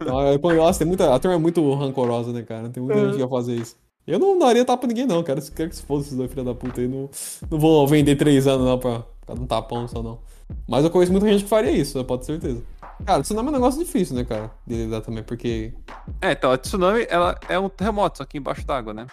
Então, 0.00 0.56
nossa, 0.56 0.78
tem 0.78 0.88
muita, 0.88 1.14
a 1.14 1.18
turma 1.18 1.36
é 1.36 1.38
muito 1.38 1.74
rancorosa, 1.74 2.32
né, 2.32 2.42
cara? 2.42 2.68
Tem 2.68 2.82
muita 2.82 2.98
é. 2.98 3.04
gente 3.04 3.12
que 3.12 3.22
quer 3.22 3.28
fazer 3.28 3.54
isso. 3.54 3.76
Eu 4.06 4.18
não 4.18 4.38
daria 4.38 4.64
tapa 4.64 4.78
pra 4.78 4.88
ninguém, 4.88 5.06
não, 5.06 5.22
cara. 5.22 5.40
Quero 5.54 5.68
que 5.68 5.76
se 5.76 5.82
foda 5.82 6.00
esses 6.00 6.16
dois 6.16 6.30
filhos 6.30 6.46
da 6.46 6.54
puta 6.54 6.80
aí. 6.80 6.88
Não, 6.88 7.10
não 7.50 7.58
vou 7.58 7.86
vender 7.86 8.16
três 8.16 8.46
anos, 8.46 8.66
não, 8.66 8.78
pra, 8.78 9.02
pra 9.26 9.34
um 9.34 9.46
tapão 9.46 9.86
só, 9.86 10.02
não. 10.02 10.18
Mas 10.66 10.82
eu 10.82 10.90
conheço 10.90 11.12
muita 11.12 11.28
gente 11.28 11.44
que 11.44 11.50
faria 11.50 11.70
isso, 11.70 12.02
pode 12.04 12.26
ter 12.26 12.32
certeza. 12.32 12.62
Cara, 13.04 13.22
tsunami 13.22 13.48
é 13.48 13.50
um 13.50 13.54
negócio 13.54 13.84
difícil, 13.84 14.16
né, 14.16 14.24
cara? 14.24 14.50
De 14.66 14.74
lidar 14.74 15.02
também, 15.02 15.22
porque. 15.22 15.72
É, 16.20 16.32
então, 16.32 16.50
a 16.50 16.56
tsunami, 16.56 17.06
ela 17.08 17.38
é 17.48 17.58
um 17.58 17.68
terremoto, 17.68 18.18
só 18.18 18.24
que 18.24 18.38
embaixo 18.38 18.66
d'água, 18.66 18.94
né? 18.94 19.06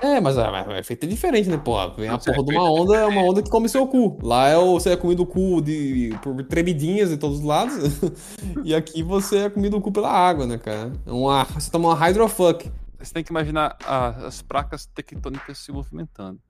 É, 0.00 0.20
mas 0.20 0.36
o 0.36 0.72
efeito 0.72 1.04
é 1.04 1.08
diferente, 1.08 1.48
né, 1.48 1.56
porra? 1.56 1.94
Vem 1.94 2.08
a 2.08 2.18
porra 2.18 2.44
de 2.44 2.54
uma 2.54 2.70
onda, 2.70 2.96
é 2.96 3.06
uma 3.06 3.22
onda 3.22 3.42
que 3.42 3.50
come 3.50 3.68
seu 3.68 3.86
cu. 3.86 4.18
Lá 4.22 4.48
é 4.48 4.56
o, 4.56 4.74
você 4.74 4.90
é 4.90 4.96
comido 4.96 5.22
o 5.22 5.26
cu 5.26 5.60
de, 5.62 6.16
por 6.22 6.42
tremidinhas 6.44 7.10
de 7.10 7.16
todos 7.16 7.38
os 7.38 7.44
lados. 7.44 7.74
e 8.64 8.74
aqui 8.74 9.02
você 9.02 9.38
é 9.38 9.50
comido 9.50 9.76
o 9.76 9.80
cu 9.80 9.92
pela 9.92 10.10
água, 10.10 10.46
né, 10.46 10.58
cara? 10.58 10.92
É 11.06 11.12
uma, 11.12 11.44
você 11.44 11.70
toma 11.70 11.88
uma 11.88 11.94
hydrofuck. 11.94 12.70
Você 12.98 13.12
tem 13.12 13.22
que 13.22 13.30
imaginar 13.30 13.76
a, 13.84 14.08
as 14.26 14.40
placas 14.40 14.86
tectônicas 14.86 15.58
se 15.58 15.70
movimentando. 15.70 16.40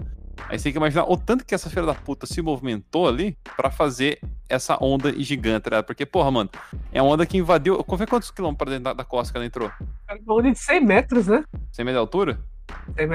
Aí 0.48 0.59
você 0.59 0.64
tem 0.64 0.72
que 0.72 0.78
imaginar 0.78 1.04
o 1.04 1.16
tanto 1.16 1.44
que 1.44 1.54
essa 1.54 1.68
feira 1.68 1.87
da 1.87 1.94
puta 1.94 2.26
se 2.26 2.40
movimentou 2.40 3.09
ali 3.09 3.37
para 3.57 3.70
fazer 3.70 4.20
essa 4.48 4.78
onda 4.80 5.12
gigante, 5.20 5.68
né? 5.70 5.83
Porque, 5.83 6.07
porra, 6.07 6.30
mano, 6.30 6.50
é 6.92 7.02
uma 7.02 7.12
onda 7.12 7.26
que 7.26 7.37
invadiu. 7.37 7.83
Confia 7.83 8.07
quantos 8.07 8.30
quilômetros 8.30 8.64
pra 8.64 8.70
dentro 8.70 8.85
da, 8.85 8.92
da 8.92 9.04
costa 9.04 9.33
que 9.33 9.38
ela 9.38 9.46
entrou? 9.46 9.70
É 10.09 10.14
uma 10.14 10.35
onda 10.35 10.52
de 10.52 10.59
100 10.59 10.85
metros, 10.85 11.26
né? 11.26 11.44
100 11.72 11.85
metros 11.85 11.94
de 11.94 12.00
altura? 12.00 12.53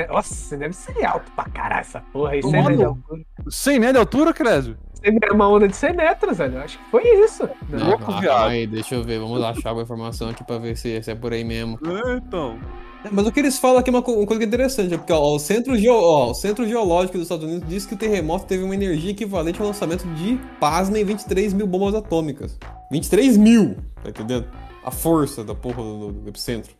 Nossa, 0.10 0.58
deve 0.58 0.74
ser 0.74 1.06
alto 1.06 1.32
pra 1.32 1.46
caralho 1.46 1.82
essa 1.82 2.02
porra 2.12 2.32
aí. 2.32 2.42
100 2.42 2.52
metros 2.52 2.78
de 2.78 2.84
altura. 2.84 3.22
100 3.50 3.80
metros 3.80 3.94
de 3.94 4.00
altura, 4.00 4.34
Cresio? 4.34 4.78
É 5.02 5.32
uma 5.32 5.48
onda 5.48 5.68
de 5.68 5.76
100 5.76 5.96
metros, 5.96 6.38
velho. 6.38 6.60
Acho 6.60 6.78
que 6.78 6.92
foi 6.92 7.04
isso. 7.24 7.50
Não, 7.70 7.98
não, 7.98 8.20
viado. 8.20 8.50
Aí, 8.50 8.68
deixa 8.68 8.96
eu 8.96 9.04
ver. 9.04 9.20
Vamos 9.20 9.42
achar 9.42 9.74
a 9.74 9.82
informação 9.82 10.30
aqui 10.30 10.44
pra 10.44 10.58
ver 10.58 10.76
se, 10.76 11.02
se 11.02 11.12
é 11.12 11.16
por 11.16 11.32
aí 11.32 11.44
mesmo. 11.44 11.80
É, 11.86 12.16
então. 12.16 12.60
É, 13.04 13.10
mas 13.10 13.26
o 13.26 13.32
que 13.32 13.40
eles 13.40 13.58
falam 13.58 13.78
aqui 13.78 13.90
é 13.90 13.94
uma, 13.94 14.06
uma 14.06 14.26
coisa 14.28 14.44
interessante, 14.44 14.94
é 14.94 14.98
porque 14.98 15.14
ó, 15.14 15.36
o, 15.36 15.40
Centro 15.40 15.78
Geo, 15.78 15.94
ó, 15.94 16.32
o 16.32 16.34
Centro 16.34 16.68
Geológico 16.68 17.18
dos 17.18 17.24
Estados 17.28 17.46
Unidos 17.46 17.68
diz 17.68 17.86
que 17.86 17.94
o 17.94 17.98
terremoto 17.98 18.46
teve 18.46 18.62
uma 18.62 18.76
energia 18.76 19.12
equivalente 19.12 19.62
ao 19.62 19.68
lançamento 19.68 20.06
de, 20.16 20.38
pasmem, 20.60 21.06
23 21.06 21.54
mil 21.54 21.66
bombas 21.66 21.96
atômicas. 21.96 22.58
23 22.92 23.38
mil, 23.38 23.78
tá 24.04 24.10
entendendo? 24.10 24.48
A 24.84 24.92
força 24.92 25.46
da 25.46 25.56
porra 25.56 25.82
do, 25.82 26.12
do 26.12 26.30
epicentro. 26.30 26.74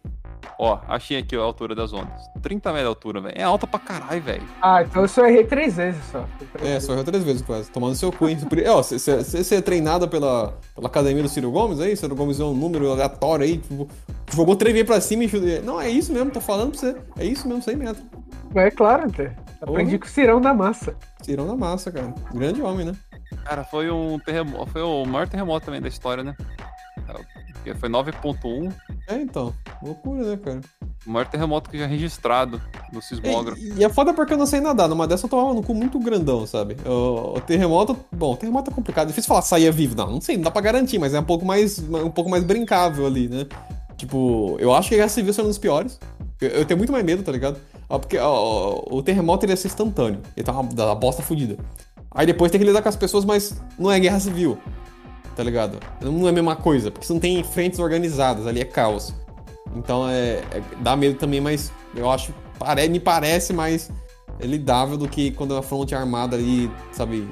Ó, 0.58 0.80
achei 0.88 1.18
aqui 1.18 1.36
a 1.36 1.40
altura 1.40 1.74
das 1.74 1.94
ondas. 1.94 2.22
30 2.42 2.70
metros 2.70 2.84
de 2.84 2.88
altura, 2.88 3.22
velho. 3.22 3.36
É 3.38 3.44
alta 3.44 3.66
pra 3.66 3.80
caralho, 3.80 4.22
velho. 4.22 4.44
Ah, 4.62 4.82
então 4.82 5.04
eu 5.04 5.08
só 5.08 5.26
errei 5.26 5.46
três 5.46 5.78
vezes 5.78 6.04
só. 6.12 6.26
Três 6.54 6.70
é, 6.70 6.80
só 6.80 6.94
errou 6.94 7.04
três 7.04 7.24
vezes 7.24 7.42
quase. 7.42 7.72
Tomando 7.72 7.96
seu 7.96 8.12
cu, 8.12 8.28
hein? 8.28 8.38
É, 8.64 8.70
ó, 8.70 8.82
você 8.82 9.56
é 9.56 9.62
treinada 9.62 10.08
pela, 10.08 10.58
pela 10.76 10.88
academia 10.88 11.24
do 11.24 11.30
Ciro 11.30 11.52
Gomes 11.52 11.80
aí? 11.80 11.96
Ciro 11.96 12.16
Gomes 12.16 12.40
é 12.40 12.44
um 12.44 12.54
número 12.54 12.92
aleatório 12.92 13.46
aí. 13.46 13.58
Tipo, 13.58 13.88
jogou 14.34 14.56
três 14.56 14.74
vezes 14.74 14.88
pra 14.88 15.00
cima 15.00 15.24
e 15.24 15.30
chutei. 15.30 15.62
Não, 15.62 15.80
é 15.80 15.90
isso 15.90 16.12
mesmo, 16.12 16.32
tô 16.32 16.42
falando 16.42 16.72
pra 16.72 16.80
você. 16.80 16.96
É 17.18 17.26
isso 17.26 17.48
mesmo, 17.48 17.64
100 17.64 17.76
metros. 17.76 18.06
É 18.56 18.72
claro, 18.72 19.08
até. 19.08 19.36
Aprendi 19.62 19.98
com 19.98 20.06
o 20.06 20.10
Cirão 20.10 20.40
da 20.42 20.54
Massa. 20.54 20.96
Cirão 21.22 21.46
da 21.48 21.56
Massa, 21.56 21.92
cara. 21.92 22.14
Grande 22.34 22.62
homem, 22.62 22.86
né? 22.86 22.94
Cara, 23.46 23.64
foi 23.64 23.92
um 23.92 24.18
terremoto. 24.20 24.72
Foi 24.72 24.82
o 24.82 25.06
maior 25.06 25.28
terremoto 25.28 25.66
também 25.66 25.82
da 25.82 25.88
história, 25.88 26.24
né? 26.24 26.36
Foi 27.80 27.90
9.1. 27.90 28.72
É, 29.08 29.16
então. 29.16 29.54
Loucura, 29.82 30.24
né, 30.24 30.38
cara? 30.38 30.62
O 31.06 31.12
maior 31.12 31.28
terremoto 31.28 31.70
que 31.70 31.78
já 31.78 31.86
é 31.86 31.88
registrado 31.88 32.62
no 32.92 33.02
sismógrafo. 33.02 33.62
E, 33.62 33.74
e 33.80 33.84
é 33.84 33.90
foda 33.90 34.14
porque 34.14 34.34
eu 34.34 34.38
não 34.38 34.46
sei 34.46 34.60
nadar. 34.60 34.88
Numa 34.88 35.08
dessa 35.08 35.26
eu 35.26 35.30
tomava 35.30 35.54
no 35.54 35.64
cu 35.64 35.74
muito 35.74 36.00
grandão, 36.00 36.46
sabe? 36.46 36.78
O, 36.86 37.38
o 37.38 37.42
terremoto. 37.42 37.98
Bom, 38.12 38.34
o 38.34 38.38
terremoto 38.38 38.72
é 38.72 38.74
complicado. 38.74 39.08
Difícil 39.08 39.28
falar 39.28 39.42
sair 39.42 39.72
vivo. 39.72 39.96
Não, 39.96 40.12
não 40.12 40.22
sei, 40.22 40.36
não 40.36 40.44
dá 40.44 40.52
pra 40.52 40.62
garantir, 40.62 41.00
mas 41.00 41.14
é 41.14 41.20
um 41.20 41.24
pouco 41.24 41.46
mais, 41.46 41.80
um 41.80 42.10
pouco 42.10 42.30
mais 42.30 42.44
brincável 42.44 43.06
ali, 43.06 43.28
né? 43.28 43.46
Tipo, 43.98 44.56
eu 44.60 44.74
acho 44.74 44.90
que 44.90 44.96
a 44.96 44.98
Guerra 44.98 45.10
Civil 45.10 45.34
sendo 45.34 45.46
um 45.46 45.50
dos 45.50 45.58
piores. 45.58 46.00
Eu, 46.42 46.50
eu, 46.50 46.66
tenho 46.66 46.78
muito 46.78 46.92
mais 46.92 47.04
medo, 47.04 47.22
tá 47.22 47.32
ligado? 47.32 47.58
Porque 47.88 48.18
ó, 48.18 48.84
o 48.90 49.02
terremoto 49.04 49.46
ele 49.46 49.54
ia 49.54 49.58
ser 49.58 49.68
instantâneo. 49.68 50.22
Ele 50.36 50.44
tá 50.44 50.52
uma, 50.54 50.62
uma 50.62 50.96
bosta 50.96 51.22
fodida. 51.22 51.58
Aí 52.12 52.26
depois 52.26 52.52
tem 52.52 52.60
que 52.60 52.66
lidar 52.66 52.82
com 52.82 52.90
as 52.90 52.96
pessoas, 52.96 53.26
mas 53.26 53.56
não 53.78 53.92
é 53.92 54.00
guerra 54.00 54.20
civil 54.20 54.58
tá 55.36 55.44
ligado? 55.44 55.80
Não 56.02 56.28
é 56.28 56.30
a 56.30 56.34
mesma 56.34 56.56
coisa, 56.56 56.92
porque 56.92 57.06
você 57.06 57.14
não 57.14 57.20
tem 57.20 57.44
frentes 57.44 57.80
organizadas, 57.80 58.48
ali 58.48 58.62
é 58.62 58.66
caos. 58.66 59.14
Então 59.76 60.08
é, 60.10 60.42
é 60.52 60.62
dá 60.82 60.96
medo 60.96 61.18
também, 61.18 61.40
mas 61.40 61.72
eu 61.96 62.10
acho, 62.10 62.34
pare, 62.58 62.88
me 62.90 63.00
parece 63.00 63.54
mais 63.54 63.92
lidável 64.40 64.98
do 64.98 65.08
que 65.08 65.32
quando 65.32 65.56
a 65.56 65.62
fronte 65.62 65.94
é 65.94 65.98
armada 65.98 66.36
ali, 66.36 66.72
sabe, 66.92 67.28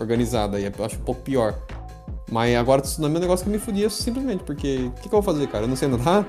organizada. 0.00 0.60
E 0.60 0.64
eu 0.64 0.84
acho 0.84 0.96
um 0.96 1.02
pouco 1.02 1.22
pior. 1.22 1.58
Mas 2.30 2.56
agora 2.56 2.80
tsunami 2.80 3.16
é 3.16 3.18
um 3.18 3.20
negócio 3.20 3.44
que 3.44 3.50
me 3.50 3.58
fudia 3.58 3.90
simplesmente, 3.90 4.42
porque 4.44 4.86
o 4.86 4.90
que, 4.92 5.02
que, 5.02 5.14
eu 5.14 5.20
vou 5.20 5.22
fazer, 5.22 5.46
cara? 5.48 5.64
Eu 5.64 5.68
não 5.68 5.76
sei 5.76 5.88
nadar. 5.88 6.26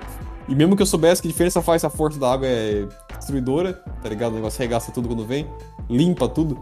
E 0.48 0.54
mesmo 0.54 0.76
que 0.76 0.82
eu 0.82 0.86
soubesse 0.86 1.22
que 1.22 1.28
diferença 1.30 1.62
faz 1.62 1.82
se 1.82 1.86
a 1.88 1.90
força 1.90 2.20
da 2.20 2.34
água 2.34 2.46
é 2.46 2.86
destruidora, 3.18 3.74
tá 4.02 4.10
ligado? 4.10 4.34
O 4.34 4.36
negócio 4.36 4.60
regaça 4.60 4.92
tudo 4.92 5.08
quando 5.08 5.26
vem, 5.26 5.48
limpa 5.90 6.28
tudo. 6.28 6.62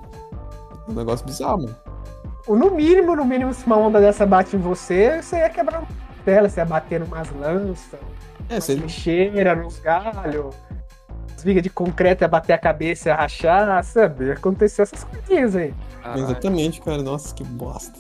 É 0.87 0.91
um 0.91 0.93
negócio 0.93 1.25
bizarro, 1.25 1.63
mano 1.63 1.90
no 2.47 2.71
mínimo, 2.71 3.15
no 3.15 3.25
mínimo, 3.25 3.53
se 3.53 3.65
uma 3.65 3.77
onda 3.77 3.99
dessa 3.99 4.25
bate 4.25 4.55
em 4.55 4.59
você, 4.59 5.21
você 5.21 5.37
ia 5.37 5.49
quebrar 5.49 5.79
uma 5.79 5.87
tela, 6.25 6.49
você 6.49 6.59
ia 6.59 6.65
bater 6.65 6.99
numas 6.99 7.29
lanças, 7.31 7.99
é, 8.49 8.59
você... 8.59 8.75
lixeira, 8.75 9.55
nos 9.55 9.79
galhos, 9.79 10.55
as 11.35 11.43
vigas 11.43 11.63
de 11.63 11.69
concreto 11.69 12.23
ia 12.23 12.27
bater 12.27 12.53
a 12.53 12.57
cabeça, 12.57 13.09
ia 13.09 13.15
rachar, 13.15 13.83
sabe? 13.83 14.25
Ia 14.25 14.33
acontecer 14.33 14.83
essas 14.83 15.03
coisinhas 15.03 15.55
aí. 15.55 15.73
Caralho. 16.01 16.23
Exatamente, 16.23 16.81
cara. 16.81 17.01
Nossa, 17.01 17.33
que 17.33 17.43
bosta. 17.43 17.99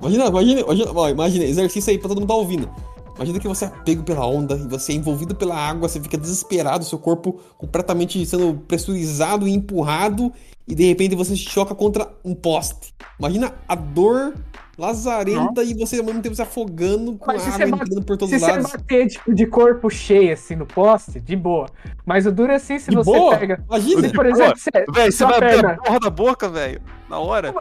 Imagina, 0.00 0.26
imagina, 0.26 0.60
imagina, 0.60 0.92
ó, 0.94 1.08
imagina, 1.08 1.44
exercício 1.44 1.90
aí 1.90 1.98
pra 1.98 2.08
todo 2.08 2.20
mundo 2.20 2.28
tá 2.28 2.34
ouvindo. 2.34 2.70
Imagina 3.16 3.38
que 3.38 3.46
você 3.46 3.66
é 3.66 3.72
pego 3.84 4.02
pela 4.02 4.26
onda 4.26 4.54
e 4.54 4.66
você 4.66 4.92
é 4.92 4.94
envolvido 4.94 5.34
pela 5.34 5.54
água, 5.54 5.88
você 5.88 6.00
fica 6.00 6.16
desesperado, 6.16 6.84
seu 6.84 6.98
corpo 6.98 7.38
completamente 7.58 8.24
sendo 8.24 8.54
pressurizado 8.66 9.46
e 9.46 9.52
empurrado, 9.52 10.32
e 10.70 10.74
de 10.74 10.84
repente 10.84 11.16
você 11.16 11.34
se 11.34 11.42
choca 11.42 11.74
contra 11.74 12.08
um 12.24 12.34
poste. 12.34 12.94
Imagina 13.18 13.52
a 13.66 13.74
dor 13.74 14.34
lazarenta 14.78 15.62
e 15.62 15.74
você 15.74 15.98
ao 15.98 16.04
mesmo 16.04 16.22
tempo 16.22 16.34
se 16.34 16.40
afogando 16.40 17.18
com 17.18 17.26
Mas 17.26 17.46
água 17.46 17.66
entrando 17.66 18.02
por 18.02 18.16
todos 18.16 18.34
os 18.34 18.40
lados. 18.40 18.66
Se 18.66 18.72
você 18.72 18.78
bater 18.78 19.06
tipo, 19.08 19.34
de 19.34 19.46
corpo 19.46 19.90
cheio 19.90 20.32
assim 20.32 20.56
no 20.56 20.64
poste, 20.64 21.20
de 21.20 21.36
boa. 21.36 21.68
Mas 22.06 22.24
o 22.24 22.32
duro 22.32 22.52
é 22.52 22.54
assim 22.54 22.78
se 22.78 22.88
de 22.88 22.96
você 22.96 23.10
boa? 23.10 23.36
pega. 23.36 23.62
Imagina, 23.68 24.10
por 24.10 24.26
exemplo, 24.26 24.56
você, 24.56 24.70
véio, 24.94 25.12
você 25.12 25.24
vai 25.24 25.36
abrir 25.36 25.66
a 25.66 25.76
porra 25.76 26.00
da 26.00 26.10
boca, 26.10 26.48
velho. 26.48 26.80
Na 27.10 27.18
hora. 27.18 27.52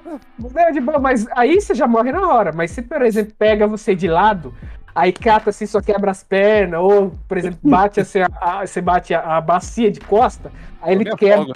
É 0.56 0.72
de 0.72 0.80
boa, 0.80 1.00
mas 1.00 1.28
aí 1.32 1.60
você 1.60 1.74
já 1.74 1.88
morre 1.88 2.12
na 2.12 2.32
hora. 2.32 2.52
Mas 2.54 2.72
se, 2.72 2.84
por 2.84 3.02
exemplo, 3.02 3.34
pega 3.38 3.68
você 3.68 3.96
de 3.96 4.08
lado, 4.08 4.54
aí 4.96 5.12
cata 5.12 5.50
assim, 5.50 5.66
só 5.66 5.82
quebra 5.82 6.12
as 6.12 6.24
pernas, 6.24 6.80
ou, 6.80 7.12
por 7.28 7.38
exemplo, 7.38 7.60
bate 7.64 8.00
assim, 8.00 8.20
a, 8.20 8.30
a, 8.40 8.68
você 8.68 8.80
bate 8.80 9.14
a, 9.14 9.38
a, 9.38 9.42
bacia 9.42 9.92
de 9.92 10.00
costa, 10.00 10.52
aí 10.82 10.94
ele 10.94 11.06
quebra. 11.16 11.54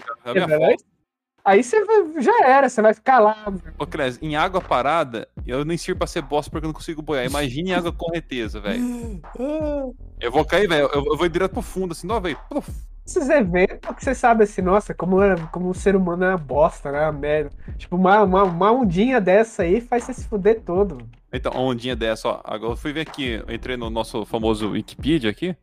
Aí 1.46 1.62
você 1.62 1.78
já 2.20 2.48
era, 2.48 2.70
você 2.70 2.82
vai 2.82 2.94
ficar 2.94 3.20
lá. 3.20 3.54
Ô, 3.78 3.86
Cres, 3.86 4.18
em 4.22 4.36
água 4.36 4.62
parada, 4.62 5.28
eu 5.46 5.66
nem 5.66 5.78
sirvo 5.78 6.00
pra 6.00 6.08
ser 6.08 6.22
bosta 6.22 6.50
porque 6.50 6.66
eu 6.66 6.70
não 6.70 6.74
consigo 6.74 7.02
boiar. 7.02 7.26
Imagine 7.26 7.72
em 7.72 7.74
água 7.74 7.92
correnteza, 7.92 8.62
velho. 8.62 9.22
Eu 10.22 10.32
vou 10.32 10.46
cair, 10.46 10.70
velho. 10.70 10.90
Eu, 10.94 11.04
eu, 11.06 11.18
vou 11.18 11.26
ir 11.26 11.30
direto 11.30 11.52
pro 11.52 11.62
fundo, 11.62 11.92
assim, 11.92 12.08
não, 12.08 12.22
velho. 12.22 12.38
Esses 13.06 13.28
eventos 13.28 13.94
que 13.94 14.04
você 14.06 14.16
sabe 14.16 14.46
assim, 14.46 14.62
nossa, 14.62 14.94
como, 14.94 15.22
é, 15.22 15.36
como 15.52 15.70
o 15.70 15.74
ser 15.74 15.94
humano 15.94 16.24
é 16.24 16.30
uma 16.30 16.38
bosta, 16.38 16.90
né? 16.90 17.02
Uma 17.02 17.12
merda. 17.12 17.50
Tipo, 17.78 17.98
uma, 17.98 18.24
uma, 18.24 18.44
uma 18.44 18.72
ondinha 18.72 19.20
dessa 19.20 19.64
aí 19.64 19.82
faz 19.82 20.06
você 20.06 20.14
se 20.14 20.26
fuder 20.26 20.62
todo. 20.62 21.00
Então, 21.34 21.52
uma 21.52 21.64
ondinha 21.64 21.98
dessa, 21.98 22.30
ó. 22.30 22.42
Agora 22.46 22.72
eu 22.72 22.78
fui 22.78 22.94
ver 22.94 23.02
aqui, 23.02 23.44
eu 23.46 23.54
entrei 23.54 23.76
no 23.76 23.90
nosso 23.90 24.24
famoso 24.26 24.70
Wikipedia 24.70 25.30
aqui. 25.30 25.54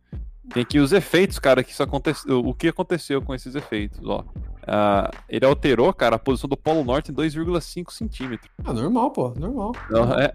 Tem 0.52 0.62
aqui 0.62 0.78
os 0.78 0.92
efeitos, 0.92 1.38
cara, 1.38 1.64
que 1.64 1.70
isso 1.70 1.82
aconteceu. 1.82 2.40
O 2.40 2.52
que 2.52 2.68
aconteceu 2.68 3.22
com 3.22 3.34
esses 3.34 3.54
efeitos, 3.54 4.00
ó. 4.04 4.24
Uh, 4.70 5.10
ele 5.28 5.44
alterou, 5.44 5.92
cara, 5.92 6.14
a 6.14 6.18
posição 6.18 6.48
do 6.48 6.56
Polo 6.56 6.84
Norte 6.84 7.10
em 7.10 7.14
2,5 7.14 7.90
centímetros. 7.90 8.48
Ah, 8.64 8.72
normal, 8.72 9.10
pô, 9.10 9.34
normal. 9.36 9.72
Não, 9.90 10.12
é, 10.14 10.32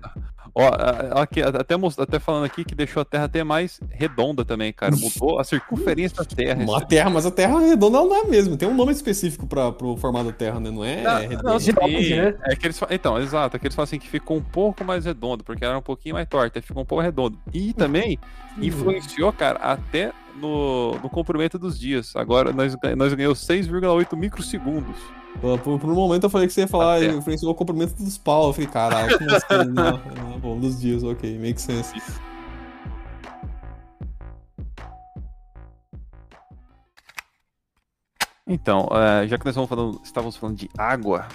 ó, 0.53 1.21
aqui, 1.21 1.41
até, 1.41 1.73
até 1.73 2.19
falando 2.19 2.43
aqui 2.43 2.65
que 2.65 2.75
deixou 2.75 3.01
a 3.01 3.05
Terra 3.05 3.23
até 3.23 3.45
mais 3.45 3.79
redonda 3.89 4.43
também, 4.43 4.73
cara. 4.73 4.93
Mudou 4.93 5.39
a 5.39 5.45
circunferência 5.45 6.17
da 6.17 6.25
Terra. 6.25 6.61
Uma 6.61 6.81
terra, 6.81 7.09
mas 7.09 7.25
a 7.25 7.31
Terra 7.31 7.57
redonda 7.61 7.97
não 7.99 8.13
é 8.13 8.25
mesmo. 8.25 8.57
Tem 8.57 8.67
um 8.67 8.75
nome 8.75 8.91
específico 8.91 9.47
para 9.47 9.71
pro 9.71 9.95
formato 9.95 10.25
da 10.25 10.33
Terra, 10.33 10.59
né? 10.59 10.69
Não 10.69 10.83
é 10.83 11.01
não, 11.01 11.15
redonda. 11.21 11.51
Não, 11.51 11.59
sim, 11.59 11.71
né? 11.71 12.37
é 12.43 12.55
que 12.57 12.67
eles, 12.67 12.81
então, 12.89 13.17
exato. 13.17 13.55
É 13.55 13.59
que 13.59 13.67
eles 13.67 13.75
falam 13.75 13.85
assim 13.85 13.99
que 13.99 14.09
ficou 14.09 14.35
um 14.35 14.43
pouco 14.43 14.83
mais 14.83 15.05
redondo, 15.05 15.45
porque 15.45 15.63
era 15.63 15.77
um 15.77 15.81
pouquinho 15.81 16.15
mais 16.15 16.27
torta, 16.27 16.61
ficou 16.61 16.83
um 16.83 16.85
pouco 16.85 17.01
redondo. 17.01 17.39
E 17.53 17.71
também 17.71 18.19
influenciou, 18.57 19.31
cara, 19.31 19.59
até 19.59 20.11
no, 20.35 20.97
no 20.99 21.09
comprimento 21.09 21.57
dos 21.57 21.79
dias. 21.79 22.15
Agora 22.15 22.51
nós, 22.51 22.75
nós 22.97 23.13
ganhamos 23.13 23.39
6,8 23.47 24.15
microsegundos. 24.15 24.97
Por, 25.41 25.59
por, 25.79 25.89
um 25.89 25.95
momento 25.95 26.23
eu 26.23 26.29
falei 26.29 26.47
que 26.47 26.53
você 26.53 26.61
ia 26.61 26.67
falar 26.67 27.03
influenciou 27.03 27.51
o 27.51 27.55
comprimento 27.55 27.95
dos 27.95 28.17
pau. 28.17 28.47
Eu 28.47 28.53
falei, 28.53 28.69
caralho, 28.69 29.17
como 29.17 29.31
assim? 29.31 29.71
não, 29.73 30.29
não, 30.31 30.39
bom, 30.39 30.59
dos 30.59 30.79
dias, 30.79 31.03
ok, 31.03 31.37
make 31.37 31.61
sense. 31.61 32.01
Então, 38.47 38.87
uh, 38.91 39.27
já 39.27 39.37
que 39.37 39.45
nós 39.45 39.55
falando, 39.67 39.99
estávamos 40.03 40.37
falando 40.37 40.57
de 40.57 40.69
água, 40.77 41.27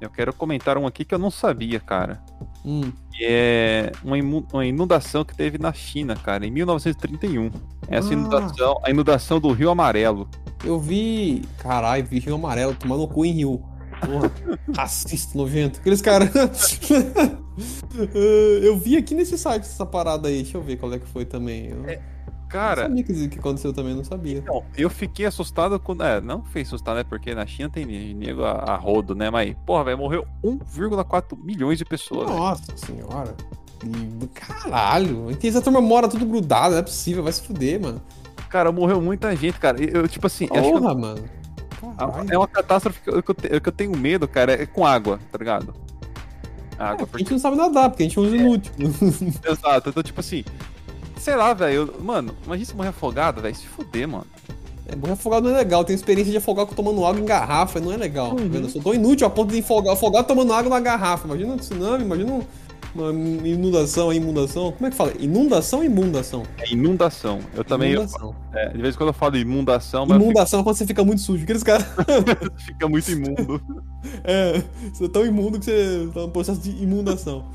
eu 0.00 0.10
quero 0.10 0.32
comentar 0.32 0.76
um 0.76 0.86
aqui 0.86 1.04
que 1.04 1.14
eu 1.14 1.18
não 1.18 1.30
sabia, 1.30 1.80
cara. 1.80 2.22
Hum. 2.64 2.92
Que 3.12 3.24
é 3.24 3.92
uma, 4.02 4.66
inundação 4.66 5.24
que 5.24 5.36
teve 5.36 5.58
na 5.58 5.72
China, 5.72 6.16
cara, 6.16 6.46
em 6.46 6.50
1931. 6.50 7.50
Essa 7.88 8.10
ah. 8.10 8.12
inundação, 8.12 8.80
a 8.82 8.90
inundação 8.90 9.40
do 9.40 9.52
Rio 9.52 9.70
Amarelo. 9.70 10.28
Eu 10.64 10.78
vi. 10.78 11.42
Caralho, 11.58 12.04
vi 12.04 12.18
Rio 12.18 12.34
Amarelo 12.34 12.74
tomando 12.74 13.06
cu 13.06 13.24
em 13.24 13.32
Rio. 13.32 13.62
Porra, 14.04 14.30
racista, 14.76 15.36
nojento. 15.38 15.80
Aqueles 15.80 16.02
caras. 16.02 16.30
eu 18.62 18.76
vi 18.76 18.96
aqui 18.96 19.14
nesse 19.14 19.38
site 19.38 19.62
essa 19.62 19.86
parada 19.86 20.28
aí. 20.28 20.42
Deixa 20.42 20.56
eu 20.56 20.62
ver 20.62 20.76
qual 20.76 20.92
é 20.92 20.98
que 20.98 21.06
foi 21.06 21.24
também. 21.24 21.68
Eu... 21.68 21.84
É 21.86 22.13
Cara. 22.54 22.88
Não 22.88 22.96
sabia 22.96 23.04
que, 23.04 23.28
que 23.28 23.38
aconteceu 23.40 23.72
também, 23.72 23.94
não 23.96 24.04
sabia. 24.04 24.38
Então, 24.38 24.62
eu 24.76 24.88
fiquei 24.88 25.26
assustado 25.26 25.78
quando. 25.80 26.04
É, 26.04 26.20
não 26.20 26.44
fez 26.44 26.68
assustado, 26.68 26.96
né? 26.96 27.02
Porque 27.04 27.34
na 27.34 27.44
China 27.44 27.68
tem 27.68 27.84
nego 28.14 28.44
a, 28.44 28.52
a 28.52 28.76
rodo, 28.76 29.12
né? 29.12 29.28
Mas, 29.28 29.56
porra, 29.66 29.82
velho, 29.82 29.98
morreu 29.98 30.24
1,4 30.44 31.36
milhões 31.42 31.78
de 31.78 31.84
pessoas. 31.84 32.30
Nossa 32.30 32.62
véio. 32.68 32.78
senhora. 32.78 33.34
E, 33.84 34.26
caralho. 34.28 35.36
E 35.42 35.48
essa 35.48 35.60
turma 35.60 35.80
mora 35.80 36.06
tudo 36.06 36.24
grudado, 36.24 36.74
não 36.74 36.78
é 36.78 36.82
possível, 36.82 37.24
vai 37.24 37.32
se 37.32 37.42
fuder, 37.42 37.82
mano. 37.82 38.00
Cara, 38.48 38.70
morreu 38.70 39.02
muita 39.02 39.34
gente, 39.34 39.58
cara. 39.58 39.82
Eu, 39.82 40.06
tipo 40.06 40.28
assim. 40.28 40.46
Porra, 40.46 40.92
eu... 40.92 40.98
mano. 40.98 41.24
Caralho. 41.98 42.32
É 42.32 42.38
uma 42.38 42.46
catástrofe 42.46 43.00
que 43.00 43.10
eu, 43.10 43.20
que, 43.20 43.30
eu, 43.32 43.60
eu 43.64 43.72
tenho 43.72 43.96
medo, 43.96 44.28
cara, 44.28 44.52
é 44.52 44.64
com 44.64 44.86
água, 44.86 45.18
tá 45.32 45.38
ligado? 45.38 45.74
Água. 46.78 47.02
É, 47.02 47.06
porque... 47.06 47.16
A 47.16 47.18
gente 47.18 47.32
não 47.32 47.38
sabe 47.40 47.56
nadar, 47.56 47.90
porque 47.90 48.04
a 48.04 48.06
gente 48.06 48.16
é 48.16 48.22
um 48.22 48.32
inútil. 48.32 48.72
É. 48.78 49.50
Exato. 49.50 49.90
Então, 49.90 50.02
tipo 50.04 50.20
assim, 50.20 50.44
sei 51.24 51.36
lá, 51.36 51.54
velho. 51.54 51.94
Mano, 52.00 52.36
imagina 52.44 52.66
se 52.66 52.76
morrer 52.76 52.90
afogado, 52.90 53.40
velho. 53.40 53.54
Se 53.54 53.66
fuder, 53.66 54.06
mano. 54.06 54.26
É, 54.86 54.94
morrer 54.94 55.14
afogado 55.14 55.48
não 55.48 55.54
é 55.54 55.58
legal. 55.58 55.82
Tenho 55.82 55.96
experiência 55.96 56.30
de 56.30 56.36
afogar 56.36 56.66
tomando 56.66 57.04
água 57.04 57.18
em 57.18 57.24
garrafa, 57.24 57.80
não 57.80 57.90
é 57.90 57.96
legal. 57.96 58.32
Uhum. 58.32 58.50
Tá 58.50 58.58
eu 58.58 58.68
sou 58.68 58.82
tão 58.82 58.94
inútil 58.94 59.26
a 59.26 59.30
ponto 59.30 59.50
de 59.50 59.60
afogar, 59.60 59.94
afogar 59.94 60.24
tomando 60.24 60.52
água 60.52 60.68
na 60.68 60.80
garrafa. 60.80 61.26
Imagina 61.26 61.54
um 61.54 61.56
tsunami, 61.56 62.04
imagina 62.04 62.40
uma 62.94 63.10
inundação, 63.48 64.12
inundação. 64.12 64.72
Como 64.72 64.86
é 64.86 64.90
que 64.90 64.96
fala? 64.96 65.14
Inundação 65.18 65.78
ou 65.78 65.84
inundação? 65.86 66.42
É 66.58 66.70
inundação. 66.70 67.40
Eu 67.54 67.64
também. 67.64 67.92
Inundação. 67.92 68.36
Eu, 68.52 68.58
é, 68.58 68.68
de 68.68 68.82
vez 68.82 68.94
em 68.94 68.98
quando 68.98 69.08
eu 69.08 69.14
falo 69.14 69.38
inundação, 69.38 70.04
mas. 70.04 70.20
Inundação 70.20 70.58
fico... 70.58 70.60
é 70.60 70.64
quando 70.70 70.76
você 70.76 70.86
fica 70.86 71.04
muito 71.04 71.22
sujo. 71.22 71.42
Aqueles 71.42 71.62
caras. 71.62 71.86
fica 72.66 72.86
muito 72.86 73.10
imundo. 73.10 73.62
é, 74.22 74.62
você 74.92 75.06
é 75.06 75.08
tão 75.08 75.24
imundo 75.24 75.58
que 75.58 75.64
você 75.64 76.10
tá 76.12 76.20
no 76.20 76.30
processo 76.30 76.60
de 76.60 76.70
inundação. 76.82 77.46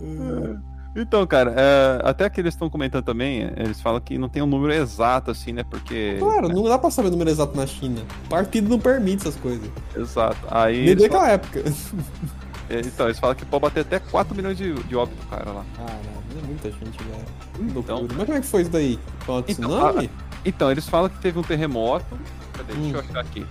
É. 0.00 0.77
Então, 0.96 1.26
cara, 1.26 1.54
é, 1.56 2.00
até 2.02 2.28
que 2.28 2.40
eles 2.40 2.54
estão 2.54 2.68
comentando 2.68 3.04
também, 3.04 3.50
eles 3.56 3.80
falam 3.80 4.00
que 4.00 4.18
não 4.18 4.28
tem 4.28 4.42
um 4.42 4.46
número 4.46 4.72
exato, 4.72 5.30
assim, 5.30 5.52
né? 5.52 5.62
Porque. 5.62 6.16
Claro, 6.18 6.48
não 6.48 6.64
dá 6.64 6.78
pra 6.78 6.90
saber 6.90 7.08
o 7.08 7.10
número 7.10 7.30
exato 7.30 7.56
na 7.56 7.66
China. 7.66 8.00
O 8.26 8.28
partido 8.28 8.68
não 8.68 8.78
permite 8.78 9.22
essas 9.22 9.36
coisas. 9.36 9.70
Exato. 9.96 10.38
Aí. 10.50 10.86
Nem 10.86 10.94
naquela 10.96 11.20
falam... 11.20 11.34
época. 11.34 11.64
É, 12.70 12.80
então, 12.80 13.06
eles 13.06 13.18
falam 13.18 13.34
que 13.34 13.46
pode 13.46 13.62
bater 13.62 13.80
até 13.80 13.98
4 13.98 14.34
milhões 14.36 14.58
de, 14.58 14.74
de 14.74 14.94
óbito, 14.94 15.26
cara, 15.28 15.50
lá. 15.50 15.64
Caralho, 15.74 15.98
é 16.36 16.46
muita 16.46 16.70
gente, 16.70 17.02
velho. 17.02 17.24
Então, 17.60 18.06
Mas 18.14 18.26
como 18.26 18.36
é 18.36 18.40
que 18.42 18.46
foi 18.46 18.60
isso 18.60 18.70
daí? 18.70 18.98
Foi 19.20 19.38
então, 19.38 19.54
tsunami? 19.54 20.04
A, 20.04 20.38
então, 20.44 20.70
eles 20.70 20.86
falam 20.86 21.08
que 21.08 21.18
teve 21.18 21.38
um 21.38 21.42
terremoto. 21.42 22.18
Cadê? 22.52 22.74
Hum. 22.74 22.82
Deixa 22.82 22.96
eu 22.98 23.00
hum. 23.00 23.04
achar 23.08 23.20
aqui. 23.20 23.46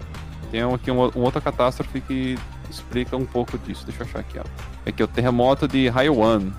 Tem 0.52 0.62
aqui 0.62 0.92
uma, 0.92 1.08
uma 1.08 1.26
outra 1.26 1.42
catástrofe 1.42 2.00
que 2.00 2.38
explica 2.70 3.18
um 3.18 3.26
pouco 3.26 3.58
disso. 3.58 3.84
Deixa 3.86 4.04
eu 4.04 4.08
achar 4.08 4.20
aqui, 4.20 4.38
ó. 4.38 4.44
É 4.86 4.92
que 4.92 5.02
é 5.02 5.06
o 5.06 5.08
terremoto 5.08 5.68
de 5.68 5.90
Haiwan 5.90 6.52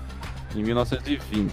em 0.55 0.63
1920. 0.63 1.51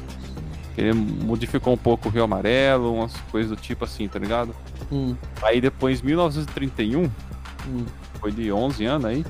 Ele 0.76 0.92
modificou 0.92 1.72
um 1.72 1.76
pouco 1.76 2.08
o 2.08 2.12
Rio 2.12 2.24
Amarelo, 2.24 2.94
umas 2.94 3.16
coisas 3.32 3.50
do 3.50 3.56
tipo 3.56 3.84
assim, 3.84 4.06
tá 4.08 4.18
ligado? 4.18 4.54
Hum. 4.92 5.16
Aí 5.42 5.60
depois, 5.60 6.02
em 6.02 6.06
1931, 6.06 7.04
hum. 7.04 7.10
foi 8.20 8.30
de 8.30 8.52
11 8.52 8.84
anos 8.84 9.04
aí, 9.06 9.24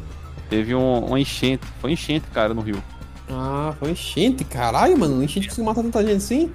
teve 0.50 0.74
um, 0.74 1.06
uma 1.06 1.20
enchente. 1.20 1.64
Foi 1.80 1.92
enchente, 1.92 2.26
cara, 2.32 2.52
no 2.52 2.60
Rio. 2.60 2.82
Ah, 3.28 3.74
foi 3.78 3.92
enchente? 3.92 4.44
Caralho, 4.44 4.98
mano, 4.98 5.22
enchente 5.22 5.48
conseguiu 5.48 5.66
matar 5.66 5.82
tanta 5.82 6.02
gente 6.02 6.16
assim? 6.16 6.52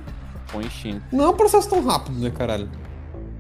Foi 0.47 0.65
enchente. 0.65 1.02
Não 1.12 1.26
é 1.26 1.30
um 1.30 1.38
processo 1.38 1.69
tão 1.69 1.84
rápido, 1.86 2.19
né, 2.19 2.30
caralho? 2.30 2.69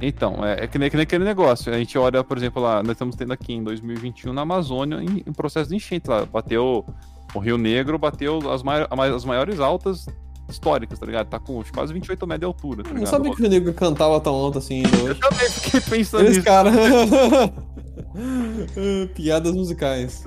Então, 0.01 0.43
é, 0.43 0.63
é 0.63 0.67
que, 0.67 0.79
nem, 0.79 0.89
que 0.89 0.95
nem 0.95 1.03
aquele 1.03 1.23
negócio. 1.23 1.71
A 1.71 1.77
gente 1.77 1.97
olha, 1.97 2.23
por 2.23 2.37
exemplo, 2.37 2.61
lá, 2.61 2.81
nós 2.81 2.93
estamos 2.93 3.15
tendo 3.15 3.33
aqui 3.33 3.53
em 3.53 3.63
2021 3.63 4.33
na 4.33 4.41
Amazônia, 4.41 4.97
em, 5.01 5.23
em 5.27 5.33
processo 5.33 5.69
de 5.69 5.75
enchente 5.75 6.09
lá. 6.09 6.25
Bateu 6.25 6.85
o 7.33 7.39
Rio 7.39 7.57
Negro 7.57 7.97
bateu 7.97 8.51
as, 8.51 8.63
mai 8.63 8.85
as 9.13 9.25
maiores 9.25 9.59
altas 9.59 10.05
históricas, 10.49 10.99
tá 10.99 11.05
ligado? 11.05 11.27
Tá 11.27 11.39
com 11.39 11.63
quase 11.73 11.93
28 11.93 12.27
metros 12.27 12.39
de 12.39 12.45
altura, 12.45 12.83
tá 12.83 12.89
ligado? 12.89 13.03
Não 13.03 13.09
sabia 13.09 13.31
que 13.31 13.39
o 13.39 13.41
Rio 13.41 13.49
Negro 13.49 13.73
cantava 13.73 14.19
tão 14.19 14.33
alto 14.33 14.57
assim 14.57 14.85
ainda 14.85 14.97
hoje. 14.97 15.07
Eu 15.07 15.19
também 15.19 15.49
fiquei 15.49 15.81
pensando 15.81 16.25
Eles 16.25 16.37
nisso. 16.37 16.45
cara... 16.45 16.71
Piadas 19.15 19.53
musicais. 19.53 20.23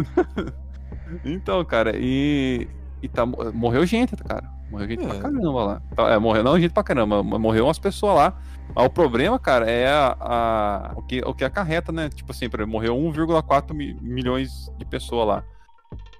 então, 1.24 1.62
cara, 1.64 1.92
e... 1.94 2.66
e 3.02 3.08
tá... 3.08 3.26
morreu 3.26 3.84
gente, 3.84 4.16
cara. 4.16 4.50
Morreu 4.70 4.88
gente 4.88 5.04
é. 5.04 5.08
pra 5.08 5.18
caramba 5.18 5.64
lá. 5.64 5.82
Tá, 5.94 6.10
é, 6.10 6.18
morreu 6.18 6.42
não 6.42 6.58
gente 6.58 6.72
pra 6.72 6.82
caramba, 6.82 7.22
morreu 7.22 7.66
umas 7.66 7.78
pessoas 7.78 8.16
lá. 8.16 8.36
Mas 8.74 8.86
o 8.86 8.90
problema, 8.90 9.38
cara, 9.38 9.70
é 9.70 9.88
a, 9.88 10.16
a, 10.18 10.92
o, 10.96 11.02
que, 11.02 11.20
o 11.20 11.34
que 11.34 11.44
acarreta, 11.44 11.92
né? 11.92 12.08
Tipo 12.08 12.32
assim, 12.32 12.46
morreu 12.66 12.96
1,4 12.96 13.74
milhões 14.00 14.72
de 14.78 14.84
pessoas 14.84 15.28
lá. 15.28 15.44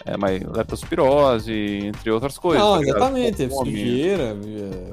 É, 0.07 0.17
mas 0.17 0.43
leptospirose, 0.43 1.53
entre 1.53 2.11
outras 2.11 2.37
coisas. 2.37 2.63
Não, 2.63 2.77
tá 2.77 2.83
exatamente, 2.83 3.49
sujeira. 3.49 4.37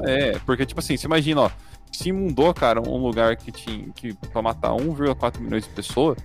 É, 0.03 0.39
porque, 0.45 0.65
tipo 0.65 0.79
assim, 0.79 0.95
você 0.95 1.05
imagina, 1.05 1.41
ó, 1.41 1.49
se 1.91 2.09
imundou, 2.09 2.53
cara, 2.53 2.81
um 2.81 2.97
lugar 2.97 3.35
que 3.35 3.51
tinha 3.51 3.87
que 3.93 4.13
pra 4.31 4.41
matar 4.41 4.71
1,4 4.71 5.41
milhões 5.41 5.63
de 5.63 5.69
pessoas, 5.69 6.17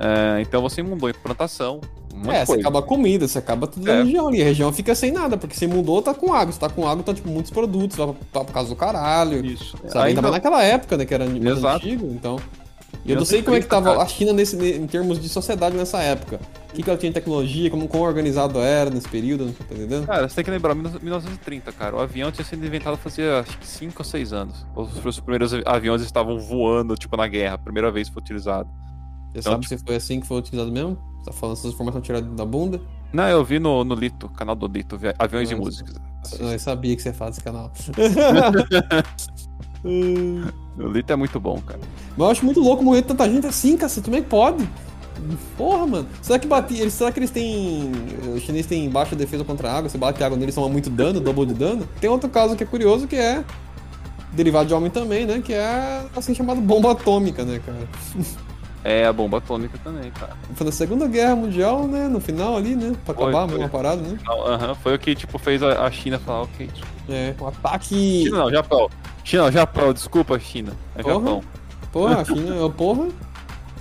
é, 0.00 0.40
então 0.40 0.60
você 0.60 0.80
imundou 0.80 1.08
em 1.08 1.14
plantação. 1.14 1.80
É, 2.28 2.44
você 2.44 2.54
acaba 2.54 2.78
a 2.78 2.82
comida, 2.82 3.28
você 3.28 3.38
acaba 3.38 3.66
tudo 3.66 3.90
é. 3.90 4.02
região 4.02 4.28
ali. 4.28 4.40
A 4.40 4.44
região 4.44 4.72
fica 4.72 4.94
sem 4.94 5.12
nada, 5.12 5.36
porque 5.36 5.54
se 5.54 5.66
imundou, 5.66 6.00
tá 6.00 6.14
com 6.14 6.32
água. 6.32 6.50
Se 6.50 6.58
tá 6.58 6.68
com 6.68 6.88
água, 6.88 7.04
tá 7.04 7.12
tipo 7.12 7.28
muitos 7.28 7.50
produtos, 7.50 7.96
pra, 7.96 8.42
por 8.44 8.52
causa 8.52 8.70
do 8.70 8.76
caralho. 8.76 9.44
Isso. 9.44 9.76
Sabe? 9.88 10.08
Ainda 10.08 10.22
naquela 10.22 10.62
época, 10.62 10.96
né, 10.96 11.04
que 11.04 11.12
era 11.12 11.26
Exato. 11.26 11.84
antigo, 11.84 12.06
então. 12.06 12.38
E 13.06 13.12
eu 13.12 13.16
não 13.16 13.24
sei 13.24 13.40
como 13.40 13.56
é 13.56 13.60
que 13.60 13.66
tava 13.66 14.02
a 14.02 14.06
China 14.06 14.32
nesse, 14.32 14.56
em 14.56 14.86
termos 14.86 15.20
de 15.20 15.28
sociedade 15.28 15.76
nessa 15.76 15.98
época. 16.02 16.40
O 16.70 16.74
que, 16.74 16.82
que 16.82 16.90
ela 16.90 16.98
tinha 16.98 17.10
de 17.10 17.14
tecnologia, 17.14 17.70
como, 17.70 17.86
como 17.86 18.02
organizado 18.02 18.58
era 18.58 18.90
nesse 18.90 19.08
período, 19.08 19.52
tá 19.52 19.74
entendendo? 19.74 20.06
Cara, 20.06 20.28
você 20.28 20.34
tem 20.34 20.44
que 20.44 20.50
lembrar, 20.50 20.74
1930, 20.74 21.72
cara. 21.72 21.96
O 21.96 22.00
avião 22.00 22.32
tinha 22.32 22.44
sido 22.44 22.66
inventado 22.66 22.96
fazia 22.96 23.40
acho 23.40 23.56
que 23.58 23.66
5 23.66 23.94
ou 23.96 24.04
6 24.04 24.32
anos. 24.32 24.66
Os, 24.74 25.04
os 25.04 25.20
primeiros 25.20 25.52
aviões 25.64 26.02
estavam 26.02 26.38
voando, 26.38 26.96
tipo, 26.96 27.16
na 27.16 27.28
guerra. 27.28 27.56
Primeira 27.56 27.92
vez 27.92 28.08
que 28.08 28.14
foi 28.14 28.22
utilizado. 28.22 28.68
Você 29.32 29.38
então, 29.38 29.52
sabe 29.52 29.66
tipo... 29.66 29.78
se 29.78 29.86
foi 29.86 29.96
assim 29.96 30.20
que 30.20 30.26
foi 30.26 30.38
utilizado 30.38 30.72
mesmo? 30.72 30.98
Você 31.18 31.30
tá 31.30 31.32
falando 31.32 31.56
essas 31.56 31.72
informações 31.72 32.04
tiradas 32.04 32.34
da 32.34 32.44
bunda? 32.44 32.80
Não, 33.12 33.28
eu 33.28 33.44
vi 33.44 33.60
no, 33.60 33.84
no 33.84 33.94
Lito, 33.94 34.28
canal 34.30 34.56
do 34.56 34.66
Lito, 34.66 34.98
Aviões 35.18 35.50
e 35.50 35.54
Músicas. 35.54 35.94
Eu 36.40 36.58
sabia 36.58 36.96
que 36.96 37.02
você 37.02 37.12
faz 37.12 37.36
esse 37.36 37.44
canal. 37.44 37.70
o 39.86 40.88
Lito 40.88 41.12
é 41.12 41.16
muito 41.16 41.38
bom, 41.38 41.60
cara. 41.60 41.80
Mas 42.16 42.18
eu 42.18 42.30
acho 42.30 42.44
muito 42.44 42.60
louco 42.60 42.82
morrer 42.82 43.02
tanta 43.02 43.28
gente 43.30 43.46
assim, 43.46 43.76
cacete. 43.76 44.04
Como 44.04 44.16
é 44.16 44.20
que 44.20 44.28
pode? 44.28 44.68
Porra, 45.56 45.86
mano. 45.86 46.08
Será 46.20 46.38
que 46.38 46.46
bate, 46.46 46.74
eles, 46.78 46.92
será 46.92 47.10
que 47.10 47.18
eles 47.18 47.30
têm. 47.30 47.92
Os 48.34 48.42
chineses 48.42 48.66
têm 48.66 48.88
baixa 48.90 49.16
defesa 49.16 49.44
contra 49.44 49.70
a 49.70 49.78
água? 49.78 49.88
Se 49.88 49.96
bate 49.96 50.22
água 50.22 50.36
neles, 50.36 50.54
toma 50.54 50.68
muito 50.68 50.90
dano, 50.90 51.20
double 51.20 51.46
de 51.46 51.54
dano? 51.54 51.88
Tem 52.00 52.10
outro 52.10 52.28
caso 52.28 52.56
que 52.56 52.62
é 52.62 52.66
curioso 52.66 53.06
que 53.06 53.16
é. 53.16 53.44
Derivado 54.32 54.68
de 54.68 54.74
homem 54.74 54.90
também, 54.90 55.24
né? 55.24 55.40
Que 55.42 55.54
é 55.54 56.04
assim 56.14 56.34
chamado 56.34 56.60
bomba 56.60 56.92
atômica, 56.92 57.44
né, 57.44 57.60
cara? 57.64 57.88
É, 58.84 59.04
a 59.04 59.12
bomba 59.12 59.38
atômica 59.38 59.76
também, 59.82 60.12
cara. 60.12 60.36
Foi 60.54 60.64
na 60.64 60.70
Segunda 60.70 61.08
Guerra 61.08 61.34
Mundial, 61.34 61.88
né? 61.88 62.06
No 62.06 62.20
final 62.20 62.56
ali, 62.56 62.76
né? 62.76 62.94
Pra 63.04 63.14
acabar 63.14 63.42
a 63.42 63.46
mesma 63.48 63.68
parada, 63.68 64.00
né? 64.00 64.16
Aham, 64.24 64.68
uhum, 64.68 64.74
foi 64.76 64.94
o 64.94 64.98
que, 65.00 65.12
tipo, 65.16 65.40
fez 65.40 65.60
a, 65.60 65.90
China 65.90 66.20
falar, 66.20 66.42
ok. 66.42 66.70
É, 67.08 67.34
um 67.40 67.46
ataque. 67.46 68.24
China 68.24 68.38
não, 68.38 68.50
Japão. 68.50 68.90
China 69.24 69.42
não, 69.44 69.52
Japão, 69.52 69.92
desculpa, 69.92 70.38
China. 70.38 70.72
É 70.94 71.02
porra. 71.02 71.14
Japão. 71.14 71.44
Porra, 71.92 72.24
China, 72.24 72.66
é 72.66 72.68
porra. 72.70 73.08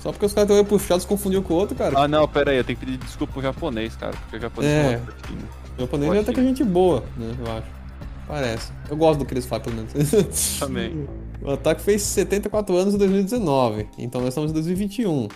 Só 0.01 0.11
porque 0.11 0.25
os 0.25 0.33
caras 0.33 0.49
estão 0.49 0.65
puxados 0.65 1.05
confundiu 1.05 1.41
com 1.41 1.53
o 1.53 1.57
outro, 1.57 1.75
cara. 1.75 1.99
Ah, 1.99 2.07
não, 2.07 2.27
pera 2.27 2.51
aí, 2.51 2.57
eu 2.57 2.63
tenho 2.63 2.77
que 2.77 2.85
pedir 2.85 2.97
desculpa 2.97 3.33
pro 3.33 3.41
japonês, 3.41 3.95
cara. 3.95 4.13
Porque 4.13 4.37
o 4.37 4.39
japonês 4.39 4.71
é. 4.71 5.01
China. 5.27 5.41
O 5.77 5.81
japonês 5.81 6.13
é 6.13 6.19
até 6.19 6.33
que 6.33 6.43
gente 6.43 6.63
boa, 6.63 7.03
né? 7.17 7.35
Eu 7.39 7.51
acho. 7.51 7.67
Parece. 8.27 8.71
Eu 8.89 8.97
gosto 8.97 9.19
do 9.19 9.25
que 9.25 9.33
eles 9.33 9.45
fazem, 9.45 9.65
pelo 9.65 9.75
menos. 9.77 10.59
Também. 10.59 11.07
O 11.41 11.51
ataque 11.51 11.79
fez 11.81 12.01
74 12.01 12.75
anos 12.75 12.95
em 12.95 12.97
2019, 12.97 13.87
então 13.99 14.19
nós 14.19 14.29
estamos 14.29 14.49
em 14.49 14.53
2021. 14.55 15.27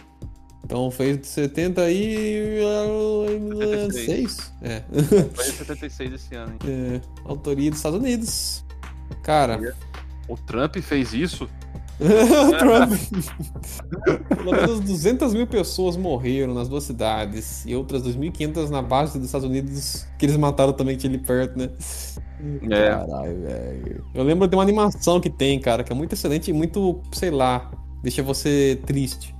Então 0.69 0.91
fez 0.91 1.25
70 1.25 1.89
e. 1.89 2.61
76? 3.57 4.53
É. 4.61 4.83
Foi 5.33 5.43
76 5.43 6.13
esse 6.13 6.35
ano, 6.35 6.53
hein? 6.53 6.59
É. 6.63 7.01
Autoria 7.25 7.71
dos 7.71 7.79
Estados 7.79 7.99
Unidos. 7.99 8.63
Cara. 9.23 9.75
O 10.27 10.37
Trump 10.37 10.77
fez 10.77 11.11
isso? 11.11 11.49
o 11.99 12.57
Trump. 12.59 12.91
Pelo 14.29 14.51
menos 14.51 14.79
200 14.81 15.33
mil 15.33 15.47
pessoas 15.47 15.97
morreram 15.97 16.53
nas 16.53 16.69
duas 16.69 16.83
cidades 16.83 17.65
e 17.65 17.75
outras 17.75 18.03
2.500 18.03 18.69
na 18.69 18.83
base 18.83 19.17
dos 19.17 19.25
Estados 19.25 19.49
Unidos, 19.49 20.05
que 20.19 20.27
eles 20.27 20.37
mataram 20.37 20.71
também 20.71 20.95
que 20.95 21.07
ali 21.07 21.17
perto, 21.17 21.57
né? 21.57 21.71
É. 22.69 22.89
Caralho, 22.91 23.41
velho. 23.41 24.05
Eu 24.13 24.23
lembro 24.23 24.47
de 24.47 24.55
uma 24.55 24.61
animação 24.61 25.19
que 25.19 25.31
tem, 25.31 25.59
cara, 25.59 25.83
que 25.83 25.91
é 25.91 25.95
muito 25.95 26.13
excelente 26.13 26.51
e 26.51 26.53
muito, 26.53 27.01
sei 27.11 27.31
lá, 27.31 27.71
deixa 28.03 28.21
você 28.21 28.79
triste. 28.85 29.33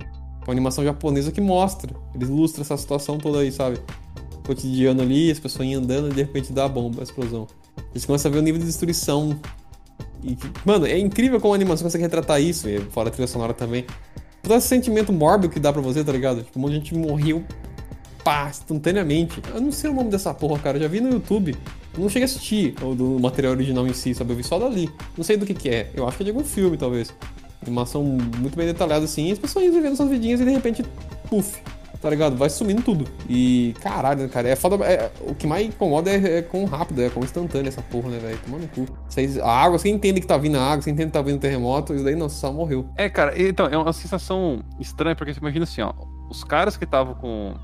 Uma 0.50 0.54
animação 0.54 0.82
japonesa 0.82 1.30
que 1.30 1.40
mostra, 1.40 1.94
ele 2.12 2.24
ilustra 2.24 2.62
essa 2.62 2.76
situação 2.76 3.18
toda 3.18 3.38
aí, 3.38 3.52
sabe? 3.52 3.78
Cotidiano 4.44 5.00
ali, 5.00 5.30
as 5.30 5.38
pessoas 5.38 5.68
andando 5.72 6.08
e 6.08 6.12
de 6.12 6.22
repente 6.22 6.52
dá 6.52 6.64
a 6.64 6.68
bomba, 6.68 7.02
a 7.02 7.04
explosão. 7.04 7.46
Eles 7.92 8.04
começam 8.04 8.28
a 8.28 8.34
ver 8.34 8.40
o 8.40 8.42
nível 8.42 8.58
de 8.58 8.66
destruição. 8.66 9.38
E, 10.24 10.36
mano, 10.64 10.86
é 10.86 10.98
incrível 10.98 11.40
como 11.40 11.54
a 11.54 11.56
animação 11.56 11.84
consegue 11.84 12.02
retratar 12.02 12.42
isso, 12.42 12.68
e 12.68 12.80
fora 12.80 13.10
a 13.10 13.12
trilha 13.12 13.28
sonora 13.28 13.54
também. 13.54 13.86
Todo 14.42 14.56
esse 14.56 14.66
sentimento 14.66 15.12
mórbido 15.12 15.52
que 15.52 15.60
dá 15.60 15.72
pra 15.72 15.80
você, 15.80 16.02
tá 16.02 16.10
ligado? 16.10 16.42
Tipo, 16.42 16.58
um 16.58 16.62
monte 16.62 16.72
de 16.72 16.78
gente 16.78 16.94
morreu 16.96 17.44
pá, 18.24 18.48
instantaneamente. 18.50 19.40
Eu 19.54 19.60
não 19.60 19.70
sei 19.70 19.88
o 19.88 19.94
nome 19.94 20.10
dessa 20.10 20.34
porra, 20.34 20.58
cara. 20.58 20.78
Eu 20.78 20.82
já 20.82 20.88
vi 20.88 21.00
no 21.00 21.10
YouTube. 21.10 21.56
Eu 21.94 22.00
não 22.00 22.08
cheguei 22.08 22.24
a 22.24 22.26
assistir 22.26 22.74
o 22.82 22.96
do 22.96 23.20
material 23.20 23.52
original 23.52 23.86
em 23.86 23.92
si, 23.92 24.14
sabe? 24.14 24.32
Eu 24.32 24.36
vi 24.36 24.42
só 24.42 24.58
dali. 24.58 24.90
Não 25.16 25.22
sei 25.22 25.36
do 25.36 25.46
que 25.46 25.54
que 25.54 25.68
é. 25.68 25.92
Eu 25.94 26.08
acho 26.08 26.16
que 26.16 26.24
é 26.24 26.26
de 26.26 26.30
algum 26.30 26.42
filme, 26.42 26.76
talvez. 26.76 27.14
Animação 27.62 28.02
muito 28.02 28.56
bem 28.56 28.66
detalhada 28.66 29.04
assim. 29.04 29.28
E 29.28 29.32
as 29.32 29.38
pessoas 29.38 29.72
vivendo 29.72 29.96
suas 29.96 30.08
vidinhas 30.08 30.40
e 30.40 30.44
de 30.44 30.50
repente, 30.50 30.84
puf, 31.28 31.60
tá 32.00 32.08
ligado? 32.08 32.36
Vai 32.36 32.48
sumindo 32.48 32.82
tudo. 32.82 33.04
E 33.28 33.74
caralho, 33.80 34.28
cara, 34.28 34.48
é 34.48 34.56
foda. 34.56 34.82
É, 34.84 35.10
o 35.20 35.34
que 35.34 35.46
mais 35.46 35.66
incomoda 35.66 36.10
é, 36.10 36.38
é 36.38 36.42
com 36.42 36.64
rápido, 36.64 37.02
é 37.02 37.10
com 37.10 37.20
instantâneo 37.20 37.68
essa 37.68 37.82
porra, 37.82 38.08
né, 38.08 38.18
velho? 38.18 38.38
Tomando 38.44 38.68
cu. 38.68 38.86
Vocês, 39.08 39.38
a 39.38 39.50
água, 39.50 39.78
você 39.78 39.88
entende 39.88 40.20
que 40.20 40.26
tá 40.26 40.38
vindo 40.38 40.56
a 40.56 40.62
água, 40.62 40.82
você 40.82 40.90
entende 40.90 41.08
que 41.08 41.12
tá 41.12 41.22
vindo 41.22 41.38
terremoto, 41.38 41.94
e 41.94 42.02
daí, 42.02 42.16
não, 42.16 42.28
só 42.28 42.52
morreu. 42.52 42.88
É, 42.96 43.08
cara, 43.08 43.40
então, 43.40 43.66
é 43.66 43.76
uma 43.76 43.92
sensação 43.92 44.62
estranha, 44.78 45.14
porque 45.14 45.34
você 45.34 45.40
imagina 45.40 45.64
assim, 45.64 45.82
ó. 45.82 45.92
Os 46.30 46.44
caras 46.44 46.76
que 46.76 46.84
estavam 46.84 47.14
com 47.14 47.54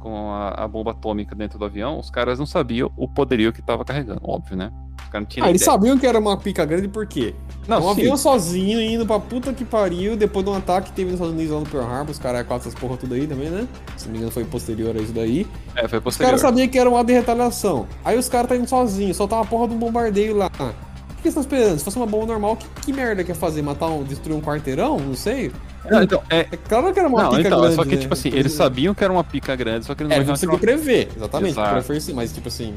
com 0.00 0.32
a, 0.32 0.64
a, 0.64 0.66
bomba 0.66 0.90
atômica 0.92 1.34
dentro 1.34 1.58
do 1.58 1.64
avião, 1.64 1.98
os 1.98 2.10
caras 2.10 2.38
não 2.38 2.46
sabiam 2.46 2.90
o 2.96 3.06
poderio 3.06 3.52
que 3.52 3.60
estava 3.60 3.84
carregando, 3.84 4.20
óbvio, 4.24 4.56
né? 4.56 4.72
Os 4.98 5.08
caras 5.08 5.22
não 5.22 5.26
tinham 5.26 5.46
ah, 5.46 5.50
eles 5.50 5.62
sabiam 5.62 5.98
que 5.98 6.06
era 6.06 6.18
uma 6.18 6.36
pica 6.36 6.64
grande 6.64 6.88
por 6.88 7.06
quê? 7.06 7.34
Não, 7.68 7.78
um 7.78 7.94
sim. 7.94 8.00
avião 8.00 8.16
sozinho 8.16 8.80
indo 8.80 9.06
pra 9.06 9.20
puta 9.20 9.52
que 9.52 9.64
pariu, 9.64 10.16
depois 10.16 10.44
de 10.44 10.50
um 10.50 10.54
ataque 10.54 10.90
que 10.90 10.96
teve 10.96 11.10
nos 11.10 11.20
Estados 11.20 11.34
Unidos 11.34 11.52
lá 11.52 11.60
no 11.60 11.66
Pearl 11.66 11.86
Harbor, 11.86 12.10
os 12.10 12.18
caras 12.18 12.46
quatro 12.46 12.68
essas 12.68 12.80
porra 12.80 12.96
tudo 12.96 13.14
aí 13.14 13.26
também, 13.26 13.50
né? 13.50 13.68
Se 13.96 14.06
não 14.06 14.12
me 14.12 14.18
engano 14.18 14.32
foi 14.32 14.44
posterior 14.44 14.96
a 14.96 15.00
isso 15.00 15.12
daí. 15.12 15.46
É, 15.76 15.86
foi 15.86 16.00
posterior. 16.00 16.34
Os 16.34 16.40
caras 16.40 16.40
sabiam 16.40 16.68
que 16.68 16.78
era 16.78 16.88
uma 16.88 17.04
de 17.04 17.12
retaliação. 17.12 17.86
Aí 18.04 18.18
os 18.18 18.28
caras 18.28 18.48
tá 18.48 18.56
indo 18.56 18.68
sozinhos, 18.68 19.16
soltar 19.16 19.38
uma 19.38 19.46
porra 19.46 19.68
de 19.68 19.74
um 19.74 19.78
bombardeio 19.78 20.34
lá. 20.36 20.46
O 20.46 21.22
que 21.22 21.28
eles 21.28 21.36
estão 21.36 21.42
esperando? 21.42 21.78
Se 21.78 21.84
fosse 21.84 21.98
uma 21.98 22.06
bomba 22.06 22.26
normal, 22.26 22.56
que, 22.56 22.66
que 22.82 22.92
merda 22.92 23.22
quer 23.22 23.34
fazer? 23.34 23.60
Matar 23.60 23.88
um, 23.88 24.02
destruir 24.02 24.34
um 24.34 24.40
quarteirão? 24.40 24.98
Não 24.98 25.14
sei. 25.14 25.52
Não, 25.88 26.02
então, 26.02 26.22
é... 26.28 26.40
é 26.40 26.56
claro 26.56 26.92
que 26.92 26.98
era 26.98 27.08
uma 27.08 27.22
não, 27.22 27.30
pica 27.30 27.48
então, 27.48 27.60
grande. 27.60 27.74
Só 27.76 27.84
que, 27.84 27.94
né? 27.94 28.00
tipo 28.02 28.12
assim, 28.12 28.28
eles 28.28 28.52
sabiam 28.52 28.94
que 28.94 29.02
era 29.02 29.12
uma 29.12 29.24
pica 29.24 29.56
grande, 29.56 29.86
só 29.86 29.94
que 29.94 30.02
eles 30.02 30.10
não 30.10 30.16
é, 30.16 30.20
não 30.20 30.26
conseguiam 30.26 30.58
prever, 30.58 31.08
exatamente. 31.16 31.54
Prefer, 31.54 32.00
sim, 32.00 32.12
mas, 32.12 32.32
tipo 32.32 32.48
assim. 32.48 32.74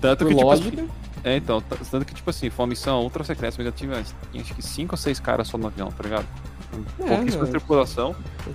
Tanto 0.00 0.24
que, 0.26 0.34
tipo 0.34 0.46
lógica... 0.46 0.70
tipo 0.70 0.92
É, 1.24 1.36
então, 1.36 1.62
tanto 1.90 2.04
que, 2.04 2.14
tipo 2.14 2.30
assim, 2.30 2.50
foi 2.50 2.64
uma 2.64 2.70
missão 2.70 3.02
ultra 3.02 3.24
secreta, 3.24 3.56
mas 3.58 3.66
eu 3.66 3.72
tive 3.72 3.94
acho 3.94 4.54
que 4.54 4.62
5 4.62 4.94
ou 4.94 4.98
6 4.98 5.20
caras 5.20 5.48
só 5.48 5.58
no 5.58 5.66
avião, 5.66 5.90
tá 5.90 6.02
ligado? 6.02 6.26
É, 7.00 7.16
Pouquíssima 7.16 7.44
é. 7.44 7.46
tripulação. 7.46 8.14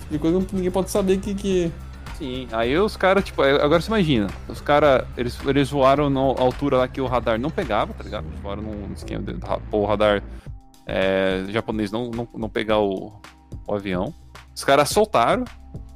De 0.09 0.19
coisa 0.19 0.45
que 0.45 0.55
ninguém 0.55 0.71
pode 0.71 0.89
saber 0.89 1.17
que. 1.17 1.33
que... 1.33 1.71
Sim, 2.17 2.47
aí 2.51 2.77
os 2.77 2.97
caras, 2.97 3.23
tipo, 3.23 3.41
agora 3.41 3.81
você 3.81 3.87
imagina, 3.87 4.27
os 4.49 4.59
caras, 4.59 5.05
eles, 5.15 5.39
eles 5.45 5.69
voaram 5.69 6.09
na 6.09 6.19
altura 6.19 6.77
lá 6.77 6.87
que 6.87 6.99
o 6.99 7.05
radar 7.05 7.39
não 7.39 7.49
pegava, 7.49 7.93
tá 7.93 8.03
ligado? 8.03 8.25
Eles 8.27 8.41
voaram 8.41 8.61
num 8.61 8.91
esquema 8.93 9.23
de 9.23 9.37
o 9.71 9.85
radar 9.85 10.21
é, 10.85 11.45
japonês 11.47 11.91
não, 11.91 12.11
não, 12.11 12.27
não 12.35 12.49
pegar 12.49 12.79
o, 12.79 13.13
o 13.69 13.75
avião. 13.75 14.13
Os 14.55 14.63
caras 14.63 14.89
soltaram 14.89 15.45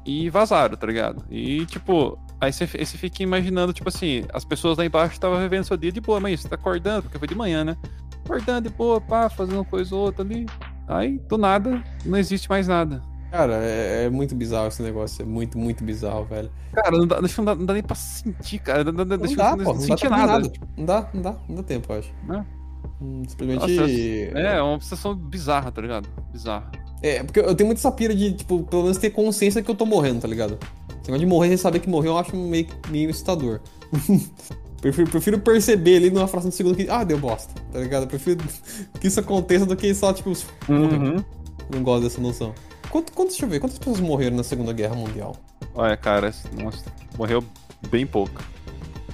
e 0.06 0.30
vazaram, 0.30 0.76
tá 0.78 0.88
ligado? 0.88 1.24
E, 1.30 1.66
tipo, 1.66 2.18
aí 2.40 2.52
você, 2.52 2.68
fica 2.68 3.24
imaginando, 3.24 3.74
tipo 3.74 3.90
assim, 3.90 4.26
as 4.34 4.46
pessoas 4.46 4.78
lá 4.78 4.86
embaixo 4.86 5.14
estavam 5.14 5.40
vivendo 5.40 5.64
seu 5.64 5.78
dia 5.78 5.92
de 5.92 6.02
boa, 6.02 6.20
mas 6.20 6.42
você 6.42 6.50
tá 6.50 6.56
acordando, 6.56 7.04
porque 7.04 7.18
foi 7.18 7.28
de 7.28 7.36
manhã, 7.36 7.64
né? 7.64 7.78
Acordando 8.24 8.70
de 8.70 8.76
boa, 8.76 9.02
pá, 9.02 9.30
fazendo 9.30 9.56
uma 9.56 9.66
coisa 9.66 9.96
ou 9.96 10.02
outra 10.02 10.24
ali. 10.24 10.46
Aí, 10.88 11.20
do 11.30 11.38
nada, 11.38 11.84
não 12.06 12.18
existe 12.18 12.50
mais 12.50 12.68
nada. 12.68 13.02
Cara, 13.32 13.56
é, 13.56 14.06
é, 14.06 14.10
muito 14.12 14.36
bizarro 14.36 14.68
esse 14.68 14.84
negócio. 14.84 15.24
É 15.24 15.26
muito, 15.26 15.58
muito 15.58 15.84
bizarro, 15.84 16.24
velho. 16.26 16.52
Cara, 16.72 16.92
não 16.92 17.08
dá, 17.08 17.20
não 17.20 17.46
dá, 17.46 17.56
não 17.56 17.66
dá 17.66 17.74
nem 17.74 17.82
pra 17.82 17.96
sentir, 17.96 18.60
cara. 18.60 18.84
Não, 18.84 18.92
não, 18.92 19.06
não 19.06 19.36
dá, 19.36 19.58
pô, 19.58 19.74
não 19.74 19.80
sentir 19.80 20.08
dá 20.08 20.18
nada. 20.18 20.32
nada. 20.34 20.52
Não 20.78 20.86
dá, 20.86 21.10
não 21.12 21.22
dá, 21.22 21.36
não 21.50 21.56
dá 21.56 21.64
tempo, 21.64 21.92
eu 21.92 21.98
acho. 22.00 22.14
É. 22.30 22.46
Hum, 23.02 23.24
simplesmente. 23.28 23.60
Nossa, 23.60 23.92
é, 23.92 24.58
é 24.58 24.62
uma 24.62 24.80
sensação 24.80 25.16
bizarra, 25.16 25.72
tá 25.72 25.82
ligado? 25.82 26.08
Bizarra. 26.32 26.70
É, 27.04 27.22
porque 27.22 27.42
eu 27.42 27.54
tenho 27.54 27.68
muito 27.68 27.80
essa 27.80 27.92
pira 27.92 28.16
de, 28.16 28.32
tipo, 28.32 28.64
pelo 28.64 28.84
menos 28.84 28.98
ter 28.98 29.10
consciência 29.10 29.62
que 29.62 29.70
eu 29.70 29.76
tô 29.76 29.86
morrendo, 29.86 30.22
tá 30.22 30.28
ligado? 30.28 30.58
Esse 30.88 31.12
negócio 31.12 31.20
de 31.20 31.26
morrer 31.26 31.50
sem 31.50 31.58
saber 31.58 31.80
que 31.80 31.90
morreu 31.90 32.14
eu 32.14 32.18
acho 32.18 32.34
meio, 32.34 32.66
meio 32.88 33.10
excitador. 33.10 33.60
prefiro, 34.80 35.10
prefiro, 35.10 35.40
perceber 35.40 35.98
ali 35.98 36.10
numa 36.10 36.28
fração 36.28 36.50
de 36.50 36.56
segundo 36.56 36.78
que, 36.78 36.90
ah, 36.90 37.04
deu 37.04 37.18
bosta, 37.18 37.54
tá 37.74 37.80
ligado? 37.80 38.04
Eu 38.04 38.08
prefiro 38.08 38.42
que 39.02 39.08
isso 39.08 39.20
aconteça 39.20 39.66
do 39.66 39.76
que 39.76 39.94
só, 39.94 40.14
tipo, 40.14 40.32
uhum. 40.70 41.22
não 41.70 41.84
gosto 41.84 42.04
dessa 42.04 42.22
noção. 42.22 42.56
Quanto, 42.90 43.12
quanto, 43.12 43.30
deixa 43.32 43.44
eu 43.44 43.50
ver, 43.50 43.60
quantas 43.60 43.78
pessoas 43.78 44.00
morreram 44.00 44.38
na 44.38 44.44
Segunda 44.44 44.72
Guerra 44.72 44.96
Mundial? 44.96 45.36
Olha, 45.76 45.98
cara, 45.98 46.34
nossa, 46.58 46.86
morreu 47.18 47.44
bem 47.90 48.08
pouco. 48.08 48.42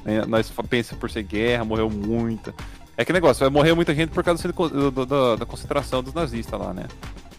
É, 0.06 0.28
nós 0.28 0.52
pensamos 0.70 1.00
por 1.00 1.10
ser 1.10 1.24
guerra, 1.24 1.66
morreu 1.66 1.90
muita. 1.90 2.54
É 2.96 3.04
que 3.04 3.12
negócio, 3.12 3.40
vai 3.40 3.50
morrer 3.50 3.74
muita 3.74 3.96
gente 3.96 4.10
por 4.10 4.24
causa 4.24 4.48
da 5.38 5.46
concentração 5.48 6.04
dos 6.04 6.14
nazistas 6.14 6.60
lá, 6.60 6.72
né? 6.72 6.86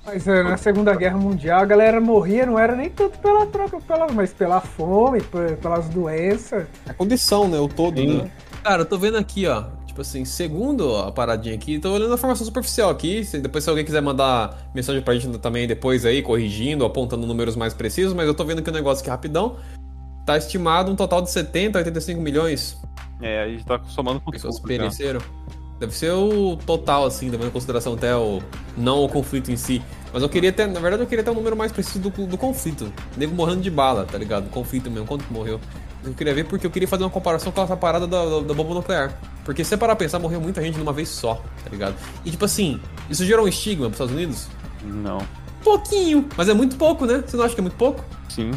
Mas 0.05 0.27
é, 0.27 0.43
na 0.43 0.57
Segunda 0.57 0.95
Guerra 0.95 1.19
Mundial 1.19 1.61
a 1.61 1.65
galera 1.65 2.01
morria, 2.01 2.47
não 2.47 2.59
era 2.59 2.75
nem 2.75 2.89
tanto 2.89 3.19
pela 3.19 3.47
troca, 3.47 3.79
pela, 3.81 4.11
mas 4.11 4.33
pela 4.33 4.61
fome, 4.61 5.21
pelas 5.61 5.89
doenças. 5.89 6.67
A 6.89 6.95
condição, 6.95 7.47
né? 7.49 7.59
O 7.59 7.69
todo, 7.69 8.01
Sim. 8.01 8.19
né? 8.19 8.31
Cara, 8.63 8.83
eu 8.83 8.87
tô 8.87 8.99
vendo 8.99 9.19
aqui, 9.19 9.47
ó. 9.47 9.65
Tipo 9.87 10.03
assim, 10.03 10.25
segundo 10.25 10.97
a 10.97 11.11
paradinha 11.11 11.55
aqui, 11.55 11.79
tô 11.79 11.93
olhando 11.93 12.13
a 12.13 12.15
informação 12.15 12.47
superficial 12.47 12.91
aqui. 12.91 13.25
Se, 13.25 13.39
depois, 13.39 13.65
se 13.65 13.71
alguém 13.71 13.85
quiser 13.85 14.01
mandar 14.01 14.71
mensagem 14.75 15.03
pra 15.03 15.15
gente 15.15 15.39
também 15.39 15.67
depois 15.67 16.07
aí, 16.07 16.23
corrigindo, 16.23 16.85
apontando 16.85 17.27
números 17.27 17.57
mais 17.57 17.75
precisos, 17.75 18.15
mas 18.15 18.27
eu 18.27 18.35
tô 18.35 18.45
vendo 18.45 18.61
aqui 18.61 18.71
um 18.71 18.73
negócio 18.73 19.03
aqui 19.03 19.11
rapidão. 19.11 19.57
Tá 20.25 20.37
estimado 20.37 20.93
um 20.93 20.97
total 20.97 21.21
de 21.23 21.31
70 21.31 21.79
a 21.79 21.81
85 21.81 22.21
milhões. 22.21 22.81
É, 23.21 23.43
a 23.43 23.49
gente 23.49 23.65
tá 23.67 23.81
somando 23.89 24.21
com 24.21 24.31
Pessoas 24.31 24.61
pereceram. 24.61 25.21
Deve 25.81 25.97
ser 25.97 26.12
o 26.12 26.59
total, 26.66 27.07
assim, 27.07 27.31
levando 27.31 27.49
em 27.49 27.51
consideração 27.51 27.95
até 27.95 28.14
o. 28.14 28.41
não 28.76 29.03
o 29.03 29.09
conflito 29.09 29.51
em 29.51 29.57
si. 29.57 29.83
Mas 30.12 30.22
eu 30.22 30.28
queria 30.28 30.53
ter, 30.53 30.66
na 30.66 30.78
verdade, 30.78 31.03
eu 31.03 31.07
queria 31.07 31.24
ter 31.24 31.31
um 31.31 31.35
número 31.35 31.57
mais 31.57 31.72
preciso 31.72 32.01
do, 32.01 32.26
do 32.26 32.37
conflito. 32.37 32.93
Nego 33.16 33.35
morrendo 33.35 33.62
de 33.62 33.70
bala, 33.70 34.05
tá 34.05 34.18
ligado? 34.18 34.51
conflito 34.51 34.91
mesmo, 34.91 35.07
quanto 35.07 35.24
morreu. 35.33 35.59
Eu 36.05 36.12
queria 36.12 36.35
ver 36.35 36.45
porque 36.45 36.66
eu 36.66 36.70
queria 36.70 36.87
fazer 36.87 37.03
uma 37.03 37.11
comparação 37.11 37.51
com 37.51 37.62
essa 37.62 37.76
parada 37.76 38.07
da, 38.07 38.24
da, 38.24 38.41
da 38.41 38.55
bomba 38.55 38.74
nuclear. 38.74 39.18
Porque 39.43 39.64
se 39.64 39.70
você 39.70 39.76
parar 39.76 39.95
a 39.95 39.97
pensar, 39.97 40.18
morreu 40.18 40.41
muita 40.41 40.61
gente 40.61 40.74
de 40.74 40.83
uma 40.83 40.93
vez 40.93 41.09
só, 41.09 41.37
tá 41.64 41.70
ligado? 41.70 41.95
E 42.24 42.31
tipo 42.31 42.45
assim, 42.45 42.78
isso 43.09 43.24
gerou 43.24 43.47
um 43.47 43.49
estigma 43.49 43.87
pros 43.87 43.95
Estados 43.95 44.14
Unidos? 44.14 44.49
Não. 44.85 45.18
Pouquinho, 45.64 46.28
mas 46.37 46.49
é 46.49 46.55
muito 46.55 46.76
pouco, 46.76 47.07
né? 47.07 47.22
Você 47.26 47.37
não 47.37 47.45
acha 47.45 47.55
que 47.55 47.61
é 47.61 47.62
muito 47.62 47.76
pouco? 47.76 48.05
Sim. 48.28 48.51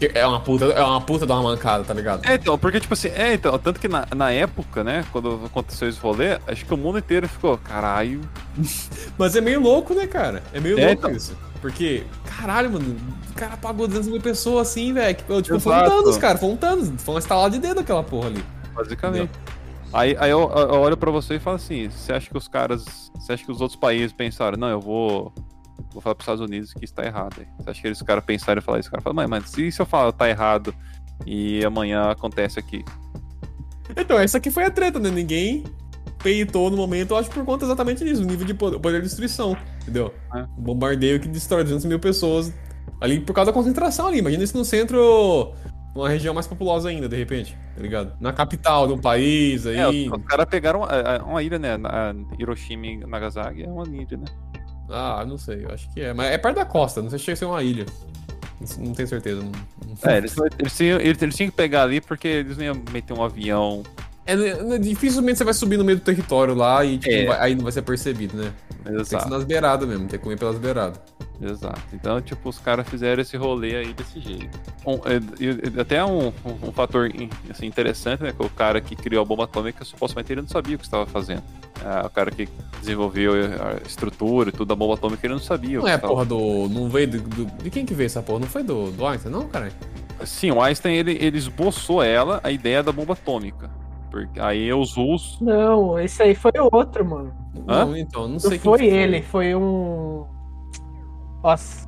É 0.00 0.26
uma 0.26 0.40
puta, 0.40 0.64
é 0.66 0.82
uma 0.82 1.00
puta 1.00 1.26
de 1.26 1.32
uma 1.32 1.42
mancada, 1.42 1.84
tá 1.84 1.94
ligado? 1.94 2.26
É, 2.26 2.34
então, 2.34 2.58
porque, 2.58 2.80
tipo 2.80 2.94
assim, 2.94 3.08
é, 3.08 3.34
então, 3.34 3.56
tanto 3.58 3.78
que 3.78 3.88
na, 3.88 4.06
na 4.14 4.30
época, 4.30 4.82
né, 4.82 5.04
quando 5.12 5.40
aconteceu 5.46 5.88
esse 5.88 6.00
rolê, 6.00 6.38
acho 6.46 6.64
que 6.66 6.74
o 6.74 6.76
mundo 6.76 6.98
inteiro 6.98 7.28
ficou, 7.28 7.56
caralho. 7.58 8.20
Mas 9.16 9.36
é 9.36 9.40
meio 9.40 9.60
louco, 9.60 9.94
né, 9.94 10.06
cara? 10.06 10.42
É 10.52 10.60
meio 10.60 10.78
é, 10.78 10.86
louco 10.86 11.06
então. 11.06 11.10
isso. 11.12 11.36
Porque, 11.60 12.04
caralho, 12.24 12.70
mano, 12.70 12.96
o 13.30 13.34
cara 13.34 13.56
pagou 13.56 13.86
200 13.86 14.08
mil 14.10 14.20
pessoas 14.20 14.68
assim, 14.68 14.92
velho. 14.92 15.14
Tipo, 15.14 15.32
Exato. 15.34 15.60
foi 15.60 15.72
um 15.72 15.88
Thanos, 15.88 16.18
cara, 16.18 16.38
foi 16.38 16.48
um 16.50 16.56
Thanos. 16.56 17.02
Foi 17.02 17.14
uma 17.14 17.20
estalada 17.20 17.50
de 17.50 17.58
dedo 17.58 17.80
aquela 17.80 18.02
porra 18.02 18.26
ali. 18.26 18.44
Basicamente. 18.74 19.30
Aí, 19.94 20.16
aí 20.18 20.30
eu, 20.30 20.40
eu, 20.40 20.80
olho 20.80 20.96
pra 20.96 21.10
você 21.10 21.36
e 21.36 21.38
falo 21.38 21.56
assim: 21.56 21.88
você 21.88 22.12
acha 22.12 22.28
que 22.28 22.36
os 22.36 22.48
caras. 22.48 23.10
Você 23.14 23.32
acha 23.32 23.44
que 23.44 23.50
os 23.50 23.60
outros 23.60 23.78
países 23.78 24.12
pensaram, 24.12 24.58
não, 24.58 24.68
eu 24.68 24.80
vou. 24.80 25.32
Vou 25.92 26.00
falar 26.00 26.14
pros 26.14 26.24
Estados 26.24 26.40
Unidos 26.40 26.72
que 26.72 26.84
está 26.84 27.04
errado. 27.04 27.44
Você 27.58 27.70
acha 27.70 27.80
que 27.80 27.86
eles 27.86 28.02
caras 28.02 28.24
pensaram 28.24 28.58
em 28.58 28.62
falar 28.62 28.80
isso? 28.80 28.88
O 28.88 28.92
cara 28.92 29.02
fala, 29.02 29.14
mas, 29.14 29.28
mas 29.28 29.58
e 29.58 29.70
se 29.70 29.80
eu 29.80 29.86
falar 29.86 30.12
tá 30.12 30.28
errado 30.28 30.74
e 31.26 31.64
amanhã 31.64 32.10
acontece 32.10 32.58
aqui? 32.58 32.84
Então, 33.96 34.18
essa 34.18 34.38
aqui 34.38 34.50
foi 34.50 34.64
a 34.64 34.70
treta, 34.70 34.98
né? 34.98 35.10
Ninguém 35.10 35.64
peitou 36.22 36.70
no 36.70 36.76
momento, 36.76 37.10
eu 37.10 37.18
acho 37.18 37.30
por 37.30 37.44
conta 37.44 37.66
exatamente 37.66 38.02
disso, 38.02 38.22
o 38.22 38.24
nível 38.24 38.46
de 38.46 38.54
poder, 38.54 38.78
poder 38.78 39.02
de 39.02 39.08
destruição, 39.08 39.54
entendeu? 39.82 40.12
É. 40.34 40.46
Bombardeio 40.56 41.20
que 41.20 41.28
destrói 41.28 41.62
200 41.64 41.84
mil 41.84 42.00
pessoas 42.00 42.50
ali 42.98 43.20
por 43.20 43.34
causa 43.34 43.50
da 43.50 43.54
concentração 43.54 44.06
ali. 44.06 44.18
Imagina 44.18 44.42
isso 44.42 44.56
no 44.56 44.64
centro 44.64 45.52
uma 45.94 46.08
região 46.08 46.34
mais 46.34 46.46
populosa 46.46 46.88
ainda, 46.88 47.08
de 47.08 47.16
repente, 47.16 47.56
tá 47.76 47.80
ligado? 47.80 48.16
Na 48.20 48.32
capital 48.32 48.86
de 48.86 48.94
um 48.94 48.98
país 48.98 49.66
aí. 49.66 49.76
É, 49.76 49.88
os, 49.88 50.18
os 50.18 50.24
caras 50.26 50.46
pegaram 50.46 50.80
uma, 50.80 50.88
é, 50.88 51.22
uma, 51.22 51.42
ilha, 51.42 51.58
né? 51.58 51.76
Hiroshima 52.38 52.86
e 52.86 52.96
Nagasaki 53.06 53.62
é 53.62 53.68
uma 53.68 53.86
ilha, 53.86 54.16
né? 54.16 54.24
Ah, 54.88 55.24
não 55.26 55.38
sei, 55.38 55.64
eu 55.64 55.70
acho 55.70 55.90
que 55.92 56.00
é. 56.00 56.12
Mas 56.12 56.30
é 56.30 56.38
perto 56.38 56.56
da 56.56 56.64
costa, 56.64 57.02
não 57.02 57.10
sei 57.10 57.18
se 57.18 57.24
chega 57.24 57.34
a 57.34 57.36
ser 57.36 57.44
uma 57.46 57.62
ilha. 57.62 57.86
Não 58.78 58.92
tenho 58.92 59.08
certeza. 59.08 59.42
Não, 59.42 59.50
não... 59.50 60.10
É, 60.10 60.18
eles, 60.18 60.34
eles, 60.58 60.76
tinham, 60.76 61.00
eles, 61.00 61.20
eles, 61.20 61.36
tinham 61.36 61.50
que 61.50 61.56
pegar 61.56 61.82
ali 61.82 62.00
porque 62.00 62.28
eles 62.28 62.56
não 62.56 62.64
iam 62.64 62.82
meter 62.92 63.12
um 63.12 63.22
avião. 63.22 63.82
É, 64.26 64.36
né, 64.36 64.54
né, 64.62 64.78
dificilmente 64.78 65.38
você 65.38 65.44
vai 65.44 65.52
subir 65.52 65.76
no 65.76 65.84
meio 65.84 65.98
do 65.98 66.04
território 66.04 66.54
lá 66.54 66.84
e 66.84 66.98
tipo, 66.98 67.14
é. 67.14 67.26
vai, 67.26 67.38
aí 67.40 67.54
não 67.54 67.62
vai 67.62 67.72
ser 67.72 67.82
percebido, 67.82 68.36
né? 68.36 68.52
Exato. 68.86 69.08
Tem 69.08 69.18
que 69.18 69.24
ser 69.24 69.30
nas 69.30 69.44
beiradas 69.44 69.88
mesmo, 69.88 70.08
tem 70.08 70.18
que 70.18 70.24
comer 70.24 70.38
pelas 70.38 70.58
beiradas. 70.58 70.98
Exato. 71.40 71.80
Então, 71.92 72.20
tipo, 72.20 72.48
os 72.48 72.58
caras 72.58 72.88
fizeram 72.88 73.20
esse 73.20 73.36
rolê 73.36 73.76
aí 73.76 73.92
desse 73.92 74.20
jeito. 74.20 74.58
Um, 74.86 74.94
é, 74.94 75.80
até 75.80 76.04
um, 76.04 76.28
um, 76.28 76.68
um, 76.68 76.72
fator 76.72 77.10
assim, 77.50 77.66
interessante, 77.66 78.22
né? 78.22 78.32
Que 78.32 78.42
o 78.44 78.48
cara 78.48 78.80
que 78.80 78.94
criou 78.94 79.22
a 79.22 79.24
bomba 79.24 79.44
atômica, 79.44 79.84
supostamente 79.84 80.32
ele 80.32 80.42
não 80.42 80.48
sabia 80.48 80.76
o 80.76 80.78
que 80.78 80.84
estava 80.84 81.06
fazendo. 81.06 81.42
É, 81.84 82.06
o 82.06 82.10
cara 82.10 82.30
que 82.30 82.48
desenvolveu 82.80 83.32
a 83.34 83.86
estrutura 83.86 84.50
e 84.50 84.52
tudo 84.52 84.66
da 84.66 84.76
bomba 84.76 84.94
atômica, 84.94 85.26
ele 85.26 85.34
não 85.34 85.40
sabia. 85.40 85.78
Não 85.78 85.88
é 85.88 85.94
a 85.94 85.98
porra 85.98 86.24
do. 86.24 86.68
Não 86.68 86.88
veio 86.88 87.10
do, 87.10 87.20
do, 87.20 87.44
De 87.62 87.70
quem 87.70 87.84
que 87.84 87.94
veio 87.94 88.06
essa 88.06 88.22
porra? 88.22 88.40
Não 88.40 88.46
foi 88.46 88.62
do, 88.62 88.90
do 88.92 89.06
Einstein, 89.06 89.32
não, 89.32 89.48
cara? 89.48 89.72
Sim, 90.24 90.52
o 90.52 90.62
Einstein 90.62 90.94
ele, 90.94 91.18
ele 91.20 91.36
esboçou 91.36 92.02
ela, 92.02 92.40
a 92.44 92.50
ideia 92.50 92.82
da 92.82 92.92
bomba 92.92 93.14
atômica. 93.14 93.70
Porque 94.10 94.38
aí 94.38 94.72
os 94.72 94.94
russos. 94.94 95.40
Não, 95.40 95.98
esse 95.98 96.22
aí 96.22 96.36
foi 96.36 96.52
outro, 96.72 97.04
mano. 97.04 97.34
Hã? 97.66 97.84
Não, 97.84 97.96
então, 97.96 98.28
não 98.28 98.38
sei 98.38 98.52
não 98.52 98.58
foi, 98.58 98.78
foi 98.78 98.86
ele, 98.86 99.22
foi 99.22 99.54
um. 99.56 100.24
Nossa. 101.44 101.84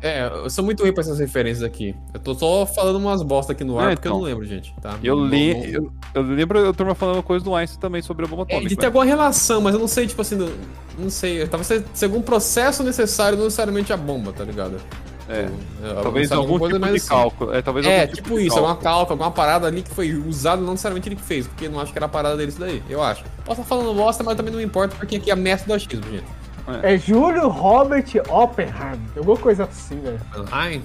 É, 0.00 0.26
eu 0.26 0.50
sou 0.50 0.62
muito 0.62 0.82
ruim 0.82 0.92
pra 0.92 1.00
essas 1.02 1.18
referências 1.18 1.62
aqui. 1.62 1.94
Eu 2.12 2.20
tô 2.20 2.34
só 2.34 2.66
falando 2.66 2.96
umas 2.96 3.22
bosta 3.22 3.52
aqui 3.52 3.64
no 3.64 3.78
ar, 3.78 3.92
é, 3.92 3.94
porque 3.94 4.08
então, 4.08 4.18
eu 4.18 4.22
não 4.22 4.28
lembro, 4.28 4.44
gente. 4.44 4.74
Tá? 4.82 4.98
Eu, 5.02 5.16
não, 5.16 5.26
li, 5.26 5.54
não... 5.54 5.64
Eu, 5.64 5.92
eu, 6.14 6.22
lembro 6.22 6.68
a 6.68 6.74
turma 6.74 6.94
falando 6.94 7.22
coisa 7.22 7.42
do 7.42 7.54
Einstein 7.54 7.80
também 7.80 8.02
sobre 8.02 8.26
a 8.26 8.28
bomba 8.28 8.42
atômica. 8.42 8.66
É, 8.66 8.68
de 8.68 8.76
ter 8.76 8.86
alguma 8.86 9.04
relação, 9.04 9.62
mas 9.62 9.72
eu 9.72 9.80
não 9.80 9.88
sei, 9.88 10.06
tipo 10.06 10.20
assim, 10.20 10.34
não, 10.34 10.50
não 10.98 11.08
sei. 11.08 11.46
Talvez 11.46 11.66
seja 11.94 12.06
algum 12.06 12.20
processo 12.20 12.82
necessário, 12.82 13.38
não 13.38 13.44
necessariamente 13.44 13.94
a 13.94 13.96
bomba, 13.96 14.30
tá 14.30 14.44
ligado? 14.44 14.78
É, 15.26 15.44
tipo, 15.44 15.56
é 15.82 16.02
talvez 16.02 16.32
algum 16.32 16.58
tipo 16.58 16.78
de 16.78 16.96
assim. 16.96 17.08
cálculo. 17.08 17.54
É, 17.54 17.62
talvez 17.62 17.86
é 17.86 18.06
tipo, 18.06 18.16
tipo 18.16 18.38
isso, 18.40 18.58
alguma 18.58 18.76
cálculo, 18.76 19.12
alguma 19.12 19.30
parada 19.30 19.66
ali 19.66 19.80
que 19.80 19.90
foi 19.90 20.12
usada, 20.14 20.60
não 20.60 20.72
necessariamente 20.72 21.08
ele 21.08 21.16
que 21.16 21.22
fez, 21.22 21.46
porque 21.46 21.64
eu 21.64 21.70
não 21.70 21.80
acho 21.80 21.92
que 21.92 21.98
era 21.98 22.04
a 22.04 22.10
parada 22.10 22.36
dele 22.36 22.50
isso 22.50 22.60
daí, 22.60 22.82
eu 22.90 23.02
acho. 23.02 23.24
Posso 23.42 23.62
estar 23.62 23.74
falando 23.74 23.94
bosta, 23.94 24.22
mas 24.22 24.36
também 24.36 24.52
não 24.52 24.60
importa, 24.60 24.94
porque 24.96 25.16
aqui 25.16 25.30
é 25.30 25.34
mestre 25.34 25.66
do 25.66 25.72
achismo, 25.74 26.04
gente. 26.10 26.43
É, 26.82 26.94
é 26.94 26.98
Júlio 26.98 27.48
Robert 27.48 28.06
Oppenheim. 28.28 29.00
Alguma 29.16 29.36
coisa 29.36 29.64
assim, 29.64 30.00
velho. 30.00 30.20
Oppenheim? 30.36 30.82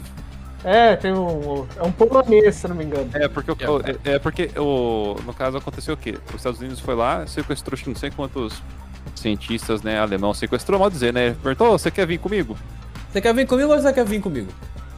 É, 0.64 0.96
tem 0.96 1.14
um. 1.14 1.66
É 1.78 1.84
um 1.84 1.92
polonês, 1.92 2.56
se 2.56 2.68
não 2.68 2.76
me 2.76 2.84
engano. 2.84 3.10
É, 3.14 3.28
porque, 3.28 3.52
o, 3.52 3.56
é, 3.56 4.16
é, 4.16 4.20
porque 4.20 4.52
o, 4.58 5.16
no 5.26 5.34
caso 5.34 5.58
aconteceu 5.58 5.94
o 5.94 5.98
quê? 5.98 6.18
Os 6.30 6.36
Estados 6.36 6.60
Unidos 6.60 6.80
foi 6.80 6.96
lá, 6.96 7.26
sequestrou 7.26 7.80
não 7.88 7.96
sei 7.96 8.12
quantos 8.12 8.62
cientistas, 9.16 9.82
né, 9.82 10.00
alemão, 10.00 10.34
sequestrou, 10.34 10.80
mal 10.80 10.90
dizer, 10.90 11.14
né? 11.14 11.36
Perguntou, 11.42 11.78
você 11.78 11.90
quer 11.90 12.06
vir 12.06 12.20
comigo? 12.20 12.58
Você 13.12 13.22
quer 13.22 13.34
vir 13.34 13.48
comigo 13.48 13.72
ou 13.72 13.80
você 13.80 13.94
quer 13.94 14.06
vir 14.06 14.22
comigo? 14.22 14.52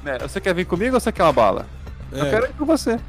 É, 0.06 0.18
você 0.18 0.42
quer 0.42 0.54
vir 0.54 0.66
comigo 0.66 0.96
ou 0.96 1.00
você 1.00 1.12
quer 1.12 1.24
uma 1.24 1.34
bala? 1.34 1.66
É. 2.12 2.22
Eu 2.22 2.30
quero 2.30 2.46
ir 2.46 2.54
com 2.54 2.66
você. 2.66 3.00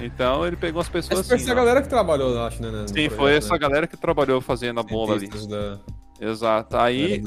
Então 0.00 0.46
ele 0.46 0.56
pegou 0.56 0.80
as 0.80 0.88
pessoas 0.88 1.20
essa 1.20 1.34
assim. 1.34 1.44
Essa 1.44 1.54
galera 1.54 1.82
que 1.82 1.88
trabalhou, 1.88 2.30
eu 2.32 2.42
acho, 2.42 2.62
né? 2.62 2.86
Sim, 2.86 2.94
projeto, 2.94 3.16
foi 3.16 3.36
essa 3.36 3.54
né? 3.54 3.58
galera 3.58 3.86
que 3.86 3.96
trabalhou 3.96 4.40
fazendo 4.40 4.80
a 4.80 4.82
bomba 4.82 5.14
ali. 5.14 5.28
Da... 5.28 5.78
Exato. 6.20 6.76
Aí. 6.76 7.20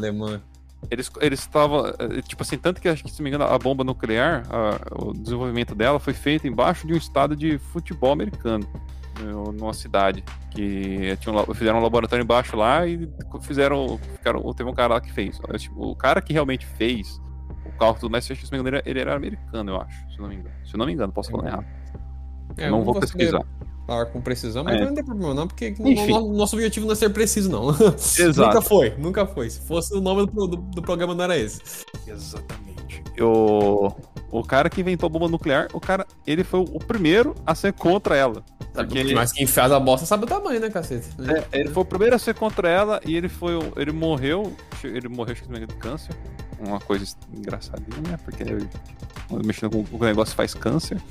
Eles 0.90 1.40
estavam. 1.40 1.86
Eh, 1.88 2.22
tipo 2.24 2.42
assim, 2.42 2.58
tanto 2.58 2.82
que 2.82 2.90
acho 2.90 3.04
que, 3.04 3.12
se 3.12 3.22
me 3.22 3.30
engano, 3.30 3.46
a 3.46 3.58
bomba 3.58 3.84
nuclear, 3.84 4.44
a, 4.50 5.04
o 5.04 5.14
desenvolvimento 5.14 5.76
dela 5.76 6.00
foi 6.00 6.14
feito 6.14 6.48
embaixo 6.48 6.88
de 6.88 6.94
um 6.94 6.98
estado 6.98 7.36
de 7.36 7.58
futebol 7.58 8.12
americano. 8.12 8.68
Numa 9.20 9.74
cidade. 9.74 10.24
Que 10.50 11.16
tinha 11.18 11.36
um, 11.36 11.54
fizeram 11.54 11.78
um 11.78 11.84
laboratório 11.84 12.24
embaixo 12.24 12.58
lá 12.58 12.88
e 12.88 13.08
fizeram. 13.42 14.00
Ficaram, 14.16 14.42
teve 14.54 14.70
um 14.70 14.74
cara 14.74 14.96
lá 14.96 15.02
que 15.02 15.12
fez. 15.12 15.40
Tipo, 15.58 15.92
o 15.92 15.96
cara 15.96 16.22
que 16.22 16.34
realmente 16.34 16.66
fez 16.66 17.22
o 17.66 17.72
cálculo 17.78 18.10
do 18.10 18.12
Messi, 18.12 18.36
se 18.36 18.52
me 18.52 18.58
engano, 18.58 18.82
ele 18.84 19.00
era 19.00 19.16
americano, 19.16 19.72
eu 19.72 19.82
acho. 19.82 20.12
Se 20.12 20.20
não 20.20 20.28
me 20.28 20.36
engano. 20.36 20.56
Se 20.66 20.74
eu 20.74 20.78
não 20.80 20.86
me 20.88 20.94
engano, 20.94 21.14
posso 21.14 21.30
falar 21.30 21.48
errado. 21.48 21.66
É, 22.58 22.70
não 22.70 22.84
vou 22.84 23.00
pesquisar. 23.00 23.44
Falar 23.88 24.06
com 24.08 24.22
precisão, 24.22 24.64
mas 24.64 24.80
é. 24.80 24.86
não 24.86 24.94
tem 24.94 25.04
problema, 25.04 25.34
não, 25.34 25.48
porque 25.48 25.76
o 25.80 26.34
nosso 26.34 26.56
objetivo 26.56 26.86
não 26.86 26.94
é 26.94 26.96
ser 26.96 27.10
preciso, 27.10 27.50
não. 27.50 27.72
Exato. 27.98 28.42
nunca 28.42 28.62
foi, 28.62 28.90
nunca 28.98 29.26
foi. 29.26 29.50
Se 29.50 29.60
fosse 29.62 29.94
o 29.94 30.00
nome 30.00 30.28
do, 30.28 30.48
do, 30.48 30.58
do 30.58 30.82
programa, 30.82 31.16
não 31.16 31.24
era 31.24 31.38
esse. 31.38 31.60
Exatamente. 32.08 33.04
O, 33.20 33.92
o 34.32 34.44
cara 34.44 34.70
que 34.70 34.82
inventou 34.82 35.08
a 35.08 35.10
bomba 35.10 35.28
nuclear, 35.28 35.68
o 35.74 35.80
cara, 35.80 36.08
ele 36.26 36.44
foi 36.44 36.62
o 36.62 36.80
primeiro 36.80 37.36
a 37.46 37.54
ser 37.54 37.74
contra 37.74 38.16
ela. 38.16 38.44
Porque... 38.74 39.14
Mas 39.14 39.34
quem 39.34 39.46
faz 39.46 39.72
a 39.72 39.80
bosta 39.80 40.06
sabe 40.06 40.24
o 40.24 40.28
tamanho, 40.28 40.60
né, 40.60 40.70
cacete? 40.70 41.10
É, 41.20 41.60
ele 41.60 41.70
foi 41.70 41.84
o 41.84 41.86
primeiro 41.86 42.16
a 42.16 42.20
ser 42.20 42.34
contra 42.34 42.70
ela 42.70 43.02
e 43.06 43.16
ele 43.16 43.28
foi. 43.28 43.54
Ele 43.76 43.92
morreu. 43.92 44.56
Ele 44.84 45.10
morreu, 45.10 45.34
acho 45.34 45.44
que 45.44 45.60
de 45.60 45.68
câncer. 45.76 46.16
Uma 46.60 46.80
coisa 46.80 47.06
engraçadinha, 47.34 48.02
né? 48.08 48.18
Porque 48.24 48.44
mexendo 49.46 49.72
com 49.72 49.98
o 49.98 50.06
negócio 50.06 50.34
faz 50.36 50.54
câncer. 50.54 51.02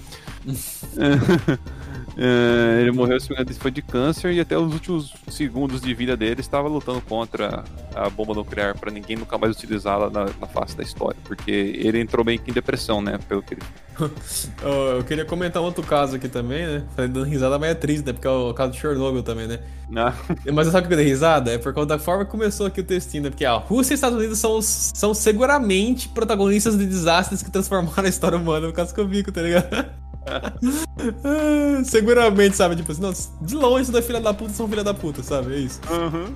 É, 2.17 2.81
ele 2.83 2.91
morreu, 2.91 3.19
foi 3.59 3.71
de 3.71 3.83
câncer 3.83 4.33
e 4.33 4.41
até 4.41 4.59
os 4.59 4.73
últimos 4.73 5.15
segundos 5.29 5.81
de 5.81 5.95
vida 5.95 6.17
dele 6.17 6.41
estava 6.41 6.69
lutando 6.69 7.01
contra 7.01 7.65
a 7.95 8.11
bomba 8.11 8.35
nuclear 8.35 8.79
para 8.79 8.91
ninguém 8.91 9.17
nunca 9.17 9.39
mais 9.39 9.57
utilizá-la 9.57 10.11
na, 10.11 10.25
na, 10.25 10.47
face 10.47 10.77
da 10.77 10.83
história, 10.83 11.17
porque 11.25 11.51
ele 11.51 12.01
entrou 12.01 12.25
meio 12.25 12.39
que 12.39 12.51
em 12.51 12.55
depressão, 12.55 13.01
né, 13.01 13.10
pelo 13.19 13.43
que. 13.43 13.57
Eu 14.97 15.05
queria 15.05 15.25
comentar 15.25 15.63
um 15.63 15.67
outro 15.67 15.83
caso 15.83 16.17
aqui 16.17 16.29
também, 16.29 16.67
né? 16.67 16.85
Falei 16.97 17.11
dando 17.11 17.27
risada, 17.27 17.59
mas 17.59 17.71
é 17.71 17.75
triste, 17.75 18.07
né? 18.07 18.13
Porque 18.13 18.27
é 18.27 18.31
o 18.31 18.55
caso 18.55 18.73
de 18.73 18.79
Chernobyl 18.79 19.23
também, 19.23 19.47
né? 19.47 19.61
Não. 19.91 20.13
Mas 20.55 20.69
sabe 20.69 20.85
o 20.85 20.89
que 20.89 20.95
eu 20.95 20.99
dei 20.99 21.07
risada? 21.07 21.53
É 21.53 21.59
por 21.59 21.75
conta 21.75 21.97
da 21.97 21.99
forma 21.99 22.25
que 22.25 22.31
começou 22.31 22.67
aqui 22.67 22.81
o 22.81 22.85
textinho, 22.85 23.25
né? 23.25 23.31
Porque 23.31 23.45
a 23.45 23.55
Rússia 23.55 23.93
e 23.93 23.97
Estados 23.97 24.17
Unidos 24.17 24.39
são, 24.39 24.63
são 24.63 25.13
seguramente 25.13 26.09
protagonistas 26.09 26.79
de 26.79 26.87
desastres 26.87 27.43
que 27.43 27.51
transformaram 27.51 28.05
a 28.05 28.09
história 28.09 28.39
humana 28.39 28.69
no 28.69 28.73
caso 28.73 28.95
que 28.95 29.01
eu 29.01 29.09
vi, 29.09 29.23
tá 29.25 29.43
ligado? 29.43 29.87
Seguramente, 31.85 32.57
sabe? 32.57 32.77
Tipo 32.77 32.93
assim, 32.93 33.03
não, 33.03 33.13
de 33.43 33.55
longe 33.55 33.91
da 33.91 34.01
filha 34.01 34.21
da 34.21 34.33
puta 34.33 34.53
são 34.53 34.69
filha 34.69 34.85
da 34.85 34.95
puta, 34.95 35.23
sabe? 35.23 35.55
É 35.55 35.59
isso. 35.59 35.81
Uhum. 35.91 36.35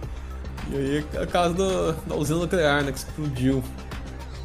E 0.71 0.77
aí 0.77 1.05
é 1.15 1.23
a 1.23 1.27
casa 1.27 1.55
do, 1.55 1.93
da 1.93 2.15
usina 2.17 2.41
nuclear, 2.41 2.83
né? 2.83 2.93
Que 2.93 2.99
explodiu. 2.99 3.63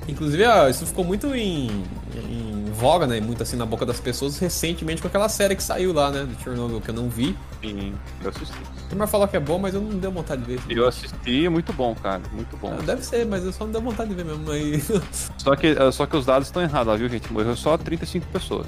Inclusive, 0.10 0.44
ó, 0.46 0.68
isso 0.68 0.86
ficou 0.86 1.06
muito 1.06 1.34
em, 1.36 1.70
em 2.16 2.59
voga, 2.80 3.06
né? 3.06 3.20
Muito 3.20 3.44
assim 3.44 3.58
na 3.58 3.66
boca 3.66 3.86
das 3.86 4.00
pessoas 4.00 4.40
recentemente 4.40 5.02
com 5.02 5.08
aquela 5.08 5.28
série 5.28 5.56
que 5.56 5.64
saiu 5.64 5.92
lá, 5.94 6.10
né? 6.10 6.24
Do 6.24 6.42
Chernobyl, 6.42 6.80
que 6.80 6.90
eu 6.90 6.96
não 6.96 7.10
vi. 7.10 7.36
Sim, 7.62 7.94
eu 8.24 8.30
assisti. 8.30 8.58
Tem 8.88 8.98
mais 8.98 9.12
falar 9.12 9.28
que 9.28 9.36
é 9.36 9.40
bom, 9.40 9.60
mas 9.60 9.76
eu 9.76 9.82
não 9.82 10.00
deu 10.00 10.12
vontade 10.12 10.42
de 10.42 10.56
ver. 10.56 10.62
Eu 10.70 10.88
assisti, 10.88 11.50
muito 11.50 11.74
bom, 11.74 11.94
cara, 11.94 12.22
muito 12.32 12.56
bom. 12.56 12.74
Ah, 12.80 12.82
deve 12.82 13.04
ser, 13.04 13.26
mas 13.26 13.44
eu 13.44 13.52
só 13.52 13.66
não 13.66 13.72
deu 13.72 13.82
vontade 13.82 14.10
de 14.10 14.16
ver 14.16 14.26
mesmo. 14.26 14.50
Aí... 14.50 14.82
Só, 15.38 15.56
que, 15.56 15.68
eh, 15.68 15.92
só 15.92 16.06
que 16.06 16.16
os 16.18 16.26
dados 16.26 16.48
estão 16.48 16.62
errados, 16.62 17.00
viu, 17.00 17.08
gente? 17.08 17.32
Morreu 17.32 17.56
só 17.56 17.78
35 17.78 18.28
pessoas. 18.28 18.68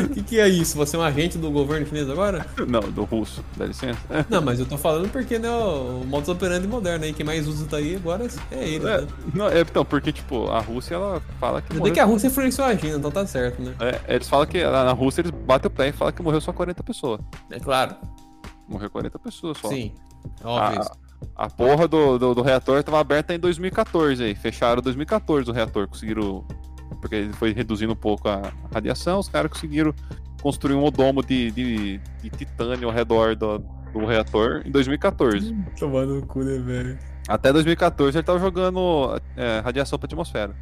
O 0.00 0.14
que, 0.14 0.22
que 0.22 0.40
é 0.40 0.48
isso? 0.48 0.76
Você 0.76 0.94
é 0.94 0.98
um 0.98 1.02
agente 1.02 1.36
do 1.36 1.50
governo 1.50 1.86
chinês 1.86 2.08
agora? 2.08 2.46
Não, 2.66 2.80
do 2.80 3.04
russo, 3.04 3.44
dá 3.56 3.66
licença. 3.66 3.98
Não, 4.28 4.40
mas 4.40 4.60
eu 4.60 4.66
tô 4.66 4.78
falando 4.78 5.10
porque, 5.10 5.38
né, 5.38 5.50
o 5.50 6.04
modus 6.06 6.28
operandi 6.28 6.68
moderno 6.68 7.04
aí, 7.04 7.12
quem 7.12 7.26
mais 7.26 7.48
usa 7.48 7.66
tá 7.66 7.78
aí 7.78 7.96
agora 7.96 8.26
é 8.52 8.68
ele. 8.68 8.86
É, 8.86 9.00
né? 9.00 9.06
não, 9.34 9.48
é, 9.48 9.60
então, 9.60 9.84
porque, 9.84 10.12
tipo, 10.12 10.48
a 10.48 10.60
Rússia, 10.60 10.94
ela 10.94 11.20
fala 11.40 11.59
que. 11.60 11.76
Morreu... 11.76 11.94
que 11.94 12.00
a 12.00 12.04
Rússia 12.04 12.28
influenciou 12.28 12.66
a 12.66 12.76
China, 12.76 12.96
então 12.96 13.10
tá 13.10 13.26
certo, 13.26 13.62
né? 13.62 13.74
É, 13.80 14.14
eles 14.14 14.28
falam 14.28 14.46
que 14.46 14.62
na 14.62 14.92
Rússia 14.92 15.22
eles 15.22 15.30
batem 15.30 15.68
o 15.68 15.70
pé 15.70 15.88
e 15.88 15.92
falam 15.92 16.12
que 16.12 16.22
morreu 16.22 16.40
só 16.40 16.52
40 16.52 16.82
pessoas. 16.82 17.20
É 17.50 17.58
claro. 17.58 17.96
Morreu 18.68 18.90
40 18.90 19.18
pessoas 19.18 19.58
só. 19.58 19.68
Sim, 19.68 19.92
óbvio. 20.44 20.82
A, 21.36 21.46
a 21.46 21.50
porra 21.50 21.88
do, 21.88 22.18
do, 22.18 22.34
do, 22.34 22.42
reator 22.42 22.82
tava 22.82 23.00
aberta 23.00 23.34
em 23.34 23.38
2014 23.38 24.22
aí. 24.22 24.34
Fecharam 24.34 24.80
em 24.80 24.84
2014 24.84 25.50
o 25.50 25.52
reator. 25.52 25.88
Conseguiram 25.88 26.44
porque 27.00 27.14
ele 27.14 27.32
foi 27.32 27.52
reduzindo 27.52 27.92
um 27.92 27.96
pouco 27.96 28.28
a 28.28 28.52
radiação, 28.72 29.18
os 29.18 29.28
caras 29.28 29.50
conseguiram 29.50 29.94
construir 30.42 30.74
um 30.74 30.90
domo 30.90 31.22
de, 31.22 31.50
de, 31.50 32.00
de 32.22 32.30
titânio 32.30 32.88
ao 32.88 32.94
redor 32.94 33.36
do, 33.36 33.58
do 33.92 34.04
reator 34.06 34.62
em 34.64 34.70
2014. 34.70 35.54
Tomando 35.78 36.18
o 36.18 36.26
cu, 36.26 36.42
né, 36.42 36.58
velho? 36.58 36.98
Até 37.28 37.52
2014 37.52 38.16
ele 38.16 38.24
tava 38.24 38.38
jogando 38.38 39.20
é, 39.36 39.60
radiação 39.60 39.98
pra 39.98 40.06
atmosfera. 40.06 40.54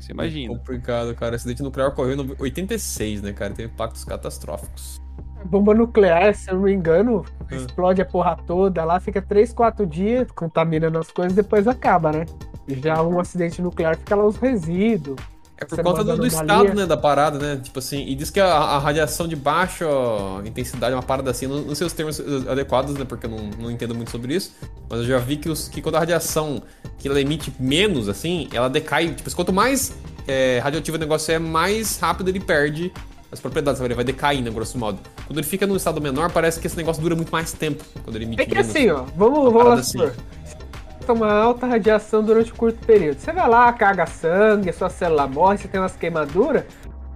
Você 0.00 0.12
imagina. 0.12 0.52
É 0.52 0.56
complicado, 0.56 1.14
cara. 1.14 1.36
Acidente 1.36 1.62
nuclear 1.62 1.88
ocorreu 1.88 2.16
em 2.16 2.36
86, 2.38 3.22
né, 3.22 3.32
cara? 3.32 3.54
Teve 3.54 3.72
impactos 3.72 4.04
catastróficos. 4.04 5.00
Bomba 5.44 5.74
nuclear, 5.74 6.34
se 6.34 6.50
eu 6.50 6.54
não 6.56 6.62
me 6.62 6.72
engano, 6.72 7.24
ah. 7.50 7.54
explode 7.54 8.02
a 8.02 8.04
porra 8.04 8.36
toda 8.46 8.84
lá, 8.84 8.98
fica 8.98 9.22
3, 9.22 9.52
4 9.52 9.86
dias 9.86 10.30
contaminando 10.32 10.98
as 10.98 11.10
coisas 11.10 11.34
depois 11.34 11.68
acaba, 11.68 12.10
né? 12.10 12.26
Já 12.68 13.00
um 13.02 13.20
acidente 13.20 13.62
nuclear 13.62 13.96
fica 13.96 14.16
lá 14.16 14.26
os 14.26 14.36
resíduos. 14.36 15.20
É 15.58 15.64
por 15.64 15.82
conta 15.82 16.04
do, 16.04 16.16
do, 16.18 16.26
estado, 16.26 16.74
né, 16.74 16.84
da 16.84 16.98
parada, 16.98 17.38
né? 17.38 17.60
Tipo 17.62 17.78
assim, 17.78 18.06
e 18.06 18.14
diz 18.14 18.28
que 18.28 18.38
a, 18.38 18.46
a 18.46 18.78
radiação 18.78 19.26
de 19.26 19.34
baixa 19.34 19.86
intensidade 20.44 20.92
é 20.92 20.96
uma 20.96 21.02
parada 21.02 21.30
assim, 21.30 21.46
não, 21.46 21.62
não 21.62 21.74
sei 21.74 21.86
os 21.86 21.94
termos 21.94 22.20
adequados, 22.46 22.94
né? 22.94 23.06
Porque 23.06 23.24
eu 23.24 23.30
não, 23.30 23.50
não 23.58 23.70
entendo 23.70 23.94
muito 23.94 24.10
sobre 24.10 24.34
isso. 24.34 24.54
Mas 24.88 25.00
eu 25.00 25.06
já 25.06 25.18
vi 25.18 25.36
que, 25.36 25.48
os, 25.48 25.66
que 25.68 25.80
quando 25.80 25.94
a 25.94 25.98
radiação 25.98 26.62
que 26.98 27.08
ela 27.08 27.18
emite 27.18 27.50
menos, 27.58 28.06
assim, 28.06 28.48
ela 28.52 28.68
decai. 28.68 29.14
Tipo, 29.14 29.34
quanto 29.34 29.52
mais 29.52 29.94
é, 30.28 30.60
radioativo 30.62 30.98
o 30.98 31.00
negócio 31.00 31.32
é, 31.32 31.38
mais 31.38 31.98
rápido 31.98 32.28
ele 32.28 32.40
perde 32.40 32.92
as 33.32 33.40
propriedades, 33.40 33.80
ele 33.80 33.94
vai 33.94 34.04
decaindo, 34.04 34.52
grosso 34.52 34.76
modo. 34.76 34.98
Quando 35.26 35.38
ele 35.38 35.46
fica 35.46 35.66
num 35.66 35.76
estado 35.76 36.02
menor, 36.02 36.30
parece 36.30 36.60
que 36.60 36.66
esse 36.66 36.76
negócio 36.76 37.02
dura 37.02 37.16
muito 37.16 37.30
mais 37.30 37.54
tempo. 37.54 37.82
Quando 38.04 38.16
ele 38.16 38.26
emite 38.26 38.42
É 38.42 38.44
que 38.44 38.54
menos. 38.54 38.68
assim, 38.68 38.90
ó, 38.90 39.04
vamos, 39.16 39.52
vamos 39.52 39.64
lá 39.64 39.74
assim 39.74 39.98
uma 41.12 41.32
alta 41.32 41.66
radiação 41.66 42.22
durante 42.22 42.52
um 42.52 42.56
curto 42.56 42.84
período. 42.86 43.18
Você 43.18 43.32
vai 43.32 43.48
lá, 43.48 43.72
caga 43.72 44.06
sangue, 44.06 44.70
a 44.70 44.72
sua 44.72 44.88
célula 44.88 45.26
morre, 45.26 45.58
você 45.58 45.68
tem 45.68 45.80
umas 45.80 45.96
queimaduras. 45.96 46.64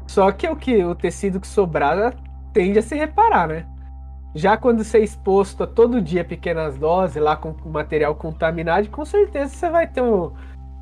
Só 0.07 0.31
que 0.33 0.49
o 0.49 0.57
que 0.57 0.85
o 0.85 0.95
tecido 0.95 1.41
que 1.41 1.47
sobrar 1.47 2.15
tende 2.53 2.79
a 2.79 2.83
se 2.83 2.95
reparar, 2.95 3.49
né? 3.49 3.67
Já 4.35 4.57
quando 4.57 4.85
você 4.85 4.99
é 4.99 5.05
exposto 5.05 5.65
a 5.65 5.67
todo 5.67 6.01
dia 6.01 6.25
pequenas 6.25 6.77
doses 6.77 7.21
lá 7.21 7.37
com 7.37 7.55
material 7.69 8.15
contaminado, 8.15 8.89
com 8.89 9.05
certeza 9.05 9.53
você 9.53 9.69
vai 9.69 9.87
ter 9.89 10.03
um, 10.03 10.31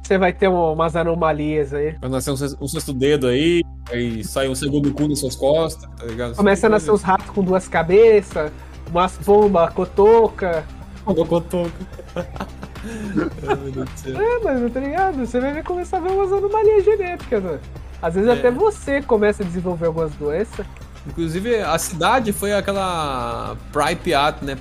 você 0.02 0.16
vai 0.16 0.32
ter 0.32 0.48
umas 0.48 0.96
anomalias 0.96 1.74
aí. 1.74 1.94
Vai 2.00 2.10
nascer 2.10 2.30
um, 2.30 2.64
um 2.64 2.68
sexto 2.68 2.92
dedo 2.92 3.26
aí, 3.26 3.62
aí 3.90 4.24
sai 4.24 4.48
um 4.48 4.54
segundo 4.54 4.92
cu 4.92 5.08
nas 5.08 5.18
suas 5.18 5.36
costas, 5.36 5.88
tá 5.98 6.06
ligado? 6.06 6.36
Começa 6.36 6.66
a 6.66 6.70
nascer 6.70 6.90
uns 6.90 7.02
ratos 7.02 7.28
com 7.30 7.42
duas 7.42 7.68
cabeças, 7.68 8.50
umas 8.90 9.16
pombas, 9.18 9.72
cotoca. 9.72 10.64
Pomba 11.04 11.26
cotoca. 11.26 12.48
É, 12.84 14.44
mas 14.44 14.72
tá 14.72 14.80
ligado? 14.80 15.18
Você 15.18 15.40
vai 15.40 15.62
começar 15.62 15.98
a 15.98 16.00
ver 16.00 16.10
umas 16.10 16.32
anomalias 16.32 16.84
genéticas, 16.84 17.42
né? 17.42 17.58
Às 18.00 18.14
vezes 18.14 18.30
é. 18.30 18.32
até 18.32 18.50
você 18.50 19.02
começa 19.02 19.42
a 19.42 19.46
desenvolver 19.46 19.86
algumas 19.86 20.12
doenças. 20.14 20.64
Inclusive, 21.06 21.56
a 21.56 21.78
cidade 21.78 22.32
foi 22.32 22.52
aquela 22.52 23.56
Pripyat, 23.72 24.44
né? 24.44 24.56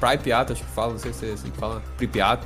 Pripyat, 0.00 0.52
acho 0.52 0.64
que 0.64 0.70
fala, 0.70 0.92
não 0.92 0.98
sei 0.98 1.12
se 1.12 1.30
é 1.30 1.32
assim 1.32 1.50
que 1.50 1.58
fala. 1.58 1.82
Pripyat. 1.96 2.42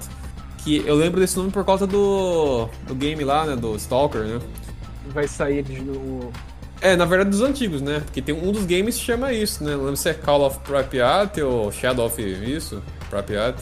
Que 0.59 0.85
eu 0.87 0.95
lembro 0.95 1.21
desse 1.21 1.37
nome 1.37 1.51
por 1.51 1.65
causa 1.65 1.87
do, 1.87 2.69
do 2.87 2.95
game 2.95 3.23
lá, 3.25 3.47
né? 3.47 3.57
Do 3.57 3.75
Stalker, 3.77 4.23
né? 4.23 4.41
Vai 5.09 5.27
sair 5.27 5.63
de 5.63 5.81
novo. 5.81 6.33
É, 6.81 6.95
na 6.95 7.07
verdade 7.07 7.31
dos 7.31 7.41
antigos, 7.41 7.81
né? 7.81 8.01
Porque 8.05 8.21
tem 8.21 8.35
um 8.35 8.53
dos 8.53 8.67
games 8.67 8.97
que 8.97 9.03
chama 9.03 9.33
isso, 9.33 9.65
né? 9.65 9.73
Não 9.73 9.85
lembro 9.85 9.97
se 9.97 10.11
é 10.11 10.15
Call 10.15 10.43
of 10.43 10.59
Pripyat 10.61 11.41
ou 11.41 11.73
Shadow 11.73 12.07
of 12.07 12.21
isso, 12.21 12.83
Pripyat. 13.09 13.57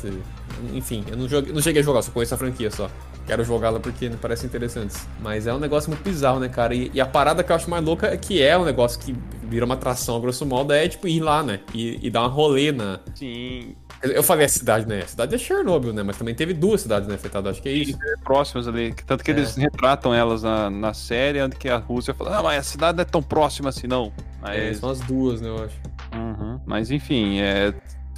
Enfim, 0.72 1.04
eu 1.10 1.16
não, 1.16 1.28
joguei, 1.28 1.52
não 1.52 1.60
cheguei 1.60 1.82
a 1.82 1.84
jogar, 1.84 2.02
só 2.02 2.10
conheço 2.10 2.34
a 2.34 2.38
franquia 2.38 2.70
só. 2.70 2.90
Quero 3.26 3.42
jogá-la 3.42 3.80
porque 3.80 4.08
me 4.08 4.16
parece 4.16 4.46
interessante. 4.46 4.94
Mas 5.20 5.46
é 5.46 5.54
um 5.54 5.58
negócio 5.58 5.90
muito 5.90 6.02
bizarro, 6.02 6.38
né, 6.38 6.48
cara? 6.48 6.74
E, 6.74 6.90
e, 6.92 7.00
a 7.00 7.06
parada 7.06 7.42
que 7.42 7.50
eu 7.50 7.56
acho 7.56 7.70
mais 7.70 7.82
louca 7.82 8.08
é 8.08 8.16
que 8.16 8.42
é 8.42 8.56
um 8.56 8.64
negócio 8.64 9.00
que 9.00 9.16
vira 9.44 9.64
uma 9.64 9.74
atração, 9.74 10.20
grosso 10.20 10.44
modo, 10.44 10.72
é 10.72 10.86
tipo 10.88 11.08
ir 11.08 11.20
lá, 11.20 11.42
né? 11.42 11.60
E, 11.72 12.06
e 12.06 12.10
dar 12.10 12.20
uma 12.20 12.28
rolê 12.28 12.72
na. 12.72 13.00
Sim. 13.14 13.74
Eu 14.02 14.22
falei 14.22 14.44
a 14.44 14.48
cidade, 14.48 14.86
né? 14.86 15.00
A 15.02 15.06
cidade 15.06 15.34
é 15.34 15.38
Chernobyl, 15.38 15.92
né? 15.92 16.02
Mas 16.02 16.18
também 16.18 16.34
teve 16.34 16.52
duas 16.52 16.82
cidades 16.82 17.08
né, 17.08 17.14
afetadas, 17.14 17.52
acho 17.52 17.62
que 17.62 17.68
é 17.70 17.72
isso. 17.72 17.98
Próximas 18.22 18.68
ali. 18.68 18.92
Tanto 19.06 19.24
que 19.24 19.30
é. 19.30 19.34
eles 19.34 19.56
retratam 19.56 20.12
elas 20.12 20.42
na, 20.42 20.68
na 20.68 20.92
série, 20.92 21.40
onde 21.40 21.56
que 21.56 21.70
a 21.70 21.78
Rússia 21.78 22.12
fala, 22.12 22.38
ah, 22.38 22.42
mas 22.42 22.58
a 22.58 22.62
cidade 22.62 22.96
não 22.96 23.02
é 23.02 23.04
tão 23.06 23.22
próxima 23.22 23.70
assim, 23.70 23.86
não. 23.86 24.12
Mas... 24.42 24.58
É, 24.58 24.74
são 24.74 24.90
as 24.90 25.00
duas, 25.00 25.40
né, 25.40 25.48
eu 25.48 25.64
acho. 25.64 25.80
Uhum. 26.14 26.60
Mas 26.66 26.90
enfim, 26.90 27.40
é, 27.40 27.72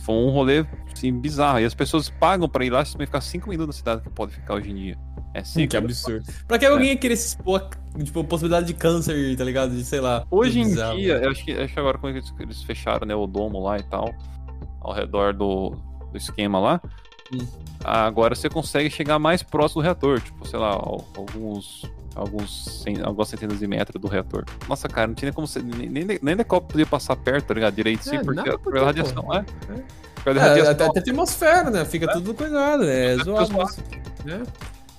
foi 0.06 0.14
um 0.14 0.30
rolê 0.30 0.64
assim, 0.94 1.12
bizarro. 1.12 1.58
E 1.58 1.64
as 1.64 1.74
pessoas 1.74 2.08
pagam 2.08 2.48
pra 2.48 2.64
ir 2.64 2.70
lá 2.70 2.82
e 2.82 2.86
ficar 2.86 3.20
5 3.20 3.48
minutos 3.48 3.74
na 3.74 3.78
cidade 3.78 4.02
que 4.02 4.10
pode 4.10 4.32
ficar 4.32 4.54
hoje 4.54 4.70
em 4.70 4.74
dia. 4.74 4.98
É 5.34 5.42
sim. 5.42 5.66
Que 5.66 5.76
absurdo. 5.76 6.24
Pra 6.46 6.58
que 6.58 6.64
alguém 6.64 6.90
ia 6.90 6.96
querer 6.96 7.16
se 7.16 7.28
expor 7.28 7.68
tipo, 8.04 8.22
possibilidade 8.22 8.68
de 8.68 8.74
câncer, 8.74 9.36
tá 9.36 9.42
ligado? 9.42 9.74
De, 9.74 9.84
sei 9.84 10.00
lá. 10.00 10.24
Hoje 10.30 10.60
em 10.60 10.68
bizarro. 10.68 10.96
dia, 10.96 11.14
eu 11.14 11.30
acho 11.30 11.44
que, 11.44 11.52
acho 11.52 11.74
que 11.74 11.80
agora 11.80 11.98
quando 11.98 12.22
eles 12.38 12.62
fecharam 12.62 13.04
né, 13.04 13.16
o 13.16 13.26
domo 13.26 13.60
lá 13.60 13.78
e 13.78 13.82
tal, 13.82 14.14
ao 14.80 14.94
redor 14.94 15.34
do, 15.34 15.70
do 16.12 16.16
esquema 16.16 16.60
lá, 16.60 16.80
hum. 17.32 17.46
agora 17.84 18.34
você 18.34 18.48
consegue 18.48 18.90
chegar 18.90 19.18
mais 19.18 19.42
próximo 19.42 19.82
do 19.82 19.84
reator. 19.84 20.20
Tipo, 20.20 20.46
sei 20.46 20.58
lá, 20.58 20.70
alguns 20.70 21.84
alguns, 22.16 22.82
algumas 23.04 23.28
centenas 23.28 23.58
de 23.58 23.66
metros 23.66 24.00
do 24.00 24.08
reator. 24.08 24.44
Nossa, 24.66 24.88
cara, 24.88 25.06
não 25.06 25.14
tinha 25.14 25.26
nem 25.26 25.34
como 25.34 25.46
você. 25.46 25.60
Nem, 25.60 25.88
nem, 25.88 26.18
nem 26.20 26.36
decópio 26.36 26.68
podia 26.68 26.86
passar 26.86 27.14
perto, 27.14 27.46
tá 27.46 27.54
ligado? 27.54 27.74
Direito, 27.74 28.02
sim, 28.02 28.16
é, 28.16 28.24
porque 28.24 28.58
pela 28.58 28.86
radiação, 28.86 29.34
é. 29.34 29.38
é. 29.38 30.32
radiação, 30.32 30.72
até, 30.72 30.86
até 30.86 31.00
atmosfera, 31.00 31.70
né? 31.70 31.84
Fica 31.84 32.06
é. 32.06 32.12
tudo 32.12 32.34
coisado, 32.34 32.84
né? 32.84 33.14
É 33.14 33.16
zoado. 33.18 33.52
É. 34.26 34.42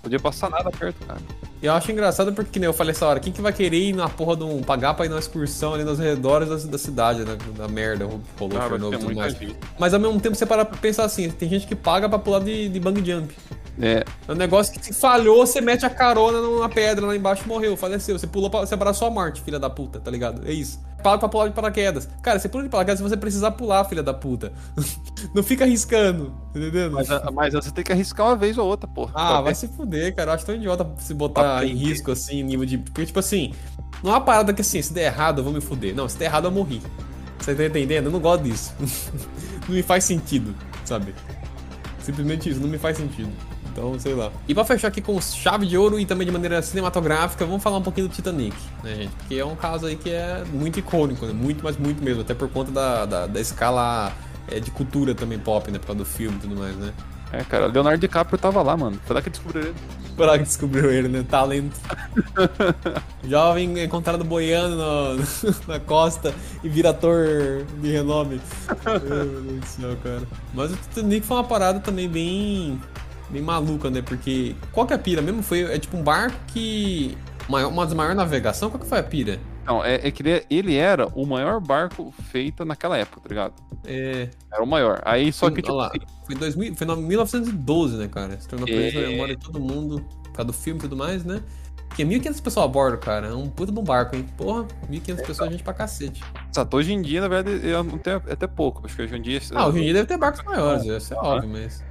Podia 0.01 0.19
passar 0.19 0.49
nada 0.49 0.71
perto, 0.71 1.05
cara. 1.05 1.19
Eu 1.61 1.73
acho 1.73 1.91
engraçado 1.91 2.31
porque, 2.33 2.59
né, 2.59 2.67
eu 2.67 2.73
falei 2.73 2.91
essa 2.91 3.05
hora, 3.05 3.19
quem 3.19 3.33
que 3.33 3.41
vai 3.41 3.51
querer 3.51 3.77
ir 3.77 3.93
na 3.93 4.07
porra 4.07 4.35
de 4.35 4.43
um. 4.43 4.61
pagar 4.61 4.93
pra 4.93 5.05
ir 5.05 5.09
numa 5.09 5.19
excursão 5.19 5.73
ali 5.73 5.83
nos 5.83 5.97
redores 5.97 6.49
da, 6.49 6.71
da 6.71 6.77
cidade, 6.77 7.23
né? 7.23 7.37
Da 7.57 7.67
merda, 7.67 8.05
rolou 8.39 8.59
ah, 8.59 8.67
Chernobyl 8.67 8.99
e 8.99 9.03
tudo 9.03 9.15
mais. 9.15 9.35
Mas 9.79 9.93
ao 9.93 9.99
mesmo 9.99 10.19
tempo 10.19 10.35
você 10.35 10.45
para 10.45 10.63
pra 10.63 10.77
pensar 10.77 11.05
assim, 11.05 11.29
tem 11.29 11.49
gente 11.49 11.65
que 11.65 11.75
paga 11.75 12.07
pra 12.07 12.19
pular 12.19 12.39
de, 12.39 12.69
de 12.69 12.79
bang 12.79 13.03
jump. 13.03 13.33
É. 13.79 14.03
É 14.27 14.31
um 14.31 14.35
negócio 14.35 14.73
que 14.73 14.83
se 14.83 14.93
falhou, 14.93 15.45
você 15.45 15.61
mete 15.61 15.85
a 15.85 15.89
carona 15.89 16.41
numa 16.41 16.69
pedra 16.69 17.05
lá 17.05 17.15
embaixo 17.15 17.43
e 17.45 17.47
morreu, 17.47 17.77
faleceu. 17.77 18.17
Você 18.17 18.27
pulou 18.27 18.49
pra 18.49 18.65
separar 18.65 18.93
sua 18.93 19.09
morte, 19.09 19.41
filha 19.41 19.59
da 19.59 19.69
puta, 19.69 19.99
tá 19.99 20.09
ligado? 20.09 20.47
É 20.47 20.51
isso. 20.51 20.79
Paga 21.03 21.19
pra 21.19 21.29
pular 21.29 21.47
de 21.47 21.53
paraquedas. 21.53 22.09
Cara, 22.23 22.39
você 22.39 22.49
pula 22.49 22.63
de 22.63 22.69
paraquedas 22.69 22.99
se 22.99 23.03
você 23.03 23.15
precisar 23.15 23.51
pular, 23.51 23.85
filha 23.85 24.01
da 24.01 24.13
puta. 24.13 24.51
Não 25.33 25.43
fica 25.43 25.63
arriscando, 25.63 26.33
entendeu? 26.55 26.91
Mas, 26.91 27.07
mas 27.33 27.53
você 27.53 27.71
tem 27.71 27.83
que 27.83 27.91
arriscar 27.91 28.25
uma 28.25 28.35
vez 28.35 28.57
ou 28.57 28.67
outra, 28.67 28.87
porra. 28.87 29.11
Ah, 29.13 29.41
vai 29.41 29.53
se 29.53 29.67
fuder, 29.67 30.15
cara. 30.15 30.31
Eu 30.31 30.35
acho 30.35 30.45
tão 30.45 30.55
idiota 30.55 30.87
se 30.97 31.13
botar 31.13 31.63
em 31.65 31.75
risco, 31.75 32.11
assim, 32.11 32.41
nível 32.41 32.65
de. 32.65 32.79
Porque, 32.79 33.05
tipo 33.05 33.19
assim, 33.19 33.53
não 34.03 34.11
é 34.11 34.13
uma 34.15 34.21
parada 34.21 34.53
que 34.53 34.61
assim, 34.61 34.81
se 34.81 34.91
der 34.91 35.05
errado, 35.05 35.39
eu 35.39 35.43
vou 35.43 35.53
me 35.53 35.61
fuder. 35.61 35.95
Não, 35.95 36.09
se 36.09 36.17
der 36.17 36.25
errado, 36.25 36.45
eu 36.45 36.51
morri. 36.51 36.81
Você 37.39 37.53
tá 37.53 37.65
entendendo? 37.65 38.05
Eu 38.05 38.11
não 38.11 38.19
gosto 38.19 38.43
disso. 38.43 38.73
não 39.69 39.75
me 39.75 39.83
faz 39.83 40.03
sentido, 40.03 40.55
sabe? 40.83 41.13
Simplesmente 41.99 42.49
isso, 42.49 42.59
não 42.59 42.67
me 42.67 42.77
faz 42.77 42.97
sentido. 42.97 43.31
Então, 43.77 43.99
sei 43.99 44.15
lá. 44.15 44.31
E 44.47 44.55
pra 44.55 44.65
fechar 44.65 44.87
aqui 44.87 45.01
com 45.01 45.21
chave 45.21 45.67
de 45.67 45.77
ouro 45.77 45.99
e 45.99 46.05
também 46.05 46.25
de 46.25 46.33
maneira 46.33 46.59
cinematográfica, 46.63 47.45
vamos 47.45 47.61
falar 47.61 47.77
um 47.77 47.83
pouquinho 47.83 48.07
do 48.07 48.13
Titanic, 48.13 48.57
né, 48.83 48.95
gente? 48.95 49.11
Porque 49.11 49.35
é 49.35 49.45
um 49.45 49.55
caso 49.55 49.85
aí 49.85 49.95
que 49.95 50.09
é 50.09 50.43
muito 50.51 50.79
icônico, 50.79 51.27
né? 51.27 51.31
Muito, 51.31 51.63
mas 51.63 51.77
muito 51.77 52.03
mesmo. 52.03 52.21
Até 52.21 52.33
por 52.33 52.49
conta 52.49 52.71
da, 52.71 53.05
da, 53.05 53.27
da 53.27 53.39
escala 53.39 54.11
é, 54.47 54.59
de 54.59 54.71
cultura 54.71 55.13
também 55.13 55.37
pop, 55.37 55.69
né? 55.69 55.77
Por 55.77 55.85
causa 55.85 55.99
do 55.99 56.05
filme 56.05 56.37
e 56.37 56.39
tudo 56.39 56.55
mais, 56.55 56.75
né? 56.75 56.91
É, 57.31 57.43
cara, 57.43 57.67
Leonardo 57.67 57.99
DiCaprio 57.99 58.39
tava 58.39 58.63
lá, 58.63 58.75
mano. 58.75 58.99
Lá 59.07 59.21
que 59.21 59.29
descobriu 59.29 59.61
ele. 59.61 59.75
Lá 60.17 60.37
que 60.39 60.43
descobriu 60.45 60.91
ele, 60.91 61.07
né? 61.07 61.23
Talento. 61.29 61.79
Jovem 63.23 63.83
encontrado 63.83 64.23
boiando 64.23 64.75
no, 64.75 65.17
na 65.67 65.79
costa 65.79 66.33
e 66.63 66.69
vira 66.69 66.89
ator 66.89 67.63
de 67.79 67.91
renome. 67.91 68.41
Meu 68.85 68.99
Deus 68.99 69.59
do 69.59 69.65
céu, 69.67 69.97
cara. 70.01 70.23
Mas 70.51 70.71
o 70.71 70.75
Titanic 70.77 71.27
foi 71.27 71.37
uma 71.37 71.43
parada 71.43 71.79
também 71.79 72.09
bem 72.09 72.81
bem 73.29 73.41
maluca, 73.41 73.89
né? 73.89 74.01
Porque 74.01 74.55
qual 74.71 74.85
que 74.85 74.93
é 74.93 74.95
a 74.95 74.99
pira 74.99 75.21
mesmo? 75.21 75.41
Foi, 75.41 75.61
é 75.61 75.79
tipo 75.79 75.97
um 75.97 76.03
barco 76.03 76.37
que... 76.47 77.17
Uma 77.47 77.85
das 77.85 77.93
maiores 77.93 78.17
navegação? 78.17 78.69
Qual 78.69 78.79
que 78.79 78.87
foi 78.87 78.99
a 78.99 79.03
pira? 79.03 79.39
Não, 79.67 79.83
é, 79.83 79.95
é 79.95 80.11
que 80.11 80.23
ele, 80.23 80.45
ele, 80.49 80.75
era 80.75 81.07
o 81.07 81.25
maior 81.25 81.59
barco 81.59 82.13
feito 82.31 82.63
naquela 82.63 82.97
época, 82.97 83.19
tá 83.19 83.27
ligado? 83.27 83.53
É. 83.85 84.29
Era 84.49 84.63
o 84.63 84.65
maior. 84.65 85.01
Aí 85.03 85.31
só 85.33 85.49
que. 85.49 85.61
Tipo, 85.61 85.75
lá, 85.75 85.87
assim, 85.87 85.99
foi, 86.25 86.35
2000, 86.35 86.75
foi 86.75 86.87
em 86.87 87.01
1912, 87.01 87.97
né, 87.97 88.07
cara? 88.07 88.39
Se 88.39 88.47
tornou 88.47 88.65
é... 88.69 88.91
na 88.91 89.07
memória 89.09 89.35
de 89.35 89.43
todo 89.43 89.59
mundo, 89.59 90.01
por 90.23 90.31
causa 90.31 90.45
do 90.45 90.53
filme 90.53 90.79
e 90.79 90.83
tudo 90.83 90.95
mais, 90.95 91.25
né? 91.25 91.43
Porque 91.89 92.05
1.500 92.05 92.41
pessoas 92.41 92.65
a 92.65 92.67
bordo, 92.69 92.97
cara. 92.97 93.27
É 93.27 93.33
um 93.33 93.49
puta 93.49 93.71
de 93.71 93.77
um 93.77 93.83
barco, 93.83 94.15
hein? 94.15 94.25
Porra, 94.37 94.65
1.500 94.89 95.19
é, 95.19 95.23
pessoas, 95.23 95.51
gente 95.51 95.63
pra 95.63 95.73
cacete. 95.73 96.23
Exato, 96.49 96.77
hoje 96.77 96.93
em 96.93 97.01
dia, 97.01 97.19
na 97.19 97.27
verdade, 97.27 97.67
eu 97.67 97.83
não 97.83 97.97
tenho 97.97 98.17
até 98.17 98.47
pouco. 98.47 98.85
Acho 98.85 98.95
que 98.95 99.01
hoje 99.01 99.17
em 99.17 99.21
dia. 99.21 99.41
Ah, 99.53 99.67
hoje 99.67 99.79
em 99.79 99.83
dia 99.83 99.93
deve 99.95 100.05
ter 100.05 100.17
barcos 100.17 100.43
maiores, 100.43 100.85
isso 100.85 101.13
é 101.13 101.17
óbvio, 101.17 101.49
mas. 101.49 101.83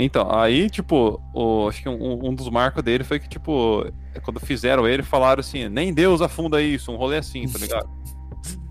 Então, 0.00 0.32
aí, 0.32 0.70
tipo, 0.70 1.20
o, 1.34 1.68
acho 1.68 1.82
que 1.82 1.88
um, 1.88 2.28
um, 2.28 2.32
dos 2.32 2.48
marcos 2.48 2.84
dele 2.84 3.02
foi 3.02 3.18
que, 3.18 3.28
tipo, 3.28 3.84
quando 4.22 4.38
fizeram 4.38 4.86
ele, 4.86 5.02
falaram 5.02 5.40
assim, 5.40 5.68
nem 5.68 5.92
Deus 5.92 6.22
afunda 6.22 6.62
isso, 6.62 6.92
um 6.92 6.96
rolê 6.96 7.16
assim, 7.18 7.46
tá 7.48 7.58
ligado? 7.58 7.88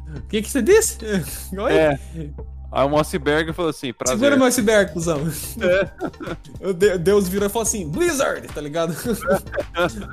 O 0.08 0.22
que, 0.30 0.42
que 0.42 0.50
você 0.50 0.62
disse? 0.62 0.98
Oi? 1.56 1.74
É. 1.74 2.00
Aí 2.72 2.88
um 2.88 2.98
iceberg 2.98 3.54
falou 3.54 3.70
assim, 3.70 3.94
prazer. 3.94 4.18
Segura 4.18 4.36
meu 4.36 4.46
iceberg, 4.46 4.92
cuzão. 4.94 5.20
É. 5.62 6.98
Deus 6.98 7.28
virou 7.28 7.48
e 7.48 7.50
falou 7.50 7.64
assim, 7.64 7.88
Blizzard, 7.90 8.48
tá 8.48 8.60
ligado? 8.60 8.96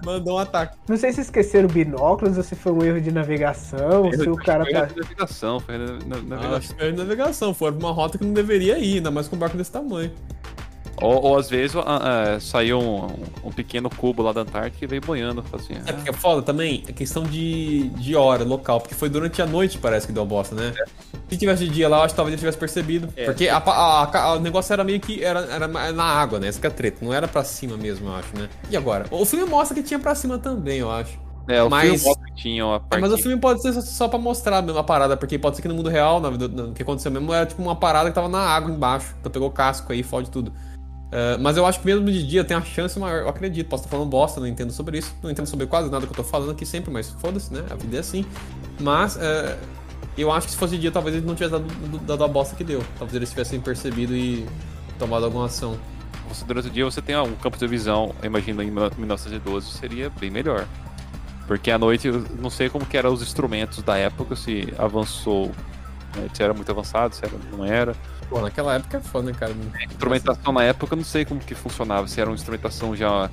Mandou 0.04 0.36
um 0.36 0.38
ataque. 0.38 0.76
Não 0.88 0.96
sei 0.96 1.12
se 1.12 1.20
esqueceram 1.20 1.68
binóculos 1.68 2.36
ou 2.36 2.42
se 2.42 2.54
foi 2.54 2.72
um 2.72 2.82
erro 2.82 3.00
de 3.00 3.10
navegação, 3.10 4.06
erro, 4.06 4.22
se 4.22 4.28
o 4.28 4.36
cara... 4.36 4.64
Foi 4.64 4.72
tá... 4.72 4.84
de 4.86 5.00
navegação, 5.00 5.60
foi 5.60 5.78
na, 5.78 5.86
na, 5.86 6.22
navegação. 6.22 6.76
Ah, 6.76 6.80
foi 6.80 6.92
de 6.92 6.98
navegação, 6.98 7.54
foi 7.54 7.70
uma 7.70 7.92
rota 7.92 8.18
que 8.18 8.24
não 8.24 8.32
deveria 8.32 8.78
ir, 8.78 8.96
ainda 8.96 9.10
mais 9.10 9.26
com 9.26 9.36
um 9.36 9.38
barco 9.38 9.56
desse 9.56 9.72
tamanho. 9.72 10.12
Ou, 11.00 11.22
ou 11.22 11.38
às 11.38 11.50
vezes 11.50 11.74
uh, 11.74 11.80
uh, 11.80 12.40
saiu 12.40 12.78
um, 12.78 13.06
um, 13.48 13.52
pequeno 13.52 13.90
cubo 13.90 14.22
lá 14.22 14.32
da 14.32 14.42
Antártica 14.42 14.84
e 14.84 14.88
veio 14.88 15.02
boiando. 15.02 15.44
Assim, 15.52 15.74
é 15.86 15.92
porque 15.92 16.10
é 16.10 16.12
foda 16.12 16.42
também, 16.42 16.84
é 16.86 16.92
questão 16.92 17.24
de, 17.24 17.88
de 17.90 18.14
hora 18.14 18.44
local, 18.44 18.80
porque 18.80 18.94
foi 18.94 19.08
durante 19.08 19.42
a 19.42 19.46
noite, 19.46 19.78
parece 19.78 20.06
que 20.06 20.12
deu 20.12 20.24
bosta, 20.24 20.54
né? 20.54 20.72
É. 20.76 20.84
Se 21.28 21.36
tivesse 21.36 21.64
de 21.64 21.70
dia 21.70 21.88
lá, 21.88 21.98
eu 21.98 22.02
acho 22.02 22.14
que 22.14 22.16
talvez 22.16 22.32
ele 22.32 22.40
tivesse 22.40 22.58
percebido. 22.58 23.08
É. 23.16 23.24
Porque 23.24 23.48
a, 23.48 23.56
a, 23.56 24.18
a, 24.18 24.32
o 24.34 24.40
negócio 24.40 24.72
era 24.72 24.84
meio 24.84 25.00
que 25.00 25.22
era, 25.22 25.40
era 25.40 25.66
na 25.66 26.04
água, 26.04 26.38
né? 26.38 26.48
Essa 26.48 26.60
que 26.60 26.66
é 26.66 26.70
a 26.70 26.72
treta, 26.72 27.04
não 27.04 27.12
era 27.12 27.26
pra 27.26 27.42
cima 27.42 27.76
mesmo, 27.76 28.08
eu 28.08 28.14
acho, 28.14 28.36
né? 28.36 28.48
E 28.70 28.76
agora? 28.76 29.06
O 29.10 29.24
filme 29.24 29.48
mostra 29.48 29.74
que 29.74 29.82
tinha 29.82 29.98
pra 29.98 30.14
cima 30.14 30.38
também, 30.38 30.78
eu 30.78 30.90
acho. 30.90 31.18
É, 31.46 31.62
o 31.62 31.68
mas... 31.68 32.02
filme 32.02 32.16
tinha 32.34 32.64
uma 32.64 32.80
parte... 32.80 32.98
É, 32.98 33.00
mas 33.00 33.12
o 33.12 33.18
filme 33.18 33.38
pode 33.38 33.60
ser 33.60 33.72
só 33.82 34.08
pra 34.08 34.18
mostrar 34.18 34.62
mesmo 34.62 34.78
a 34.78 34.84
parada, 34.84 35.16
porque 35.16 35.38
pode 35.38 35.56
ser 35.56 35.62
que 35.62 35.68
no 35.68 35.74
mundo 35.74 35.90
real, 35.90 36.22
o 36.22 36.72
que 36.72 36.82
aconteceu 36.82 37.10
mesmo, 37.10 37.32
era 37.32 37.46
tipo 37.46 37.60
uma 37.62 37.76
parada 37.76 38.08
que 38.08 38.14
tava 38.14 38.28
na 38.28 38.40
água 38.40 38.70
embaixo. 38.70 39.14
Então 39.20 39.30
pegou 39.30 39.50
casco 39.50 39.92
aí, 39.92 40.02
fode 40.02 40.30
tudo. 40.30 40.52
Uh, 41.14 41.40
mas 41.40 41.56
eu 41.56 41.64
acho 41.64 41.78
que 41.78 41.86
mesmo 41.86 42.04
de 42.10 42.26
dia 42.26 42.42
tem 42.42 42.56
a 42.56 42.60
chance 42.60 42.98
maior, 42.98 43.20
eu 43.20 43.28
acredito. 43.28 43.68
Posso 43.68 43.84
estar 43.84 43.96
falando 43.96 44.10
bosta, 44.10 44.40
não 44.40 44.48
entendo 44.48 44.72
sobre 44.72 44.98
isso. 44.98 45.14
Não 45.22 45.30
entendo 45.30 45.46
sobre 45.46 45.64
quase 45.66 45.88
nada 45.88 46.04
que 46.04 46.12
eu 46.12 46.16
tô 46.16 46.24
falando 46.24 46.50
aqui 46.50 46.66
sempre, 46.66 46.90
mas 46.90 47.10
foda-se, 47.10 47.54
né? 47.54 47.64
A 47.70 47.76
vida 47.76 47.98
é 47.98 48.00
assim. 48.00 48.26
Mas 48.80 49.14
uh, 49.14 49.56
eu 50.18 50.32
acho 50.32 50.48
que 50.48 50.52
se 50.52 50.58
fosse 50.58 50.76
dia, 50.76 50.90
talvez 50.90 51.14
ele 51.14 51.24
não 51.24 51.36
tivesse 51.36 51.52
dado, 51.52 51.98
dado 52.00 52.24
a 52.24 52.26
bosta 52.26 52.56
que 52.56 52.64
deu. 52.64 52.82
Talvez 52.98 53.14
eles 53.14 53.30
tivessem 53.30 53.60
percebido 53.60 54.12
e 54.16 54.44
tomado 54.98 55.24
alguma 55.24 55.46
ação. 55.46 55.78
Você, 56.28 56.44
durante 56.44 56.66
o 56.66 56.70
dia 56.70 56.84
você 56.84 57.00
tem 57.00 57.16
um 57.16 57.36
campo 57.36 57.56
de 57.56 57.66
visão, 57.68 58.12
imagino 58.20 58.60
em 58.60 58.70
1912, 58.70 59.70
seria 59.70 60.10
bem 60.10 60.30
melhor. 60.30 60.66
Porque 61.46 61.70
à 61.70 61.78
noite, 61.78 62.08
eu 62.08 62.24
não 62.40 62.50
sei 62.50 62.68
como 62.68 62.84
que 62.84 62.96
eram 62.96 63.12
os 63.12 63.22
instrumentos 63.22 63.82
da 63.84 63.96
época, 63.96 64.34
se 64.34 64.72
avançou, 64.78 65.52
né, 66.16 66.28
se 66.32 66.42
era 66.42 66.54
muito 66.54 66.70
avançado, 66.70 67.14
se 67.14 67.24
era, 67.24 67.34
não 67.50 67.64
era. 67.64 67.94
Pô, 68.28 68.40
naquela 68.40 68.74
época 68.74 68.98
é 68.98 69.00
foda, 69.00 69.30
né, 69.30 69.36
cara? 69.38 69.54
É, 69.78 69.84
instrumentação 69.84 70.52
na 70.52 70.62
época, 70.64 70.94
eu 70.94 70.96
não 70.96 71.04
sei 71.04 71.24
como 71.24 71.40
que 71.40 71.54
funcionava, 71.54 72.08
se 72.08 72.20
era 72.20 72.30
uma 72.30 72.34
instrumentação 72.34 72.96
já, 72.96 73.30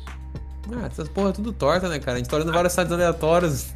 Ah, 0.72 0.86
essas 0.86 1.10
porra 1.10 1.30
é 1.30 1.34
tudo 1.34 1.52
torta, 1.52 1.90
né, 1.90 2.00
cara? 2.00 2.16
A 2.16 2.20
gente 2.20 2.30
tá 2.30 2.38
olhando 2.38 2.54
vários 2.54 2.74
sites 2.74 2.92
aleatórios. 2.92 3.74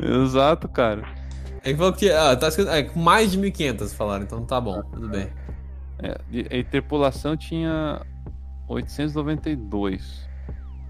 Exato, 0.00 0.68
cara. 0.68 1.04
Ele 1.64 1.76
falou 1.76 1.92
que 1.92 2.10
ah, 2.10 2.36
tá 2.36 2.48
escrito, 2.48 2.70
é, 2.70 2.90
mais 2.94 3.32
de 3.32 3.38
1.500 3.38 3.94
falaram, 3.94 4.24
então 4.24 4.44
tá 4.44 4.60
bom, 4.60 4.82
tudo 4.92 5.08
bem. 5.08 5.28
É, 5.98 6.18
e, 6.30 6.58
e 6.58 6.64
tripulação 6.64 7.36
tinha 7.36 8.02
892. 8.68 10.23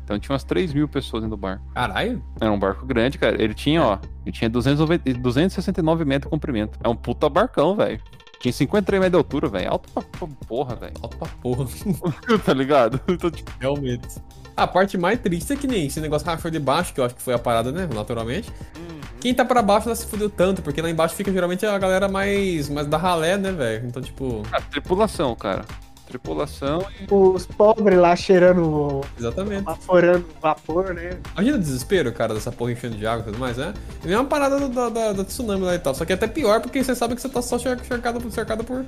Então 0.04 0.18
tinha 0.18 0.34
umas 0.34 0.44
3 0.44 0.74
mil 0.74 0.86
pessoas 0.86 1.22
dentro 1.22 1.36
do 1.36 1.40
barco. 1.40 1.64
Caralho? 1.74 2.22
Era 2.38 2.52
um 2.52 2.58
barco 2.58 2.84
grande, 2.84 3.18
cara. 3.18 3.42
Ele 3.42 3.54
tinha, 3.54 3.82
ó, 3.82 3.98
ele 4.24 4.32
tinha 4.32 4.50
290, 4.50 5.14
269 5.14 6.04
metros 6.04 6.26
de 6.26 6.30
comprimento. 6.30 6.78
É 6.84 6.88
um 6.88 6.94
puta 6.94 7.28
barcão, 7.28 7.74
velho. 7.74 8.00
Tinha 8.38 8.52
53 8.52 9.00
metros 9.00 9.12
de 9.12 9.16
altura, 9.16 9.48
velho. 9.48 9.70
Alto 9.70 9.88
pra 9.90 10.28
porra, 10.46 10.76
velho. 10.76 10.92
Alto 11.00 11.16
pra 11.16 11.28
porra. 11.40 11.66
tá 12.44 12.52
ligado? 12.52 13.00
Então, 13.08 13.30
tipo... 13.30 13.50
Realmente. 13.58 14.20
A 14.56 14.66
parte 14.66 14.96
mais 14.96 15.18
triste 15.18 15.52
é 15.52 15.56
que 15.56 15.66
nem 15.66 15.86
esse 15.86 16.00
negócio 16.00 16.26
rachou 16.26 16.50
de 16.50 16.60
baixo, 16.60 16.92
que 16.94 17.00
eu 17.00 17.04
acho 17.04 17.14
que 17.14 17.22
foi 17.22 17.34
a 17.34 17.38
parada, 17.38 17.72
né? 17.72 17.88
Naturalmente. 17.92 18.50
Uhum. 18.76 19.00
Quem 19.20 19.34
tá 19.34 19.44
pra 19.44 19.62
baixo 19.62 19.88
não 19.88 19.96
se 19.96 20.06
fudeu 20.06 20.28
tanto, 20.28 20.62
porque 20.62 20.80
lá 20.80 20.90
embaixo 20.90 21.14
fica 21.14 21.32
geralmente 21.32 21.64
a 21.64 21.76
galera 21.78 22.06
mais, 22.06 22.68
mais 22.68 22.86
da 22.86 22.98
ralé, 22.98 23.36
né, 23.36 23.50
velho? 23.50 23.86
Então, 23.86 24.00
tipo. 24.02 24.42
A 24.52 24.60
tripulação, 24.60 25.34
cara 25.34 25.64
tripulação. 26.06 26.84
E... 27.00 27.06
Os 27.12 27.46
pobres 27.46 27.98
lá 27.98 28.14
cheirando. 28.14 29.00
Exatamente. 29.18 29.62
Evaporando 29.62 30.26
vapor, 30.40 30.94
né? 30.94 31.18
Imagina 31.34 31.56
o 31.56 31.60
desespero, 31.60 32.12
cara, 32.12 32.34
dessa 32.34 32.52
porra 32.52 32.72
enchendo 32.72 32.96
de 32.96 33.06
água 33.06 33.22
e 33.22 33.24
tudo 33.26 33.38
mais, 33.38 33.56
né? 33.56 33.74
É 34.04 34.16
uma 34.16 34.24
parada 34.24 34.68
da, 34.68 34.88
da, 34.88 35.12
da, 35.12 35.24
tsunami 35.24 35.64
lá 35.64 35.74
e 35.74 35.78
tal. 35.78 35.94
Só 35.94 36.04
que 36.04 36.12
é 36.12 36.14
até 36.14 36.26
pior 36.26 36.60
porque 36.60 36.82
você 36.82 36.94
sabe 36.94 37.14
que 37.14 37.22
você 37.22 37.28
tá 37.28 37.42
só 37.42 37.58
cercado, 37.58 38.30
cercado 38.30 38.64
por, 38.64 38.84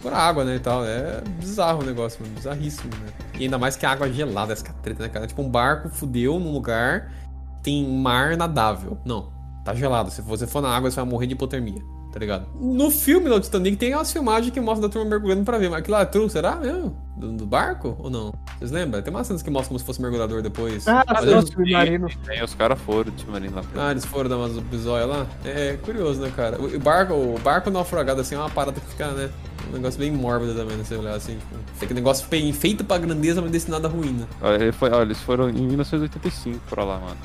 por 0.00 0.12
água, 0.12 0.44
né? 0.44 0.56
E 0.56 0.60
tal. 0.60 0.84
É 0.84 1.20
bizarro 1.38 1.82
o 1.82 1.84
negócio, 1.84 2.20
mano. 2.22 2.34
Bizarríssimo, 2.34 2.90
né? 2.96 3.12
E 3.38 3.44
ainda 3.44 3.58
mais 3.58 3.76
que 3.76 3.86
a 3.86 3.90
água 3.90 4.08
é 4.08 4.12
gelada, 4.12 4.52
essa 4.52 4.64
treta, 4.82 5.02
né, 5.02 5.08
cara? 5.08 5.26
Tipo, 5.26 5.42
um 5.42 5.48
barco 5.48 5.88
fudeu 5.88 6.38
num 6.38 6.52
lugar, 6.52 7.10
tem 7.62 7.86
mar 7.88 8.36
nadável. 8.36 8.98
Não. 9.04 9.32
Tá 9.64 9.74
gelado. 9.74 10.10
Se 10.10 10.22
você 10.22 10.46
for 10.46 10.62
na 10.62 10.74
água, 10.74 10.90
você 10.90 10.96
vai 10.96 11.04
morrer 11.04 11.26
de 11.26 11.34
hipotermia 11.34 11.99
tá 12.12 12.18
ligado? 12.18 12.46
No 12.60 12.90
filme 12.90 13.28
do 13.28 13.40
Titanic 13.40 13.76
tem 13.76 13.94
umas 13.94 14.12
filmagens 14.12 14.52
que 14.52 14.60
mostram 14.60 14.88
da 14.88 14.92
turma 14.92 15.08
mergulhando 15.08 15.44
pra 15.44 15.58
ver, 15.58 15.70
mas 15.70 15.80
aquilo 15.80 15.96
lá 15.96 16.02
é 16.02 16.06
true, 16.06 16.28
será 16.28 16.56
mesmo? 16.56 16.96
Do, 17.16 17.32
do, 17.32 17.46
barco 17.46 17.96
ou 17.98 18.10
não? 18.10 18.32
Vocês 18.58 18.70
lembram? 18.70 19.02
Tem 19.02 19.12
umas 19.12 19.26
cenas 19.26 19.42
que 19.42 19.50
mostram 19.50 19.68
como 19.68 19.78
se 19.78 19.84
fosse 19.84 20.00
mergulhador 20.00 20.42
depois. 20.42 20.88
Ah, 20.88 21.04
mas 21.06 21.48
submarino. 21.48 22.08
Tem, 22.24 22.42
os 22.42 22.54
caras 22.54 22.80
foram 22.80 23.10
de 23.12 23.20
submarino 23.20 23.56
lá. 23.56 23.64
Ah, 23.76 23.90
eles 23.90 24.04
foram 24.04 24.30
dar 24.30 24.38
umas 24.38 24.58
bisóias 24.58 25.08
lá? 25.08 25.26
É, 25.44 25.68
é, 25.68 25.76
curioso, 25.76 26.20
né, 26.20 26.32
cara? 26.34 26.60
O, 26.60 26.74
o, 26.74 26.80
barco, 26.80 27.14
o 27.14 27.38
barco 27.38 27.70
naufragado 27.70 28.20
assim 28.20 28.34
é 28.34 28.38
uma 28.38 28.50
parada 28.50 28.80
que 28.80 28.86
fica, 28.86 29.08
né? 29.08 29.30
Um 29.70 29.74
negócio 29.74 29.98
bem 29.98 30.10
mórbido 30.10 30.54
também, 30.54 30.76
né? 30.76 30.84
Você 30.84 30.96
olhar 30.96 31.14
assim, 31.14 31.36
tipo. 31.38 31.54
Aquele 31.76 31.94
negócio 31.94 32.26
feito 32.52 32.84
pra 32.84 32.98
grandeza, 32.98 33.40
mas 33.40 33.50
destinado 33.50 33.86
à 33.86 33.90
ruína. 33.90 34.28
Olha, 34.42 34.72
foi, 34.72 34.90
olha, 34.90 35.02
eles 35.02 35.20
foram 35.20 35.48
em 35.48 35.66
1985 35.66 36.58
pra 36.68 36.84
lá, 36.84 36.98
mano. 36.98 37.16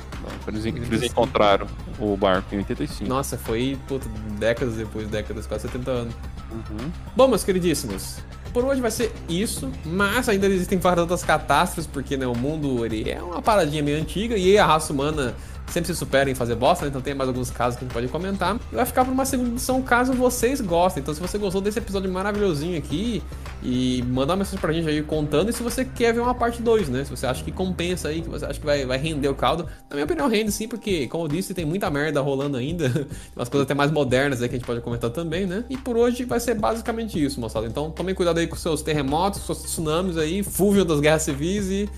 Eles, 0.46 0.64
eles 0.64 1.02
encontraram 1.02 1.66
o 1.98 2.16
barco 2.16 2.54
em 2.54 2.58
85. 2.58 3.08
Nossa, 3.08 3.36
foi, 3.36 3.76
puta, 3.86 4.08
décadas 4.38 4.74
depois, 4.74 5.08
décadas, 5.08 5.46
quase 5.46 5.62
70 5.62 5.90
anos. 5.90 6.14
Uhum. 6.50 6.90
Bom, 7.16 7.28
meus 7.28 7.42
queridíssimos, 7.42 8.18
por 8.52 8.64
hoje 8.64 8.80
vai 8.80 8.90
ser 8.90 9.12
isso, 9.28 9.70
mas 9.84 10.28
ainda 10.28 10.46
existem 10.46 10.78
várias 10.78 11.00
outras 11.00 11.22
catástrofes, 11.22 11.86
porque 11.86 12.16
né, 12.16 12.26
o 12.26 12.34
mundo 12.34 12.86
ele 12.86 13.10
é 13.10 13.22
uma 13.22 13.42
paradinha 13.42 13.82
meio 13.82 13.98
antiga 13.98 14.36
e 14.36 14.56
a 14.56 14.64
raça 14.64 14.92
humana 14.92 15.34
sempre 15.68 15.86
se 15.86 15.94
supera 15.94 16.30
em 16.30 16.34
fazer 16.34 16.54
bosta, 16.54 16.84
né? 16.84 16.88
então 16.88 17.00
tem 17.00 17.14
mais 17.14 17.28
alguns 17.28 17.50
casos 17.50 17.78
que 17.78 17.84
a 17.84 17.86
gente 17.86 17.94
pode 17.94 18.08
comentar. 18.08 18.56
E 18.72 18.74
vai 18.74 18.86
ficar 18.86 19.04
para 19.04 19.12
uma 19.12 19.24
segunda 19.24 19.50
edição 19.50 19.82
caso 19.82 20.12
vocês 20.12 20.60
gostem. 20.60 21.02
Então, 21.02 21.14
se 21.14 21.20
você 21.20 21.38
gostou 21.38 21.60
desse 21.60 21.78
episódio 21.78 22.10
maravilhosinho 22.10 22.78
aqui, 22.78 23.22
e 23.62 24.02
mandar 24.06 24.34
uma 24.34 24.38
mensagem 24.38 24.60
pra 24.60 24.72
gente 24.72 24.88
aí 24.88 25.02
contando. 25.02 25.50
E 25.50 25.52
se 25.52 25.62
você 25.62 25.84
quer 25.84 26.12
ver 26.12 26.20
uma 26.20 26.34
parte 26.34 26.62
2, 26.62 26.88
né? 26.88 27.04
Se 27.04 27.10
você 27.10 27.26
acha 27.26 27.42
que 27.42 27.50
compensa 27.50 28.08
aí, 28.08 28.22
que 28.22 28.28
você 28.28 28.44
acha 28.44 28.60
que 28.60 28.66
vai, 28.66 28.84
vai 28.84 28.98
render 28.98 29.28
o 29.28 29.34
caldo. 29.34 29.64
Na 29.88 29.96
minha 29.96 30.04
opinião, 30.04 30.28
rende 30.28 30.52
sim, 30.52 30.68
porque, 30.68 31.08
como 31.08 31.24
eu 31.24 31.28
disse, 31.28 31.54
tem 31.54 31.64
muita 31.64 31.90
merda 31.90 32.20
rolando 32.20 32.56
ainda. 32.56 32.86
umas 33.34 33.48
coisas 33.48 33.64
até 33.64 33.74
mais 33.74 33.90
modernas 33.90 34.42
aí 34.42 34.48
que 34.48 34.54
a 34.54 34.58
gente 34.58 34.66
pode 34.66 34.80
comentar 34.80 35.10
também, 35.10 35.46
né? 35.46 35.64
E 35.68 35.76
por 35.76 35.96
hoje 35.96 36.24
vai 36.24 36.38
ser 36.38 36.54
basicamente 36.54 37.22
isso, 37.22 37.40
moçada. 37.40 37.66
Então, 37.66 37.90
tomem 37.90 38.14
cuidado 38.14 38.38
aí 38.38 38.46
com 38.46 38.56
seus 38.56 38.82
terremotos, 38.82 39.42
seus 39.42 39.62
tsunamis 39.62 40.16
aí, 40.16 40.42
fúvio 40.42 40.84
das 40.84 41.00
guerras 41.00 41.22
civis 41.22 41.68
e. 41.68 41.88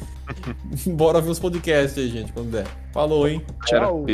Bora 0.87 1.21
ver 1.21 1.31
os 1.31 1.39
podcasts 1.39 1.99
aí, 1.99 2.09
gente, 2.09 2.33
quando 2.33 2.51
der. 2.51 2.67
Falou, 2.93 3.29
hein? 3.29 3.43
Tchau. 3.67 4.07